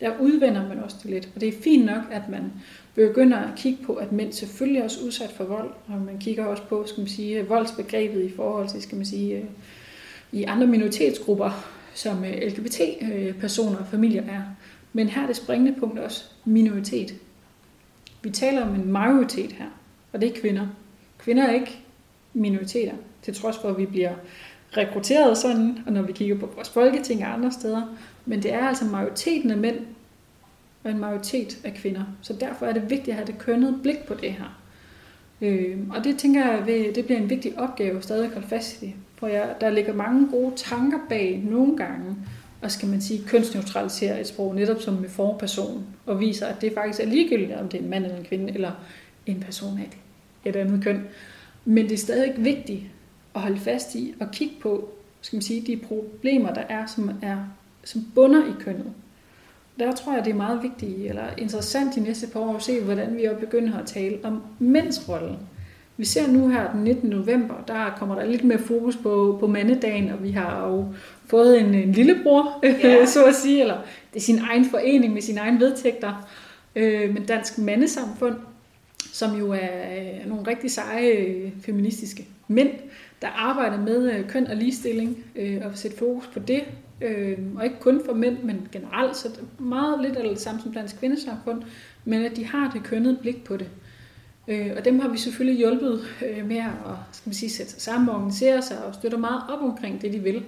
Der 0.00 0.18
udvender 0.20 0.68
man 0.68 0.78
også 0.78 0.96
det 1.02 1.10
lidt. 1.10 1.28
Og 1.34 1.40
det 1.40 1.48
er 1.48 1.62
fint 1.62 1.86
nok, 1.86 2.02
at 2.10 2.28
man 2.28 2.52
begynder 2.94 3.36
at 3.36 3.50
kigge 3.56 3.84
på, 3.84 3.94
at 3.94 4.12
mænd 4.12 4.32
selvfølgelig 4.32 4.80
er 4.80 4.84
også 4.84 5.00
udsat 5.04 5.30
for 5.30 5.44
vold, 5.44 5.70
og 5.86 6.00
man 6.00 6.18
kigger 6.18 6.44
også 6.44 6.62
på, 6.62 6.86
skal 6.86 7.00
man 7.00 7.08
sige, 7.08 7.46
voldsbegrebet 7.46 8.24
i 8.24 8.32
forhold 8.36 8.68
til, 8.68 8.82
skal 8.82 8.96
man 8.96 9.06
sige, 9.06 9.36
øh, 9.36 9.44
i 10.32 10.44
andre 10.44 10.66
minoritetsgrupper, 10.66 11.50
som 11.94 12.24
øh, 12.24 12.30
LGBT-personer 12.30 13.72
øh, 13.72 13.80
og 13.80 13.86
familier 13.86 14.22
er. 14.22 14.42
Men 14.92 15.08
her 15.08 15.22
er 15.22 15.26
det 15.26 15.36
springende 15.36 15.80
punkt 15.80 15.98
også 15.98 16.24
minoritet. 16.44 17.14
Vi 18.22 18.30
taler 18.30 18.62
om 18.62 18.74
en 18.74 18.92
majoritet 18.92 19.52
her, 19.52 19.66
og 20.12 20.20
det 20.20 20.28
er 20.28 20.40
kvinder. 20.40 20.66
Kvinder 21.18 21.42
er 21.42 21.54
ikke 21.54 21.78
minoriteter, 22.34 22.92
til 23.22 23.34
trods 23.34 23.58
for, 23.58 23.68
at 23.68 23.78
vi 23.78 23.86
bliver 23.86 24.12
rekrutteret 24.76 25.38
sådan, 25.38 25.78
og 25.86 25.92
når 25.92 26.02
vi 26.02 26.12
kigger 26.12 26.38
på 26.38 26.46
vores 26.54 26.68
folketing 26.68 27.24
og 27.24 27.32
andre 27.32 27.52
steder. 27.52 27.96
Men 28.26 28.42
det 28.42 28.52
er 28.52 28.68
altså 28.68 28.84
majoriteten 28.84 29.50
af 29.50 29.56
mænd, 29.56 29.78
og 30.84 30.90
en 30.90 30.98
majoritet 30.98 31.58
af 31.64 31.74
kvinder. 31.74 32.04
Så 32.22 32.32
derfor 32.32 32.66
er 32.66 32.72
det 32.72 32.90
vigtigt 32.90 33.08
at 33.08 33.14
have 33.14 33.26
det 33.26 33.38
kønnede 33.38 33.78
blik 33.82 33.98
på 33.98 34.14
det 34.14 34.32
her. 34.32 34.60
Øh, 35.40 35.78
og 35.90 36.04
det 36.04 36.18
tænker 36.18 36.46
jeg, 36.46 36.66
det 36.94 37.04
bliver 37.04 37.20
en 37.20 37.30
vigtig 37.30 37.58
opgave 37.58 38.02
stadig 38.02 38.24
at 38.26 38.32
holde 38.32 38.48
fast 38.48 38.82
i 38.82 38.94
hvor 39.18 39.28
jeg, 39.28 39.54
der 39.60 39.70
ligger 39.70 39.94
mange 39.94 40.28
gode 40.30 40.52
tanker 40.56 40.98
bag 41.08 41.42
nogle 41.44 41.76
gange, 41.76 42.16
og 42.62 42.70
skal 42.70 42.88
man 42.88 43.00
sige 43.00 43.24
kønsneutralisere 43.26 44.20
et 44.20 44.26
sprog 44.26 44.54
netop 44.54 44.80
som 44.80 44.94
med 44.94 45.08
forperson, 45.08 45.86
og 46.06 46.20
viser, 46.20 46.46
at 46.46 46.60
det 46.60 46.72
faktisk 46.74 47.00
er 47.00 47.06
ligegyldigt, 47.06 47.52
om 47.52 47.68
det 47.68 47.80
er 47.80 47.84
en 47.84 47.90
mand 47.90 48.04
eller 48.04 48.18
en 48.18 48.24
kvinde, 48.24 48.52
eller 48.54 48.72
en 49.26 49.40
person 49.40 49.78
af 49.78 49.90
et, 50.44 50.56
andet 50.56 50.84
køn. 50.84 51.04
Men 51.64 51.84
det 51.84 51.92
er 51.92 51.98
stadig 51.98 52.34
vigtigt 52.36 52.82
at 53.34 53.40
holde 53.40 53.58
fast 53.58 53.94
i 53.94 54.14
og 54.20 54.30
kigge 54.32 54.54
på, 54.60 54.88
skal 55.20 55.36
man 55.36 55.42
sige, 55.42 55.66
de 55.66 55.76
problemer, 55.76 56.54
der 56.54 56.62
er, 56.68 56.86
som, 56.86 57.10
er, 57.22 57.38
som 57.84 58.06
bunder 58.14 58.44
i 58.44 58.52
kønnet. 58.60 58.92
Der 59.78 59.92
tror 59.92 60.14
jeg, 60.14 60.24
det 60.24 60.30
er 60.30 60.36
meget 60.36 60.62
vigtigt, 60.62 61.08
eller 61.08 61.24
interessant 61.38 61.94
de 61.94 62.00
næste 62.00 62.26
par 62.26 62.40
år 62.40 62.56
at 62.56 62.62
se, 62.62 62.80
hvordan 62.80 63.16
vi 63.16 63.24
også 63.24 63.40
begynder 63.40 63.78
at 63.78 63.86
tale 63.86 64.18
om 64.22 64.42
mænds 64.58 65.08
rolle. 65.08 65.38
Vi 65.98 66.04
ser 66.04 66.26
nu 66.26 66.48
her 66.48 66.72
den 66.72 66.84
19. 66.84 67.10
november, 67.10 67.54
der 67.68 67.94
kommer 67.96 68.14
der 68.14 68.26
lidt 68.26 68.44
mere 68.44 68.58
fokus 68.58 68.96
på, 68.96 69.36
på 69.40 69.46
mandedagen, 69.46 70.10
og 70.10 70.22
vi 70.22 70.30
har 70.30 70.68
jo 70.68 70.86
fået 71.26 71.60
en, 71.60 71.74
en 71.74 71.92
lillebror, 71.92 72.60
Ja. 72.62 73.06
så 73.14 73.24
at 73.24 73.34
sige, 73.34 73.60
eller 73.60 73.76
det 74.14 74.20
er 74.20 74.24
sin 74.24 74.38
egen 74.38 74.64
forening 74.64 75.14
med 75.14 75.22
sine 75.22 75.40
egne 75.40 75.60
vedtægter, 75.60 76.28
øh, 76.76 77.14
med 77.14 77.26
Dansk 77.26 77.58
Mandesamfund, 77.58 78.34
som 79.12 79.38
jo 79.38 79.52
er 79.52 79.98
øh, 79.98 80.28
nogle 80.28 80.46
rigtig 80.46 80.70
seje 80.70 81.08
øh, 81.08 81.50
feministiske 81.62 82.26
mænd, 82.48 82.70
der 83.22 83.28
arbejder 83.28 83.80
med 83.80 84.12
øh, 84.12 84.28
køn 84.28 84.46
og 84.46 84.56
ligestilling, 84.56 85.24
øh, 85.36 85.60
og 85.64 85.70
sætte 85.74 85.96
fokus 85.96 86.26
på 86.26 86.38
det, 86.38 86.62
øh, 87.00 87.38
og 87.56 87.64
ikke 87.64 87.76
kun 87.80 88.00
for 88.06 88.14
mænd, 88.14 88.38
men 88.42 88.68
generelt, 88.72 89.16
så 89.16 89.28
det 89.28 89.38
er 89.38 89.62
meget 89.62 90.02
lidt 90.02 90.16
af 90.16 90.28
det 90.28 90.40
samme 90.40 90.60
som 90.60 90.72
Dansk 90.72 90.98
Kvindesamfund, 90.98 91.62
men 92.04 92.24
at 92.24 92.36
de 92.36 92.44
har 92.44 92.70
det 92.74 92.82
kønnede 92.82 93.18
blik 93.22 93.44
på 93.44 93.56
det. 93.56 93.66
Øh, 93.66 93.87
Øh, 94.48 94.70
og 94.76 94.84
dem 94.84 94.98
har 94.98 95.08
vi 95.08 95.18
selvfølgelig 95.18 95.58
hjulpet 95.58 96.04
øh, 96.26 96.46
med 96.46 96.56
at 96.56 96.96
skal 97.12 97.28
man 97.28 97.34
sige, 97.34 97.50
sætte 97.50 97.72
sig 97.72 97.82
sammen 97.82 98.08
og 98.08 98.14
organisere 98.14 98.62
sig 98.62 98.84
og 98.84 98.94
støtter 98.94 99.18
meget 99.18 99.42
op 99.48 99.62
omkring 99.62 100.02
det, 100.02 100.12
de 100.12 100.18
vil. 100.18 100.44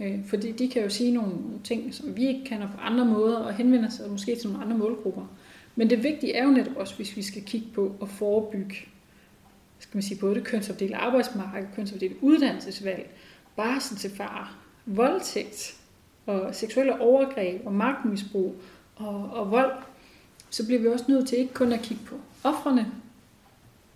Øh, 0.00 0.18
fordi 0.26 0.52
de 0.52 0.68
kan 0.68 0.82
jo 0.82 0.88
sige 0.88 1.12
nogle 1.12 1.32
ting, 1.64 1.94
som 1.94 2.16
vi 2.16 2.26
ikke 2.26 2.44
kan 2.44 2.60
på 2.60 2.80
andre 2.80 3.04
måder, 3.04 3.36
og 3.36 3.54
henvende 3.54 3.90
sig 3.90 4.10
måske 4.10 4.36
til 4.36 4.50
nogle 4.50 4.64
andre 4.64 4.78
målgrupper. 4.78 5.26
Men 5.76 5.90
det 5.90 6.02
vigtige 6.02 6.34
er 6.34 6.44
jo 6.44 6.50
netop 6.50 6.76
også, 6.76 6.96
hvis 6.96 7.16
vi 7.16 7.22
skal 7.22 7.42
kigge 7.42 7.66
på 7.74 7.96
at 8.02 8.08
forebygge 8.08 8.76
skal 9.80 9.96
man 9.96 10.02
sige, 10.02 10.20
både 10.20 10.34
det 10.34 10.44
kønsopdelte 10.44 10.96
arbejdsmarked, 10.96 11.68
kønsopdelte 11.76 12.16
uddannelsesvalg, 12.20 13.10
barsel 13.56 13.96
til 13.96 14.10
far, 14.10 14.56
voldtægt 14.86 15.76
og 16.26 16.54
seksuelle 16.54 17.00
overgreb 17.00 17.66
og 17.66 17.74
magtmisbrug 17.74 18.54
og, 18.96 19.30
og 19.32 19.50
vold, 19.50 19.72
så 20.50 20.66
bliver 20.66 20.80
vi 20.80 20.88
også 20.88 21.04
nødt 21.08 21.28
til 21.28 21.38
ikke 21.38 21.54
kun 21.54 21.72
at 21.72 21.82
kigge 21.82 22.04
på 22.04 22.14
offrene, 22.44 22.86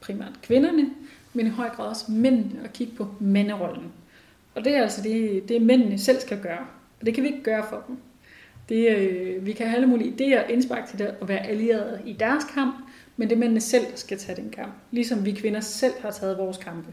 primært 0.06 0.40
kvinderne, 0.42 0.90
men 1.32 1.46
i 1.46 1.50
høj 1.50 1.68
grad 1.68 1.88
også 1.88 2.12
mændene, 2.12 2.62
og 2.64 2.72
kigge 2.72 2.96
på 2.96 3.08
mænderollen. 3.20 3.92
Og 4.54 4.64
det 4.64 4.76
er 4.76 4.82
altså 4.82 5.02
det, 5.02 5.48
det 5.48 5.62
mændene 5.62 5.98
selv 5.98 6.20
skal 6.20 6.40
gøre. 6.40 6.66
Og 7.00 7.06
det 7.06 7.14
kan 7.14 7.22
vi 7.22 7.28
ikke 7.28 7.42
gøre 7.42 7.64
for 7.68 7.84
dem. 7.88 7.96
Det, 8.68 8.96
øh, 8.96 9.46
vi 9.46 9.52
kan 9.52 9.66
have 9.66 9.76
alle 9.76 9.86
mulige 9.86 10.10
idéer 10.10 10.52
indspark 10.52 10.88
til 10.88 10.98
det 10.98 11.14
at 11.20 11.28
være 11.28 11.46
allierede 11.46 12.00
i 12.06 12.12
deres 12.12 12.44
kamp, 12.54 12.74
men 13.16 13.28
det 13.28 13.34
er 13.34 13.38
mændene 13.38 13.60
selv, 13.60 13.84
der 13.90 13.96
skal 13.96 14.18
tage 14.18 14.42
den 14.42 14.50
kamp. 14.50 14.72
Ligesom 14.90 15.24
vi 15.24 15.32
kvinder 15.32 15.60
selv 15.60 15.92
har 16.00 16.10
taget 16.10 16.38
vores 16.38 16.56
kampe. 16.56 16.88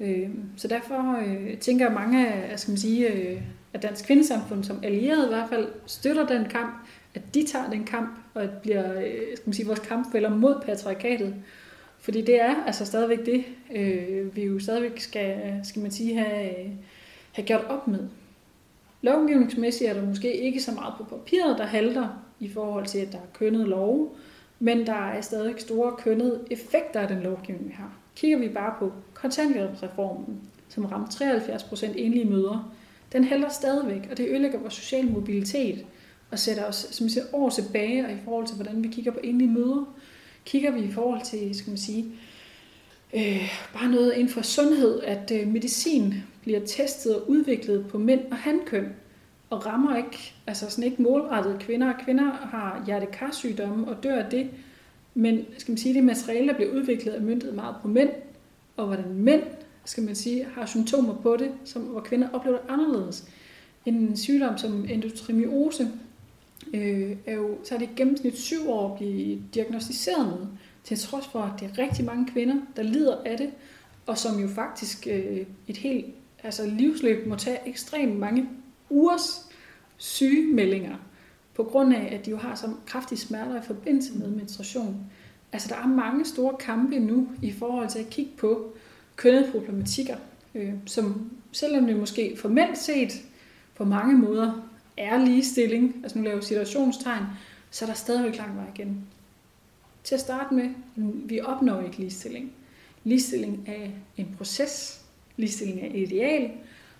Øh, 0.00 0.28
så 0.56 0.68
derfor 0.68 1.20
øh, 1.26 1.58
tænker 1.58 1.84
jeg 1.86 1.94
mange 1.94 2.28
af, 2.28 2.58
skal 2.58 2.70
man 2.70 2.78
sige, 2.78 3.12
øh, 3.12 3.40
at 3.72 3.82
Dansk 3.82 4.06
Kvindesamfund 4.06 4.64
som 4.64 4.80
allierede 4.82 5.24
i 5.24 5.28
hvert 5.28 5.48
fald 5.48 5.68
støtter 5.86 6.26
den 6.26 6.44
kamp, 6.44 6.74
at 7.14 7.34
de 7.34 7.46
tager 7.46 7.70
den 7.70 7.84
kamp, 7.84 8.18
og 8.34 8.42
at 8.42 8.50
bliver 8.52 8.98
øh, 8.98 9.36
skal 9.36 9.46
man 9.46 9.52
sige, 9.52 9.66
vores 9.66 9.80
kampfælder 9.80 10.30
mod 10.30 10.60
patriarkatet. 10.66 11.34
Fordi 12.00 12.22
det 12.22 12.40
er 12.40 12.64
altså 12.66 12.84
stadigvæk 12.84 13.26
det, 13.26 13.44
øh, 13.74 14.36
vi 14.36 14.44
jo 14.44 14.58
stadigvæk 14.58 15.00
skal, 15.00 15.60
skal 15.64 15.82
man 15.82 15.90
sige, 15.90 16.18
have, 16.18 16.50
have 17.32 17.46
gjort 17.46 17.64
op 17.64 17.88
med. 17.88 18.08
Lovgivningsmæssigt 19.02 19.90
er 19.90 19.94
der 19.94 20.06
måske 20.06 20.36
ikke 20.36 20.62
så 20.62 20.72
meget 20.72 20.94
på 20.98 21.04
papiret, 21.04 21.58
der 21.58 21.66
halter 21.66 22.08
i 22.40 22.48
forhold 22.48 22.86
til, 22.86 22.98
at 22.98 23.12
der 23.12 23.18
er 23.18 23.32
kønnet 23.34 23.68
lov, 23.68 24.16
men 24.58 24.86
der 24.86 25.10
er 25.10 25.20
stadig 25.20 25.54
store 25.58 25.92
kønnede 25.98 26.40
effekter 26.50 27.00
af 27.00 27.08
den 27.08 27.20
lovgivning, 27.20 27.68
vi 27.68 27.72
har. 27.72 27.92
Kigger 28.16 28.38
vi 28.38 28.48
bare 28.48 28.74
på 28.78 28.92
kontanthjælpsreformen, 29.14 30.40
som 30.68 30.84
ramte 30.84 31.16
73 31.16 31.64
procent 31.64 31.94
enlige 31.96 32.24
mødre, 32.24 32.64
den 33.12 33.24
halter 33.24 33.48
stadigvæk, 33.48 34.08
og 34.10 34.16
det 34.16 34.28
ødelægger 34.28 34.58
vores 34.58 34.74
sociale 34.74 35.10
mobilitet 35.10 35.86
og 36.30 36.38
sætter 36.38 36.64
os 36.64 36.76
som 36.90 37.08
siger, 37.08 37.24
år 37.32 37.50
tilbage 37.50 38.06
og 38.06 38.12
i 38.12 38.16
forhold 38.24 38.46
til, 38.46 38.56
hvordan 38.56 38.82
vi 38.82 38.88
kigger 38.88 39.12
på 39.12 39.20
enlige 39.24 39.50
mødre. 39.50 39.86
Kigger 40.48 40.70
vi 40.70 40.80
i 40.80 40.92
forhold 40.92 41.24
til, 41.24 41.54
skal 41.54 41.70
man 41.70 41.78
sige, 41.78 42.06
øh, 43.14 43.50
bare 43.72 43.90
noget 43.90 44.12
inden 44.12 44.28
for 44.28 44.42
sundhed, 44.42 45.00
at 45.00 45.32
øh, 45.34 45.48
medicin 45.48 46.14
bliver 46.42 46.60
testet 46.66 47.16
og 47.16 47.30
udviklet 47.30 47.86
på 47.86 47.98
mænd 47.98 48.20
og 48.30 48.36
handkøn, 48.36 48.88
og 49.50 49.66
rammer 49.66 49.96
ikke, 49.96 50.34
altså 50.46 50.70
sådan 50.70 50.84
ikke 50.84 51.02
målrettet 51.02 51.56
kvinder. 51.60 51.92
Kvinder 52.04 52.30
har 52.30 52.82
hjertekarsygdomme 52.86 53.88
og 53.88 54.02
dør 54.02 54.22
af 54.22 54.30
det, 54.30 54.50
men 55.14 55.46
skal 55.58 55.72
man 55.72 55.78
sige, 55.78 55.94
det 55.94 56.04
materiale, 56.04 56.48
der 56.48 56.54
bliver 56.54 56.72
udviklet, 56.72 57.16
er 57.16 57.20
myndet 57.20 57.54
meget 57.54 57.76
på 57.82 57.88
mænd, 57.88 58.10
og 58.76 58.86
hvordan 58.86 59.14
mænd, 59.14 59.42
skal 59.84 60.02
man 60.02 60.14
sige, 60.14 60.46
har 60.54 60.66
symptomer 60.66 61.14
på 61.14 61.36
det, 61.36 61.50
som, 61.64 61.82
hvor 61.82 62.00
kvinder 62.00 62.28
oplever 62.32 62.58
det 62.58 62.70
anderledes. 62.70 63.28
En 63.86 64.16
sygdom 64.16 64.58
som 64.58 64.86
endometriose 64.88 65.88
øh, 66.74 67.16
er 67.26 67.34
jo, 67.34 67.58
så 67.64 67.74
er 67.74 67.78
det 67.78 67.88
i 67.90 67.94
gennemsnit 67.96 68.38
syv 68.38 68.70
år 68.70 68.90
at 68.90 68.98
blive 68.98 69.42
diagnostiseret 69.54 70.26
med, 70.26 70.46
til 70.84 70.98
trods 70.98 71.26
for, 71.26 71.40
at 71.40 71.60
det 71.60 71.70
er 71.70 71.78
rigtig 71.78 72.04
mange 72.04 72.26
kvinder, 72.32 72.56
der 72.76 72.82
lider 72.82 73.16
af 73.24 73.38
det, 73.38 73.50
og 74.06 74.18
som 74.18 74.40
jo 74.40 74.48
faktisk 74.48 75.06
øh, 75.10 75.46
et 75.68 75.76
helt 75.76 76.06
altså 76.42 76.66
livsløb 76.66 77.26
må 77.26 77.36
tage 77.36 77.58
ekstremt 77.66 78.18
mange 78.18 78.48
ugers 78.90 79.50
sygemeldinger, 79.96 80.96
på 81.54 81.64
grund 81.64 81.94
af, 81.94 82.14
at 82.14 82.26
de 82.26 82.30
jo 82.30 82.36
har 82.36 82.54
så 82.54 82.66
kraftige 82.86 83.18
smerter 83.18 83.62
i 83.62 83.64
forbindelse 83.66 84.18
med 84.18 84.28
menstruation. 84.28 85.06
Altså, 85.52 85.68
der 85.68 85.82
er 85.82 85.86
mange 85.86 86.24
store 86.24 86.56
kampe 86.60 86.98
nu 86.98 87.28
i 87.42 87.52
forhold 87.52 87.88
til 87.88 87.98
at 87.98 88.10
kigge 88.10 88.30
på 88.38 88.72
kønnede 89.16 89.50
problematikker, 89.52 90.16
øh, 90.54 90.72
som 90.86 91.30
selvom 91.52 91.86
det 91.86 91.96
måske 91.96 92.36
formelt 92.36 92.78
set 92.78 93.12
på 93.76 93.84
mange 93.84 94.18
måder 94.18 94.67
er 94.98 95.24
ligestilling, 95.24 96.00
altså 96.02 96.18
nu 96.18 96.24
laver 96.24 96.40
situationstegn, 96.40 97.24
så 97.70 97.84
er 97.84 97.86
der 97.86 97.94
stadigvæk 97.94 98.36
lang 98.36 98.56
vej 98.56 98.64
igen. 98.74 99.06
Til 100.04 100.14
at 100.14 100.20
starte 100.20 100.54
med, 100.54 100.70
vi 101.28 101.40
opnår 101.40 101.80
ikke 101.80 101.98
ligestilling. 101.98 102.52
Ligestilling 103.04 103.64
er 103.66 103.88
en 104.16 104.34
proces, 104.36 105.04
ligestilling 105.36 105.80
er 105.80 105.86
et 105.86 106.12
ideal, 106.12 106.50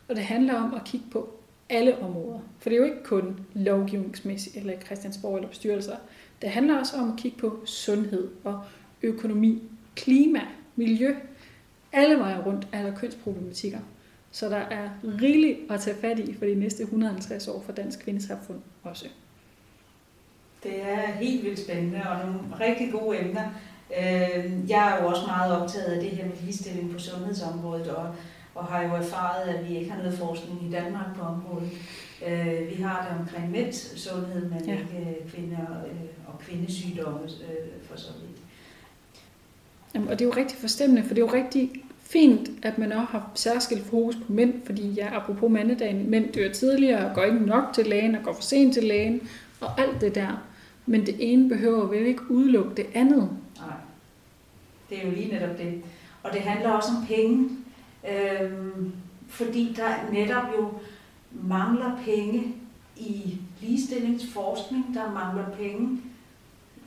og 0.08 0.16
det 0.16 0.24
handler 0.24 0.54
om 0.54 0.74
at 0.74 0.84
kigge 0.84 1.06
på 1.10 1.38
alle 1.68 1.98
områder. 1.98 2.40
For 2.58 2.70
det 2.70 2.76
er 2.76 2.80
jo 2.80 2.86
ikke 2.86 3.04
kun 3.04 3.40
lovgivningsmæssigt 3.54 4.56
eller 4.56 4.80
Christiansborg 4.80 5.36
eller 5.36 5.48
bestyrelser. 5.48 5.96
Det 6.42 6.50
handler 6.50 6.78
også 6.78 6.96
om 6.96 7.12
at 7.12 7.18
kigge 7.18 7.38
på 7.38 7.62
sundhed 7.64 8.28
og 8.44 8.64
økonomi, 9.02 9.62
klima, 9.96 10.40
miljø. 10.76 11.14
Alle 11.92 12.18
veje 12.18 12.42
rundt 12.46 12.68
er 12.72 12.82
der 12.82 12.96
kønsproblematikker. 12.96 13.78
Så 14.30 14.48
der 14.48 14.56
er 14.56 14.88
rigeligt 15.20 15.58
at 15.70 15.80
tage 15.80 15.96
fat 16.00 16.18
i 16.18 16.34
for 16.34 16.44
de 16.44 16.54
næste 16.54 16.82
150 16.82 17.48
år 17.48 17.62
for 17.66 17.72
Dansk 17.72 17.98
Kvindesamfund 17.98 18.60
også. 18.82 19.06
Det 20.62 20.82
er 20.82 21.06
helt 21.06 21.44
vildt 21.44 21.60
spændende 21.60 22.02
og 22.10 22.26
nogle 22.26 22.40
rigtig 22.60 22.92
gode 22.92 23.20
emner. 23.20 23.44
Øh, 23.98 24.70
jeg 24.70 24.96
er 24.96 25.02
jo 25.02 25.08
også 25.08 25.26
meget 25.26 25.62
optaget 25.62 25.86
af 25.86 26.00
det 26.00 26.10
her 26.10 26.26
med 26.26 26.36
ligestilling 26.42 26.92
på 26.92 26.98
sundhedsområdet, 26.98 27.88
og 27.88 28.14
og 28.58 28.64
har 28.64 28.82
jo 28.82 28.94
erfaret, 28.94 29.42
at 29.42 29.68
vi 29.68 29.76
ikke 29.76 29.90
har 29.90 29.98
noget 29.98 30.18
forskning 30.18 30.68
i 30.68 30.70
Danmark 30.70 31.16
på 31.16 31.22
området. 31.22 31.70
Øh, 32.26 32.76
vi 32.76 32.82
har 32.82 33.08
det 33.10 33.20
omkring 33.20 33.50
mænds 33.50 34.00
sundhed, 34.00 34.50
men 34.50 34.64
ja. 34.66 34.72
ikke 34.72 35.18
øh, 35.20 35.30
kvinder 35.30 35.66
og 36.26 36.38
kvindesygdomme 36.38 37.20
for 37.82 37.96
så 37.96 38.08
vidt. 38.20 38.38
Jamen, 39.94 40.08
og 40.08 40.18
det 40.18 40.24
er 40.24 40.28
jo 40.28 40.34
rigtig 40.36 40.58
forstemmende, 40.58 41.02
for 41.02 41.14
det 41.14 41.22
er 41.22 41.26
jo 41.26 41.32
rigtig 41.32 41.70
fint, 42.12 42.50
at 42.62 42.78
man 42.78 42.92
også 42.92 43.06
har 43.10 43.30
særskilt 43.34 43.86
fokus 43.86 44.16
på 44.16 44.32
mænd, 44.32 44.54
fordi 44.66 44.90
ja, 44.90 45.08
apropos 45.16 45.50
mandedagen, 45.50 46.10
mænd 46.10 46.32
dør 46.32 46.52
tidligere, 46.52 47.14
går 47.14 47.22
ikke 47.22 47.46
nok 47.46 47.64
til 47.74 47.86
lægen 47.86 48.14
og 48.14 48.22
går 48.22 48.32
for 48.32 48.42
sent 48.42 48.74
til 48.74 48.84
lægen, 48.84 49.28
og 49.60 49.80
alt 49.80 50.00
det 50.00 50.14
der. 50.14 50.44
Men 50.86 51.06
det 51.06 51.16
ene 51.18 51.48
behøver 51.48 51.86
vel 51.86 52.06
ikke 52.06 52.30
udelukke 52.30 52.74
det 52.74 52.86
andet. 52.94 53.30
Nej, 53.56 53.76
det 54.90 54.98
er 54.98 55.06
jo 55.06 55.10
lige 55.10 55.32
netop 55.32 55.58
det. 55.58 55.82
Og 56.22 56.32
det 56.32 56.40
handler 56.40 56.70
også 56.70 56.88
om 56.96 57.06
penge. 57.06 57.50
Øhm, 58.10 58.92
fordi 59.28 59.74
der 59.76 60.12
netop 60.12 60.44
jo 60.58 60.70
mangler 61.32 61.98
penge 62.04 62.54
i 62.96 63.38
ligestillingsforskning, 63.60 64.84
der 64.94 65.12
mangler 65.12 65.44
penge 65.58 66.00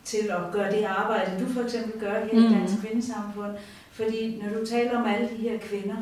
til 0.03 0.29
at 0.29 0.51
gøre 0.51 0.71
det 0.71 0.83
arbejde, 0.83 1.45
du 1.45 1.53
for 1.53 1.61
eksempel 1.61 1.99
gør 1.99 2.25
her 2.25 2.33
mm. 2.33 2.45
i 2.45 2.55
Dansk 2.55 2.81
Kvindesamfund. 2.81 3.51
Fordi 3.91 4.41
når 4.41 4.59
du 4.59 4.65
taler 4.65 4.97
om 4.97 5.05
alle 5.05 5.29
de 5.29 5.49
her 5.49 5.57
kvinder, 5.59 5.95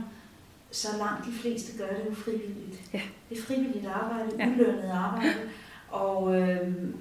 så 0.72 0.88
langt 0.98 1.26
de 1.26 1.32
fleste 1.32 1.78
gør 1.78 1.88
det 1.88 2.10
jo 2.10 2.16
frivilligt. 2.16 2.82
Ja. 2.94 3.02
Det 3.30 3.38
er 3.38 3.42
frivilligt 3.42 3.88
arbejde, 3.88 4.30
ja. 4.40 4.48
ulønnet 4.48 4.92
arbejde. 4.94 5.34
Og, 5.90 6.42
øhm, 6.42 6.96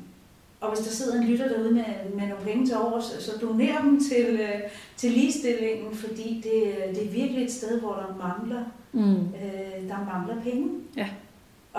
og 0.61 0.69
hvis 0.69 0.87
der 0.87 0.93
sidder 0.93 1.21
en 1.21 1.29
lytter 1.29 1.49
derude 1.49 1.75
med, 1.75 1.85
med 2.15 2.29
nogle 2.29 2.45
penge 2.45 2.67
til 2.67 2.77
over, 2.77 3.01
så, 3.01 3.23
så 3.23 3.39
doner 3.41 3.81
dem 3.81 4.01
til, 4.01 4.41
øh, 4.41 4.61
til 4.97 5.11
ligestillingen, 5.11 5.95
fordi 5.95 6.35
det, 6.35 6.95
det 6.97 7.07
er 7.07 7.11
virkelig 7.11 7.45
et 7.45 7.53
sted, 7.53 7.81
hvor 7.81 7.93
der 7.93 8.29
mangler, 8.29 8.65
mm. 8.93 9.35
øh, 9.35 9.89
der 9.89 10.15
mangler 10.15 10.43
penge. 10.43 10.71
Ja, 10.97 11.09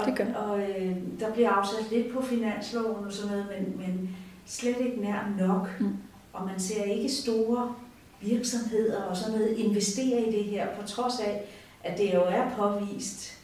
det 0.06 0.16
gør. 0.18 0.34
Og, 0.34 0.50
og 0.50 0.60
øh, 0.60 0.96
der 1.20 1.34
bliver 1.34 1.50
afsat 1.50 1.92
lidt 1.92 2.14
på 2.14 2.22
finansloven 2.22 3.06
og 3.06 3.14
sådan 3.14 3.32
noget, 3.32 3.48
men, 3.60 3.78
men 3.78 4.16
slet 4.46 4.78
ikke 4.80 5.02
nær 5.02 5.48
nok. 5.48 5.70
Mm. 5.80 5.94
Og 6.34 6.46
man 6.46 6.60
ser 6.60 6.84
ikke 6.84 7.10
store 7.10 7.76
virksomheder 8.22 9.02
og 9.02 9.18
sådan 9.18 9.40
noget 9.40 9.58
investere 9.58 10.22
i 10.22 10.32
det 10.32 10.44
her, 10.44 10.68
på 10.76 10.88
trods 10.88 11.20
af, 11.20 11.42
at 11.84 11.98
det 11.98 12.14
jo 12.14 12.22
er 12.22 12.50
påvist, 12.58 13.38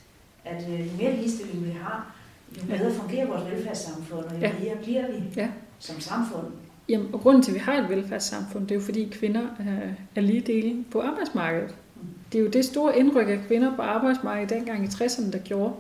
at 0.46 0.68
øh, 0.70 0.80
jo 0.80 0.92
mere 0.98 1.16
ligestilling 1.16 1.66
vi 1.66 1.72
har, 1.72 2.16
jo 2.58 2.78
bedre 2.78 2.94
fungerer 2.94 3.28
vores 3.28 3.52
velfærdssamfund, 3.52 4.26
og 4.26 4.36
jo 4.36 4.40
ja. 4.40 4.52
mere 4.64 4.76
bliver 4.84 5.12
vi 5.12 5.24
ja. 5.36 5.50
som 5.80 6.00
samfund. 6.00 6.46
Jamen, 6.90 7.14
og 7.14 7.22
grunden 7.22 7.44
til, 7.44 7.52
at 7.52 7.56
vi 7.56 7.60
har 7.60 7.74
et 7.74 7.90
velfærdssamfund, 7.90 8.68
det 8.68 8.72
er 8.72 8.80
jo 8.80 8.86
fordi 8.86 9.10
kvinder 9.12 9.42
er, 9.42 9.90
er 10.16 10.22
lige 10.22 10.42
dele 10.42 10.86
på 10.92 11.02
arbejdsmarkedet. 11.02 11.76
Mm. 11.96 12.02
Det 12.32 12.40
er 12.40 12.44
jo 12.44 12.50
det 12.50 12.66
store 12.66 13.00
indryk 13.00 13.30
af 13.30 13.40
kvinder 13.48 13.76
på 13.76 13.82
arbejdsmarkedet 13.82 14.50
dengang 14.50 14.84
i 14.84 14.88
60'erne, 14.88 15.32
der 15.32 15.40
gjorde, 15.40 15.74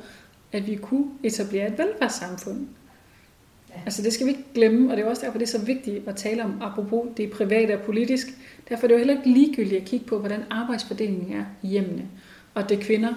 at 0.52 0.68
vi 0.68 0.76
kunne 0.76 1.06
etablere 1.24 1.68
et 1.68 1.78
velfærdssamfund. 1.78 2.68
Altså 3.86 4.01
det 4.01 4.13
skal 4.13 4.26
vi 4.26 4.32
ikke 4.32 4.45
glemme, 4.53 4.91
og 4.91 4.97
det 4.97 5.05
er 5.05 5.09
også 5.09 5.21
derfor, 5.26 5.38
det 5.38 5.45
er 5.45 5.59
så 5.59 5.65
vigtigt 5.65 6.07
at 6.07 6.15
tale 6.15 6.43
om, 6.43 6.61
apropos 6.61 7.07
det 7.17 7.32
private 7.32 7.73
og 7.78 7.82
politisk. 7.82 8.28
Derfor 8.69 8.84
er 8.84 8.88
det 8.88 8.93
jo 8.93 8.97
heller 8.97 9.17
ikke 9.17 9.30
ligegyldigt 9.30 9.82
at 9.82 9.88
kigge 9.88 10.05
på, 10.05 10.19
hvordan 10.19 10.43
arbejdsfordelingen 10.49 11.34
er 11.34 11.45
i 11.63 11.67
hjemmene. 11.67 12.05
Og 12.53 12.69
det 12.69 12.80
er 12.80 12.84
kvinder, 12.84 13.13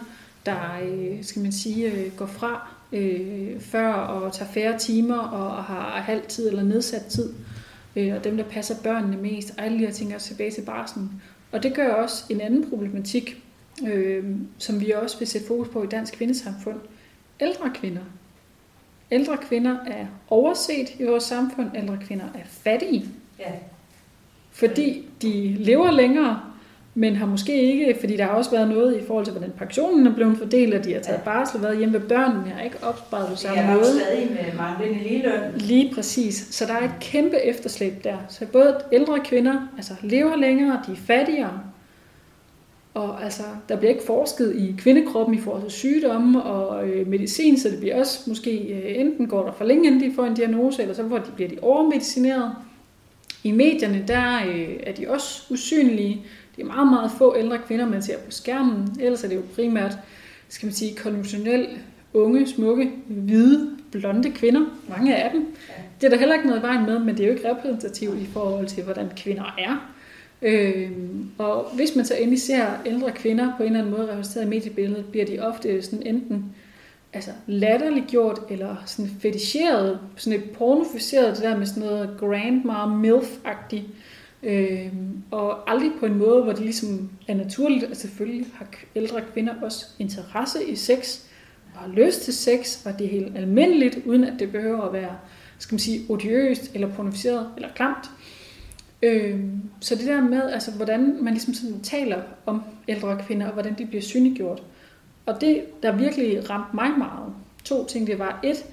der 0.47 0.59
øh, 0.89 1.25
skal 1.25 1.43
man 1.43 1.53
sige, 1.53 1.93
øh, 1.93 2.17
går 2.17 2.27
fra 2.27 2.69
øh, 2.93 3.61
før 3.61 3.93
og 3.93 4.33
tager 4.33 4.51
færre 4.51 4.79
timer 4.79 5.19
og 5.19 5.65
har 5.65 6.01
halv 6.01 6.23
tid 6.29 6.49
eller 6.49 6.63
nedsat 6.63 7.05
tid. 7.05 7.33
Øh, 7.97 8.15
og 8.15 8.25
dem, 8.25 8.37
der 8.37 8.45
passer 8.45 8.75
børnene 8.83 9.17
mest, 9.17 9.55
og 9.59 9.65
alle 9.65 9.79
de 9.79 9.85
her 9.85 9.93
ting 9.93 10.15
også 10.15 10.29
tilbage 10.29 10.51
til 10.51 10.63
barsen. 10.63 11.23
Og 11.53 11.63
det 11.63 11.75
gør 11.75 11.93
også 11.93 12.25
en 12.31 12.41
anden 12.41 12.71
problematik, 12.71 13.43
øh, 13.87 14.25
som 14.59 14.81
vi 14.81 14.91
også 14.91 15.19
vil 15.19 15.29
sætte 15.29 15.47
fokus 15.47 15.69
på 15.69 15.83
i 15.83 15.87
dansk 15.87 16.15
kvindesamfund. 16.15 16.81
Ældre 17.41 17.71
kvinder. 17.75 18.03
Ældre 19.11 19.37
kvinder 19.37 19.77
er 19.87 20.07
overset 20.31 20.95
i 20.99 21.05
vores 21.05 21.25
samfund. 21.25 21.71
Ældre 21.77 21.99
kvinder 22.07 22.25
er 22.25 22.47
fattige. 22.47 23.05
Ja. 23.39 23.53
Fordi 24.51 25.05
de 25.23 25.57
lever 25.59 25.91
længere, 25.91 26.41
men 26.95 27.17
har 27.17 27.27
måske 27.27 27.63
ikke, 27.63 27.97
fordi 28.01 28.17
der 28.17 28.25
har 28.25 28.31
også 28.31 28.51
været 28.51 28.69
noget 28.69 28.97
i 28.97 29.07
forhold 29.07 29.25
til, 29.25 29.33
hvordan 29.33 29.53
pensionen 29.59 30.07
er 30.07 30.15
blevet 30.15 30.39
fordelt, 30.39 30.75
og 30.75 30.85
de 30.85 30.93
har 30.93 31.01
taget 31.01 31.21
barsel 31.25 31.57
og 31.57 31.63
været 31.63 31.79
hjemme 31.79 32.01
ved 32.01 32.09
børnene, 32.09 32.51
har 32.51 32.63
ikke 32.63 32.77
opsparet 32.83 33.29
på 33.29 33.37
samme 33.37 33.67
måde. 33.67 33.85
Det 33.85 33.89
er 33.89 34.05
stadig 34.05 34.31
med 34.31 34.59
manglende 34.59 35.03
ligeløn. 35.03 35.53
Lige 35.57 35.95
præcis. 35.95 36.49
Så 36.51 36.67
der 36.67 36.73
er 36.75 36.85
et 36.85 36.95
kæmpe 37.01 37.37
efterslæb 37.45 38.05
der. 38.05 38.17
Så 38.29 38.47
både 38.47 38.81
ældre 38.93 39.21
kvinder 39.25 39.69
altså 39.77 39.93
lever 40.03 40.37
længere, 40.37 40.83
de 40.87 40.93
er 40.93 40.97
fattigere, 40.97 41.61
og 42.99 43.25
altså, 43.25 43.43
der 43.69 43.77
bliver 43.77 43.93
ikke 43.93 44.05
forsket 44.07 44.57
i 44.57 44.75
kvindekroppen 44.79 45.35
i 45.35 45.41
forhold 45.41 45.63
til 45.63 45.73
sygdomme 45.73 46.43
og 46.43 46.89
øh, 46.89 47.07
medicin, 47.07 47.59
så 47.59 47.69
det 47.69 47.81
bliver 47.81 48.01
også 48.01 48.19
måske 48.27 48.51
øh, 48.51 49.01
enten 49.01 49.27
går 49.27 49.45
der 49.45 49.53
for 49.53 49.65
længe, 49.65 49.87
inden 49.87 50.11
de 50.11 50.15
får 50.15 50.25
en 50.25 50.35
diagnose, 50.35 50.83
eller 50.83 50.95
så 50.95 51.03
de, 51.03 51.33
bliver 51.37 51.51
de 51.51 51.59
overmedicineret. 51.63 52.53
I 53.43 53.53
medierne, 53.53 54.05
der 54.09 54.37
øh, 54.49 54.77
er 54.83 54.93
de 54.93 55.09
også 55.09 55.43
usynlige. 55.51 56.23
Det 56.57 56.63
er 56.63 56.67
meget, 56.67 56.89
meget 56.89 57.11
få 57.19 57.37
ældre 57.39 57.59
kvinder, 57.59 57.87
man 57.87 58.03
ser 58.03 58.19
på 58.19 58.31
skærmen. 58.31 58.97
Ellers 59.01 59.25
er 59.25 59.29
det 59.29 59.37
jo 59.37 59.43
primært, 59.55 59.97
skal 60.49 60.67
man 60.67 60.75
sige, 60.75 60.97
konventionelt 60.97 61.69
unge, 62.15 62.47
smukke, 62.47 62.91
hvide, 63.07 63.71
blonde 63.93 64.31
kvinder. 64.31 64.61
Mange 64.89 65.17
af 65.17 65.31
dem. 65.31 65.47
Det 66.01 66.07
er 66.07 66.11
der 66.11 66.19
heller 66.19 66.35
ikke 66.35 66.47
noget 66.47 66.63
vejen 66.63 66.87
med, 66.87 66.99
men 66.99 67.17
det 67.17 67.21
er 67.21 67.27
jo 67.29 67.35
ikke 67.35 67.51
repræsentativt 67.51 68.19
i 68.19 68.27
forhold 68.27 68.67
til, 68.67 68.83
hvordan 68.83 69.09
kvinder 69.17 69.55
er. 69.59 69.93
Øh, 70.43 70.91
og 71.39 71.71
hvis 71.75 71.97
man 71.97 72.05
så 72.05 72.15
endelig 72.15 72.43
ser 72.43 72.67
ældre 72.87 73.13
kvinder 73.13 73.53
på 73.57 73.63
en 73.63 73.67
eller 73.67 73.79
anden 73.79 73.97
måde 73.97 74.13
repræsenteret 74.13 74.47
i 74.47 74.49
mediebilledet, 74.49 75.07
bliver 75.07 75.27
de 75.27 75.39
ofte 75.39 75.83
sådan 75.83 76.07
enten 76.07 76.45
altså 77.13 77.31
latterliggjort 77.47 78.41
eller 78.51 78.77
sådan 78.87 79.11
feticheret, 79.21 79.99
sådan 80.17 80.39
et 80.39 80.51
pornoficeret, 80.51 81.37
det 81.37 81.45
der 81.45 81.59
med 81.59 81.67
sådan 81.67 81.83
noget 81.83 82.17
grandma 82.21 82.87
milf-agtigt. 82.87 83.85
Øh, 84.43 84.93
og 85.31 85.71
aldrig 85.71 85.91
på 86.01 86.07
en 86.07 86.19
måde, 86.19 86.43
hvor 86.43 86.53
det 86.53 86.63
ligesom 86.63 87.11
er 87.29 87.35
naturligt, 87.35 87.85
at 87.85 87.97
selvfølgelig 87.97 88.47
har 88.55 88.67
ældre 88.97 89.21
kvinder 89.33 89.55
også 89.63 89.87
interesse 89.99 90.69
i 90.69 90.77
sex, 90.77 91.21
og 91.75 91.81
har 91.81 91.89
lyst 91.89 92.23
til 92.23 92.35
sex, 92.35 92.87
og 92.87 92.99
det 92.99 93.07
er 93.07 93.11
helt 93.11 93.37
almindeligt, 93.37 93.99
uden 94.07 94.25
at 94.25 94.33
det 94.39 94.53
behøver 94.53 94.83
at 94.83 94.93
være, 94.93 95.17
skal 95.59 95.75
man 95.75 95.79
sige, 95.79 96.01
odiøst, 96.09 96.71
eller 96.75 96.89
pornoficeret, 96.95 97.51
eller 97.57 97.69
klamt. 97.75 98.11
Øh, 99.03 99.41
så 99.81 99.95
det 99.95 100.07
der 100.07 100.21
med, 100.21 100.51
altså, 100.51 100.71
hvordan 100.71 101.19
man 101.21 101.33
ligesom 101.33 101.55
sådan 101.55 101.81
taler 101.81 102.23
om 102.47 102.63
ældre 102.89 103.19
kvinder, 103.27 103.47
og 103.47 103.53
hvordan 103.53 103.75
de 103.79 103.87
bliver 103.87 104.03
synliggjort. 104.03 104.63
Og 105.27 105.41
det, 105.41 105.83
der 105.83 105.97
virkelig 105.97 106.51
ramte 106.51 106.77
mig 106.77 106.91
meget, 106.99 107.33
to 107.65 107.87
ting, 107.87 108.07
det 108.07 108.19
var 108.19 108.41
et, 108.45 108.65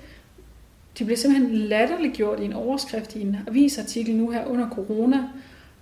de 1.00 1.06
blev 1.06 1.18
simpelthen 1.18 1.58
latterliggjort 1.58 2.40
i 2.40 2.46
en 2.46 2.54
overskrift 2.54 3.16
i 3.16 3.22
en 3.22 3.38
avisartikel 3.48 4.16
nu 4.16 4.30
her 4.30 4.46
under 4.46 4.70
corona, 4.70 5.30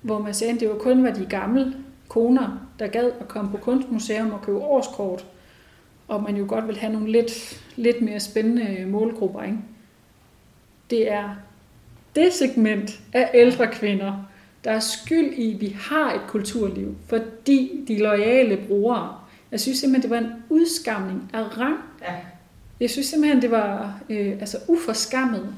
hvor 0.01 0.19
man 0.19 0.33
sagde, 0.33 0.53
at 0.53 0.59
det 0.59 0.69
var 0.69 0.75
kun 0.75 1.03
var 1.03 1.11
de 1.11 1.25
gamle 1.25 1.73
koner, 2.07 2.67
der 2.79 2.87
gad 2.87 3.11
at 3.19 3.27
komme 3.27 3.51
på 3.51 3.57
kunstmuseum 3.57 4.31
og 4.31 4.41
købe 4.41 4.57
årskort, 4.57 5.25
og 6.07 6.23
man 6.23 6.37
jo 6.37 6.45
godt 6.47 6.67
vil 6.67 6.77
have 6.77 6.93
nogle 6.93 7.11
lidt, 7.11 7.63
lidt 7.75 8.01
mere 8.01 8.19
spændende 8.19 8.85
målgrupper. 8.85 9.43
Ikke? 9.43 9.57
Det 10.89 11.11
er 11.11 11.35
det 12.15 12.33
segment 12.33 13.01
af 13.13 13.29
ældre 13.33 13.67
kvinder, 13.67 14.29
der 14.63 14.71
er 14.71 14.79
skyld 14.79 15.33
i, 15.33 15.53
at 15.53 15.61
vi 15.61 15.77
har 15.79 16.13
et 16.13 16.21
kulturliv, 16.27 16.95
fordi 17.07 17.85
de 17.87 17.99
lojale 17.99 18.57
brugere. 18.67 19.15
Jeg 19.51 19.59
synes 19.59 19.77
simpelthen, 19.77 20.11
det 20.11 20.23
var 20.23 20.29
en 20.29 20.43
udskamning 20.49 21.29
af 21.33 21.57
rang. 21.57 21.77
Ja. 22.01 22.13
Jeg 22.79 22.89
synes 22.89 23.07
simpelthen, 23.07 23.41
det 23.41 23.51
var 23.51 23.99
øh, 24.09 24.31
altså 24.39 24.57
uforskammet. 24.67 25.55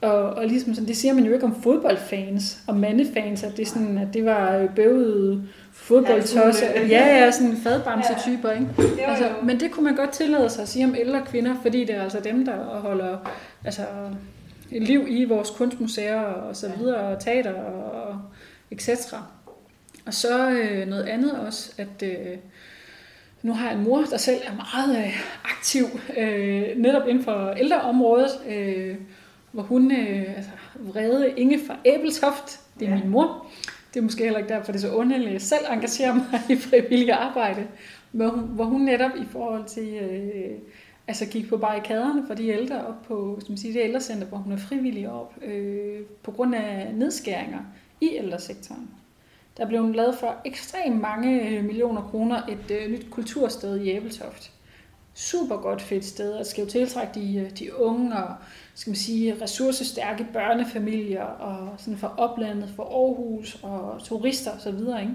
Og, 0.00 0.22
og 0.22 0.46
ligesom 0.46 0.74
sådan, 0.74 0.88
det 0.88 0.96
siger 0.96 1.14
man 1.14 1.24
jo 1.24 1.32
ikke 1.32 1.44
om 1.44 1.62
fodboldfans 1.62 2.58
og 2.66 2.76
mandefans, 2.76 3.42
at 3.42 3.56
det, 3.56 3.68
sådan, 3.68 3.98
at 3.98 4.08
det 4.14 4.24
var 4.24 4.66
bøvede 4.76 5.42
fodboldtosser. 5.72 6.66
Ja, 6.80 7.24
ja, 7.24 7.30
sådan 7.30 7.56
fadbamse-typer. 7.56 8.50
Ikke? 8.50 8.66
Altså, 9.06 9.30
men 9.42 9.60
det 9.60 9.70
kunne 9.70 9.84
man 9.84 9.96
godt 9.96 10.10
tillade 10.10 10.50
sig 10.50 10.62
at 10.62 10.68
sige 10.68 10.84
om 10.84 10.94
ældre 10.98 11.22
kvinder, 11.26 11.54
fordi 11.62 11.84
det 11.84 11.96
er 11.96 12.02
altså 12.02 12.20
dem, 12.24 12.44
der 12.44 12.56
holder 12.64 13.16
altså, 13.64 13.82
liv 14.70 15.06
i 15.08 15.24
vores 15.24 15.50
kunstmuseer 15.50 16.20
og 16.20 16.56
så 16.56 16.72
videre, 16.78 16.96
og 16.96 17.20
teater 17.20 17.52
og 17.52 18.20
etc. 18.70 18.88
Og 20.06 20.14
så 20.14 20.50
øh, 20.50 20.88
noget 20.88 21.04
andet 21.04 21.38
også, 21.38 21.72
at 21.78 22.02
øh, 22.02 22.36
nu 23.42 23.52
har 23.52 23.68
jeg 23.68 23.78
en 23.78 23.84
mor, 23.84 24.02
der 24.02 24.16
selv 24.16 24.40
er 24.44 24.54
meget 24.54 24.98
øh, 24.98 25.20
aktiv, 25.44 25.84
øh, 26.16 26.76
netop 26.76 27.08
inden 27.08 27.24
for 27.24 27.50
ældreområdet, 27.50 28.30
øh, 28.48 28.96
hvor 29.52 29.62
hun, 29.62 29.92
øh, 29.92 30.36
altså 30.36 30.50
vrede 30.78 31.34
Inge 31.36 31.60
fra 31.66 31.76
Æbeltoft, 31.84 32.60
det 32.80 32.88
er 32.88 32.92
ja. 32.92 32.98
min 32.98 33.08
mor. 33.08 33.46
Det 33.94 34.00
er 34.00 34.04
måske 34.04 34.24
heller 34.24 34.38
ikke 34.38 34.54
derfor, 34.54 34.72
det 34.72 34.84
er 34.84 34.88
så 34.88 34.94
underligt, 34.94 35.32
jeg 35.32 35.40
selv 35.40 35.64
engagerer 35.70 36.14
mig 36.14 36.40
i 36.58 36.60
frivillige 36.60 37.14
arbejde, 37.14 37.66
hvor 38.12 38.28
hun, 38.28 38.44
hvor 38.44 38.64
hun 38.64 38.80
netop 38.80 39.10
i 39.16 39.24
forhold 39.30 39.64
til 39.64 39.94
øh, 39.94 40.58
altså 41.08 41.26
gik 41.26 41.48
på 41.48 41.56
barrikaderne 41.56 42.26
for 42.26 42.34
de 42.34 42.48
ældre 42.48 42.86
op 42.86 43.02
på 43.02 43.38
som 43.40 43.50
man 43.50 43.58
siger, 43.58 43.72
det 43.72 43.84
ældrecenter, 43.84 44.26
hvor 44.26 44.38
hun 44.38 44.52
er 44.52 44.56
frivillig 44.56 45.10
op, 45.10 45.34
øh, 45.42 46.00
på 46.22 46.30
grund 46.30 46.54
af 46.54 46.90
nedskæringer 46.94 47.60
i 48.00 48.10
ældresektoren. 48.12 48.90
Der 49.56 49.66
blev 49.66 49.92
lavet 49.92 50.14
for 50.14 50.36
ekstremt 50.44 51.00
mange 51.00 51.48
øh, 51.48 51.64
millioner 51.64 52.02
kroner 52.02 52.42
et 52.46 52.70
øh, 52.70 52.90
nyt 52.90 53.06
kultursted 53.10 53.80
i 53.80 53.90
Æbeltoft. 53.90 54.52
Super 55.14 55.56
godt 55.56 55.82
fedt 55.82 56.04
sted, 56.04 56.32
og 56.32 56.46
skal 56.46 56.64
jo 56.64 56.70
tiltrække 56.70 57.20
de, 57.20 57.38
øh, 57.38 57.50
de 57.58 57.80
unge 57.80 58.16
og 58.16 58.34
skal 58.74 58.90
man 58.90 58.96
sige, 58.96 59.42
ressourcestærke 59.42 60.26
børnefamilier 60.32 61.22
og 61.22 61.74
sådan 61.78 61.98
for 61.98 62.14
oplandet, 62.16 62.70
for 62.76 62.82
Aarhus 62.82 63.58
og 63.62 64.00
turister 64.04 64.50
osv. 64.50 64.78
Ikke? 64.78 65.14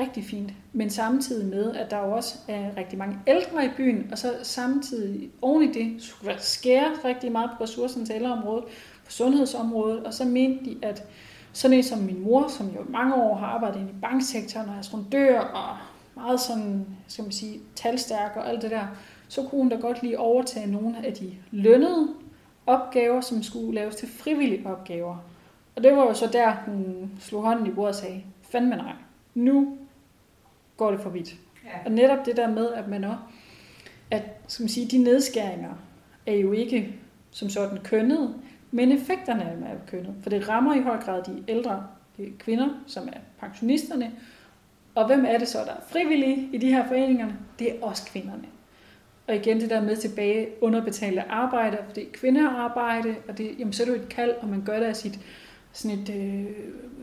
Rigtig 0.00 0.24
fint. 0.24 0.52
Men 0.72 0.90
samtidig 0.90 1.48
med, 1.48 1.74
at 1.74 1.90
der 1.90 1.98
jo 1.98 2.12
også 2.12 2.38
er 2.48 2.70
rigtig 2.76 2.98
mange 2.98 3.18
ældre 3.26 3.64
i 3.64 3.68
byen, 3.76 4.08
og 4.12 4.18
så 4.18 4.34
samtidig 4.42 5.30
oven 5.42 5.62
i 5.62 5.72
det 5.72 6.02
skulle 6.02 6.32
der 6.32 6.38
skære 6.38 6.92
rigtig 7.04 7.32
meget 7.32 7.50
på 7.58 7.64
ressourcerne 7.64 8.06
til 8.06 8.14
ældreområdet, 8.14 8.64
på 9.04 9.10
sundhedsområdet, 9.10 10.04
og 10.04 10.14
så 10.14 10.24
mente 10.24 10.64
de, 10.64 10.76
at 10.82 11.04
sådan 11.52 11.76
en 11.76 11.82
som 11.82 11.98
min 11.98 12.22
mor, 12.22 12.48
som 12.48 12.66
jo 12.66 12.84
mange 12.88 13.14
år 13.14 13.36
har 13.36 13.46
arbejdet 13.46 13.80
i 13.80 14.00
banksektoren 14.02 14.68
og 14.68 14.74
er 14.74 14.90
rundør 14.94 15.40
og 15.40 15.76
meget 16.14 16.40
sådan, 16.40 16.86
skal 17.08 17.22
man 17.22 17.32
sige, 17.32 17.60
talstærk 17.74 18.36
og 18.36 18.48
alt 18.48 18.62
det 18.62 18.70
der, 18.70 18.86
så 19.28 19.42
kunne 19.42 19.60
hun 19.60 19.68
da 19.68 19.76
godt 19.76 20.02
lige 20.02 20.18
overtage 20.18 20.66
nogle 20.66 21.06
af 21.06 21.12
de 21.12 21.32
lønnede 21.50 22.08
opgaver, 22.66 23.20
som 23.20 23.42
skulle 23.42 23.74
laves 23.74 23.96
til 23.96 24.08
frivillige 24.08 24.68
opgaver. 24.68 25.16
Og 25.76 25.82
det 25.82 25.96
var 25.96 26.02
jo 26.02 26.14
så 26.14 26.26
der, 26.26 26.52
hun 26.66 27.10
slog 27.20 27.42
hånden 27.42 27.66
i 27.66 27.70
bordet 27.70 27.88
og 27.88 27.94
sagde, 27.94 28.22
fandme 28.42 28.76
nej, 28.76 28.92
nu 29.34 29.76
går 30.80 30.90
det 30.90 31.00
for 31.00 31.10
vidt. 31.10 31.34
Ja. 31.64 31.70
Og 31.84 31.92
netop 31.92 32.26
det 32.26 32.36
der 32.36 32.50
med, 32.50 32.72
at 32.72 32.88
man 32.88 33.04
også, 33.04 33.18
at 34.10 34.22
skal 34.46 34.62
man 34.62 34.68
sige, 34.68 34.88
de 34.98 34.98
nedskæringer 34.98 35.72
er 36.26 36.34
jo 36.34 36.52
ikke 36.52 36.94
som 37.30 37.50
sådan 37.50 37.78
kønnet, 37.84 38.34
men 38.70 38.92
effekterne 38.92 39.42
er 39.42 39.76
kønnet. 39.86 40.14
For 40.22 40.30
det 40.30 40.48
rammer 40.48 40.74
i 40.74 40.80
høj 40.80 40.96
grad 40.96 41.22
de 41.22 41.44
ældre 41.48 41.86
de 42.16 42.32
kvinder, 42.38 42.68
som 42.86 43.08
er 43.08 43.20
pensionisterne. 43.40 44.12
Og 44.94 45.06
hvem 45.06 45.24
er 45.28 45.38
det 45.38 45.48
så, 45.48 45.58
der 45.58 45.72
er 45.72 45.80
frivillige 45.88 46.48
i 46.52 46.58
de 46.58 46.72
her 46.72 46.88
foreninger? 46.88 47.28
Det 47.58 47.70
er 47.70 47.82
også 47.82 48.06
kvinderne. 48.06 48.44
Og 49.28 49.34
igen 49.34 49.60
det 49.60 49.70
der 49.70 49.82
med 49.82 49.96
tilbage 49.96 50.48
underbetalte 50.60 51.22
arbejde, 51.22 51.78
for 51.86 51.92
det 51.92 52.02
er 52.02 52.12
kvindearbejde, 52.12 53.16
og 53.28 53.38
det, 53.38 53.58
jamen, 53.58 53.72
så 53.72 53.82
er 53.82 53.86
det 53.86 53.96
jo 53.96 54.02
et 54.02 54.08
kald, 54.08 54.30
og 54.30 54.48
man 54.48 54.62
gør 54.64 54.78
det 54.78 54.86
af 54.86 54.96
sit 54.96 55.20
sådan 55.72 55.98
et 55.98 56.10
øh, 56.10 56.46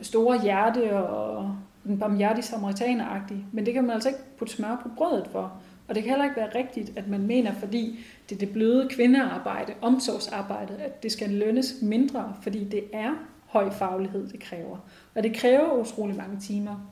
store 0.01 0.41
hjerte 0.41 0.97
og 0.97 1.57
en 1.88 2.00
barmhjertig 2.00 2.44
samaritaner 2.44 3.20
men 3.52 3.66
det 3.66 3.74
kan 3.74 3.84
man 3.84 3.94
altså 3.94 4.10
ikke 4.10 4.22
putte 4.38 4.54
smør 4.54 4.80
på 4.84 4.90
brødet 4.98 5.28
for. 5.32 5.62
Og 5.88 5.96
det 5.96 6.04
kan 6.04 6.10
heller 6.10 6.26
ikke 6.26 6.36
være 6.36 6.56
rigtigt, 6.56 6.98
at 6.98 7.08
man 7.08 7.28
mener, 7.28 7.54
fordi 7.54 8.00
det 8.30 8.36
er 8.36 8.40
det 8.40 8.54
bløde 8.54 8.90
kvindearbejde, 8.90 9.74
omsorgsarbejde, 9.82 10.78
at 10.78 11.04
det 11.04 11.12
skal 11.12 11.30
lønnes 11.30 11.76
mindre, 11.82 12.36
fordi 12.42 12.64
det 12.64 12.84
er 12.94 13.14
høj 13.46 13.72
faglighed, 13.72 14.28
det 14.28 14.40
kræver. 14.40 14.78
Og 15.16 15.24
det 15.24 15.36
kræver 15.36 15.74
utrolig 15.74 16.16
mange 16.16 16.40
timer. 16.40 16.92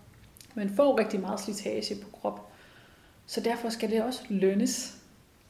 Man 0.54 0.70
får 0.70 1.00
rigtig 1.00 1.20
meget 1.20 1.40
slitage 1.40 1.96
på 1.96 2.10
krop. 2.22 2.52
Så 3.26 3.42
derfor 3.42 3.70
skal 3.70 3.92
det 3.92 4.04
også 4.04 4.22
lønnes. 4.30 4.98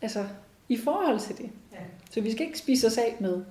Altså, 0.02 0.26
i 0.70 0.78
forhold 0.78 1.20
til 1.20 1.38
det. 1.38 1.50
Ja. 1.72 1.78
Så 2.12 2.22
vi 2.22 2.32
skal 2.32 2.46
ikke 2.46 2.58
spise 2.58 2.88
os 2.88 2.98
af 2.98 3.16
med, 3.20 3.44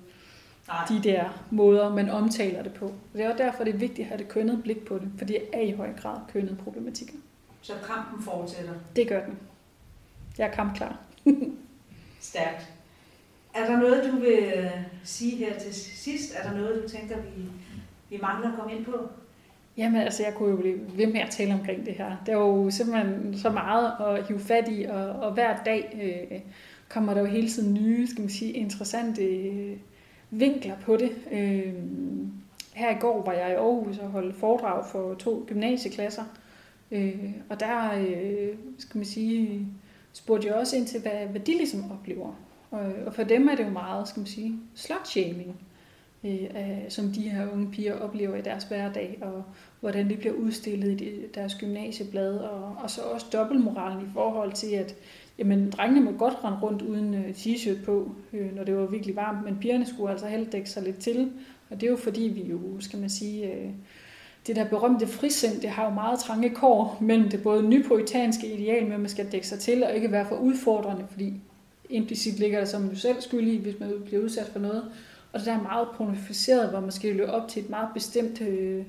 Nej. 0.68 0.86
de 0.88 1.02
der 1.02 1.44
måder, 1.50 1.94
man 1.94 2.10
omtaler 2.10 2.62
det 2.62 2.74
på. 2.74 2.92
Det 3.12 3.20
er 3.24 3.30
også 3.30 3.44
derfor, 3.44 3.64
det 3.64 3.74
er 3.74 3.78
vigtigt 3.78 4.00
at 4.00 4.06
have 4.06 4.18
det 4.18 4.28
kønnet 4.28 4.62
blik 4.62 4.84
på 4.84 4.98
det, 4.98 5.10
for 5.18 5.24
det 5.24 5.42
er 5.52 5.60
i 5.60 5.70
høj 5.70 5.92
grad 6.02 6.18
kønnet 6.32 6.58
problematikker. 6.58 7.14
Så 7.62 7.72
kampen 7.86 8.22
fortsætter? 8.22 8.72
Det 8.96 9.08
gør 9.08 9.24
den. 9.24 9.38
Jeg 10.38 10.46
er 10.46 10.52
kampklar. 10.52 10.98
Stærkt. 12.20 12.72
Er 13.54 13.66
der 13.66 13.76
noget, 13.76 14.12
du 14.12 14.18
vil 14.18 14.52
øh, 14.56 14.70
sige 15.04 15.36
her 15.36 15.58
til 15.58 15.74
sidst? 15.74 16.34
Er 16.36 16.50
der 16.50 16.56
noget, 16.56 16.82
du 16.82 16.88
tænker, 16.88 17.16
vi, 17.16 17.42
vi 18.10 18.18
mangler 18.22 18.52
at 18.52 18.58
komme 18.58 18.74
ind 18.76 18.84
på? 18.84 19.08
Jamen 19.76 20.00
altså, 20.00 20.22
jeg 20.22 20.34
kunne 20.34 20.50
jo 20.50 20.56
blive 20.56 20.80
ved 20.96 21.06
med 21.06 21.20
at 21.20 21.30
tale 21.30 21.54
omkring 21.54 21.86
det 21.86 21.94
her. 21.94 22.16
Det 22.26 22.34
er 22.34 22.38
jo 22.38 22.70
simpelthen 22.70 23.38
så 23.38 23.50
meget 23.50 23.92
at 24.00 24.26
hive 24.26 24.40
fat 24.40 24.68
i, 24.68 24.84
og, 24.84 25.06
og 25.10 25.32
hver 25.32 25.62
dag 25.64 25.98
øh, 26.02 26.40
kommer 26.88 27.14
der 27.14 27.20
jo 27.20 27.26
hele 27.26 27.48
tiden 27.48 27.74
nye, 27.74 28.06
skal 28.06 28.20
man 28.20 28.30
sige, 28.30 28.52
interessante 28.52 29.22
øh, 29.22 29.76
vinkler 30.38 30.74
på 30.84 30.96
det. 30.96 31.10
Øh, 31.32 31.74
her 32.74 32.90
i 32.90 32.98
går 33.00 33.24
var 33.24 33.32
jeg 33.32 33.50
i 33.50 33.54
Aarhus 33.54 33.98
og 33.98 34.08
holdt 34.08 34.36
foredrag 34.36 34.84
for 34.86 35.14
to 35.14 35.44
gymnasieklasser, 35.48 36.24
Øh, 36.90 37.30
og 37.48 37.60
der, 37.60 37.92
øh, 37.98 38.56
skal 38.78 38.98
man 38.98 39.04
sige, 39.04 39.66
spurgte 40.12 40.46
jeg 40.46 40.54
også 40.54 40.76
ind 40.76 40.86
til, 40.86 41.00
hvad, 41.00 41.26
hvad 41.26 41.40
de 41.40 41.52
ligesom 41.52 41.90
oplever. 41.90 42.32
Og, 42.70 42.92
og 43.06 43.14
for 43.14 43.22
dem 43.22 43.48
er 43.48 43.54
det 43.54 43.64
jo 43.64 43.70
meget, 43.70 44.08
skal 44.08 44.20
man 44.20 44.26
sige, 44.26 44.58
slut-shaming, 44.74 45.56
øh, 46.24 46.78
som 46.88 47.08
de 47.08 47.30
her 47.30 47.52
unge 47.52 47.70
piger 47.70 48.00
oplever 48.00 48.36
i 48.36 48.42
deres 48.42 48.64
hverdag, 48.64 49.18
og 49.20 49.44
hvordan 49.80 50.08
det 50.08 50.18
bliver 50.18 50.34
udstillet 50.34 51.00
i 51.00 51.26
deres 51.34 51.54
gymnasieblad, 51.54 52.36
og, 52.38 52.76
og 52.82 52.90
så 52.90 53.02
også 53.02 53.26
dobbeltmoralen 53.32 54.06
i 54.06 54.10
forhold 54.12 54.52
til, 54.52 54.74
at 54.74 54.94
jamen, 55.38 55.70
drengene 55.70 56.04
må 56.04 56.12
godt 56.12 56.44
rende 56.44 56.58
rundt 56.62 56.82
uden 56.82 57.14
øh, 57.14 57.30
t-shirt 57.30 57.84
på, 57.84 58.10
øh, 58.32 58.56
når 58.56 58.64
det 58.64 58.76
var 58.76 58.86
virkelig 58.86 59.16
varmt, 59.16 59.44
men 59.44 59.58
pigerne 59.60 59.86
skulle 59.86 60.10
altså 60.10 60.26
helt 60.26 60.52
dække 60.52 60.70
sig 60.70 60.82
lidt 60.82 60.98
til, 60.98 61.32
og 61.70 61.80
det 61.80 61.86
er 61.86 61.90
jo 61.90 61.96
fordi, 61.96 62.22
vi 62.22 62.42
jo, 62.42 62.80
skal 62.80 62.98
man 62.98 63.10
sige, 63.10 63.52
øh, 63.52 63.70
det 64.46 64.56
der 64.56 64.64
berømte 64.64 65.06
frisind, 65.06 65.60
det 65.60 65.70
har 65.70 65.84
jo 65.84 65.90
meget 65.90 66.18
trange 66.18 66.50
kår 66.50 66.98
mellem 67.00 67.28
det 67.28 67.42
både 67.42 67.68
nypoetanske 67.68 68.54
ideal 68.54 68.84
med, 68.84 68.94
at 68.94 69.00
man 69.00 69.08
skal 69.08 69.32
dække 69.32 69.46
sig 69.46 69.58
til 69.58 69.84
og 69.84 69.94
ikke 69.94 70.12
være 70.12 70.26
for 70.28 70.36
udfordrende, 70.36 71.04
fordi 71.10 71.34
implicit 71.90 72.38
ligger 72.38 72.58
der 72.58 72.66
som 72.66 72.88
du 72.88 72.96
selv 72.96 73.20
skyldig, 73.20 73.54
i, 73.54 73.62
hvis 73.62 73.80
man 73.80 73.92
bliver 74.04 74.22
udsat 74.22 74.46
for 74.46 74.58
noget. 74.58 74.84
Og 75.32 75.40
det 75.40 75.46
der 75.46 75.52
er 75.52 75.62
meget 75.62 75.88
pornificeret, 75.94 76.70
hvor 76.70 76.80
man 76.80 76.92
skal 76.92 77.16
løbe 77.16 77.30
op 77.30 77.48
til 77.48 77.62
et 77.62 77.70
meget 77.70 77.88
bestemt 77.94 78.40
øh, 78.40 78.84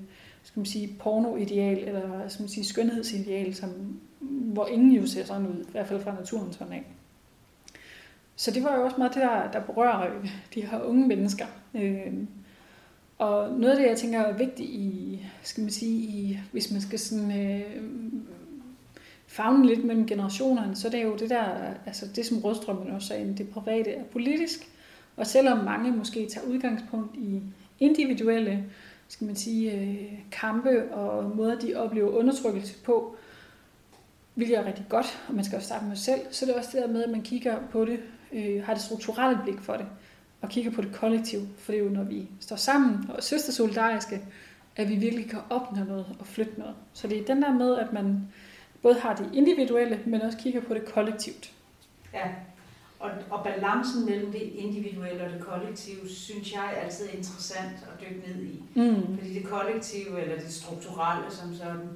skal 0.46 0.60
man 0.60 0.66
sige, 0.66 0.96
pornoideal, 1.00 1.78
eller 1.78 2.28
skal 2.28 2.44
man 2.44 2.50
sige, 2.50 2.66
skønhedsideal, 2.66 3.56
som, 3.56 3.70
hvor 4.30 4.68
ingen 4.68 4.92
jo 4.92 5.08
ser 5.08 5.26
sådan 5.26 5.48
ud, 5.48 5.66
i 5.68 5.72
hvert 5.72 5.88
fald 5.88 6.04
fra 6.04 6.16
naturens 6.16 6.56
hånd 6.56 6.74
af. 6.74 6.84
Så 8.36 8.52
det 8.52 8.64
var 8.64 8.76
jo 8.76 8.84
også 8.84 8.98
meget 8.98 9.14
det, 9.14 9.22
der, 9.22 9.52
der 9.52 9.62
berører 9.62 10.12
de 10.56 10.62
her 10.62 10.82
unge 10.82 11.08
mennesker. 11.08 11.46
Øh, 11.74 12.14
og 13.18 13.52
noget 13.52 13.72
af 13.72 13.78
det, 13.80 13.90
jeg 13.90 13.98
tænker 13.98 14.20
er 14.20 14.38
vigtigt 14.38 14.70
i, 14.70 15.20
skal 15.44 15.62
man 15.62 15.72
sige, 15.72 15.98
i, 15.98 16.40
hvis 16.52 16.72
man 16.72 16.82
skal 16.82 17.00
sådan, 17.00 17.42
øh, 17.42 17.84
fagne 19.28 19.68
lidt 19.68 19.86
mellem 19.86 20.08
generationerne, 20.08 20.76
så 20.76 20.90
det 20.90 21.00
er 21.00 21.04
jo 21.04 21.16
det 21.16 21.30
der, 21.30 21.74
altså 21.86 22.06
det 22.16 22.26
som 22.26 22.38
Rødstrømmen 22.38 22.92
også 22.92 23.08
sagde, 23.08 23.36
det 23.38 23.50
private 23.50 23.92
er 23.92 24.04
politisk. 24.04 24.70
Og 25.16 25.28
selvom 25.28 25.66
mange 25.66 25.92
måske 25.92 26.28
tager 26.30 26.48
udgangspunkt 26.48 27.16
i 27.16 27.42
individuelle, 27.80 28.66
skal 29.08 29.28
man 29.28 29.36
sige, 29.36 29.72
øh, 29.72 30.20
kampe 30.32 30.94
og 30.94 31.36
måder, 31.36 31.60
de 31.60 31.76
oplever 31.76 32.10
undertrykkelse 32.10 32.84
på, 32.84 33.16
hvilket 34.36 34.58
er 34.58 34.66
rigtig 34.66 34.86
godt, 34.90 35.24
og 35.28 35.34
man 35.34 35.46
skal 35.46 35.56
også 35.56 35.68
starte 35.68 35.86
med 35.86 35.96
sig 35.96 36.06
selv, 36.06 36.22
så 36.32 36.46
det 36.46 36.54
er 36.54 36.58
også 36.58 36.70
det 36.74 36.82
der 36.82 36.94
med, 36.94 37.04
at 37.04 37.10
man 37.10 37.22
kigger 37.22 37.58
på 37.72 37.86
det, 37.86 38.00
øh, 38.32 38.64
har 38.64 38.74
det 38.74 38.84
strukturelle 38.84 39.40
blik 39.44 39.60
for 39.60 39.74
det 39.74 39.86
og 40.42 40.50
kigger 40.50 40.72
på 40.72 40.82
det 40.82 40.94
kollektiv. 40.94 41.40
For 41.58 41.72
det 41.72 41.80
er 41.80 41.84
jo, 41.84 41.90
når 41.90 42.04
vi 42.04 42.30
står 42.40 42.56
sammen 42.56 43.10
og 43.10 43.18
er 43.18 43.22
søstersolidariske, 43.22 44.22
at 44.76 44.90
vi 44.90 44.96
virkelig 44.96 45.30
kan 45.30 45.40
opnå 45.50 45.84
noget 45.84 46.06
og 46.20 46.28
flytte 46.28 46.60
noget. 46.60 46.76
Så 46.94 47.08
det 47.08 47.18
er 47.18 47.26
den 47.26 47.42
der 47.42 47.54
med, 47.54 47.78
at 47.78 47.94
man 47.94 48.28
både 48.82 48.96
har 48.96 49.16
det 49.16 49.30
individuelle, 49.34 50.00
men 50.06 50.22
også 50.22 50.38
kigger 50.38 50.62
på 50.62 50.74
det 50.74 50.86
kollektivt. 50.86 51.52
Ja, 52.14 52.30
og, 53.00 53.12
og 53.30 53.44
balancen 53.44 54.06
mellem 54.06 54.32
det 54.32 54.42
individuelle 54.42 55.24
og 55.24 55.30
det 55.30 55.42
kollektive, 55.42 56.10
synes 56.10 56.54
jeg 56.54 56.74
er 56.76 56.82
altid 56.82 57.06
interessant 57.14 57.88
at 57.94 58.02
dykke 58.02 58.28
ned 58.28 58.44
i. 58.44 58.64
Mm. 58.76 59.18
Fordi 59.18 59.34
det 59.34 59.46
kollektive, 59.46 60.22
eller 60.22 60.40
det 60.40 60.54
strukturelle 60.54 61.32
som 61.32 61.56
sådan, 61.56 61.90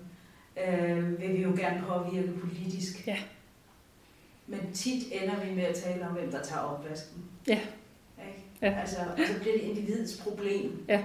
øh, 0.68 1.22
vil 1.22 1.38
vi 1.38 1.42
jo 1.42 1.50
gerne 1.50 1.84
påvirke 1.88 2.32
politisk. 2.32 3.08
Ja. 3.08 3.18
Men 4.48 4.60
tit 4.74 5.04
ender 5.12 5.46
vi 5.46 5.56
med 5.56 5.64
at 5.64 5.76
tale 5.76 6.08
om, 6.08 6.14
hvem 6.14 6.32
der 6.32 6.42
tager 6.42 6.62
opvasken. 6.62 7.24
Ja. 7.48 7.60
Ja. 8.62 8.80
Altså, 8.80 8.98
og 9.00 9.20
så 9.28 9.40
bliver 9.42 9.56
det 9.58 9.64
individets 9.64 10.18
problem. 10.18 10.86
Ja. 10.88 11.04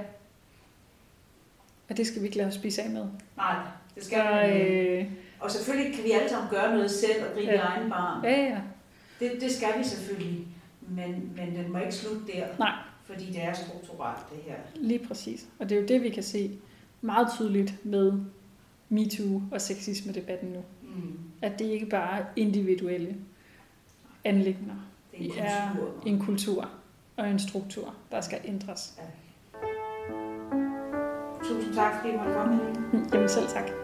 Og 1.89 1.97
det 1.97 2.07
skal 2.07 2.23
vi 2.23 2.27
ikke 2.27 2.37
lade 2.37 2.49
os 2.49 2.55
spise 2.55 2.83
af 2.83 2.91
med. 2.91 3.07
Nej, 3.37 3.57
det 3.95 4.05
skal 4.05 4.49
vi 4.49 4.61
ikke. 4.61 5.11
Og 5.41 5.51
selvfølgelig 5.51 5.95
kan 5.95 6.05
vi 6.05 6.11
alle 6.11 6.29
sammen 6.29 6.51
gøre 6.51 6.73
noget 6.73 6.91
selv 6.91 7.25
og 7.29 7.35
gribe 7.35 7.53
ja. 7.53 7.61
egen 7.61 7.91
barn. 7.91 8.25
Ja, 8.25 8.43
ja. 8.43 8.61
Det, 9.21 9.41
det 9.41 9.53
skal 9.53 9.79
vi 9.79 9.85
selvfølgelig. 9.85 10.47
Men, 10.81 11.33
men 11.37 11.57
den 11.57 11.73
må 11.73 11.79
ikke 11.79 11.93
slutte 11.93 12.33
der. 12.33 12.47
Nej. 12.59 12.73
Fordi 13.05 13.27
det 13.27 13.43
er 13.43 13.53
strukturelt, 13.53 14.31
det 14.31 14.39
her. 14.47 14.57
Lige 14.75 15.07
præcis. 15.07 15.47
Og 15.59 15.69
det 15.69 15.77
er 15.77 15.81
jo 15.81 15.87
det, 15.87 16.03
vi 16.03 16.09
kan 16.09 16.23
se 16.23 16.59
meget 17.01 17.29
tydeligt 17.37 17.85
med 17.85 18.13
MeToo 18.95 19.43
og 19.53 19.61
sexisme-debatten 19.61 20.49
nu. 20.49 20.61
Mm. 20.83 21.19
At 21.43 21.59
det 21.59 21.65
ikke 21.65 21.87
bare 21.87 22.21
er 22.21 22.25
individuelle 22.37 23.17
anlægner. 24.25 24.75
Det 25.19 25.31
er 25.39 25.71
en 25.71 25.79
kultur. 25.79 26.03
Er 26.03 26.11
en 26.11 26.19
kultur 26.19 26.71
og 27.17 27.31
en 27.31 27.39
struktur, 27.39 27.95
der 28.11 28.21
skal 28.21 28.41
ændres. 28.45 28.95
Ja. 28.99 29.03
Tusind 31.45 31.75
tak, 31.75 31.95
fordi 32.01 32.15
I 32.15 32.17
måtte 32.17 32.33
komme. 32.33 32.61
Jamen 33.13 33.29
selv 33.29 33.49
tak. 33.49 33.84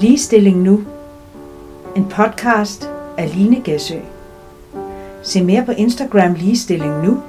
Ligestilling 0.00 0.62
nu. 0.62 0.80
En 1.96 2.04
podcast 2.04 2.90
af 3.16 3.34
Line 3.36 3.60
Gæsø. 3.60 3.98
Se 5.22 5.44
mere 5.44 5.64
på 5.64 5.72
Instagram 5.72 6.34
Ligestilling 6.34 7.04
nu 7.04 7.22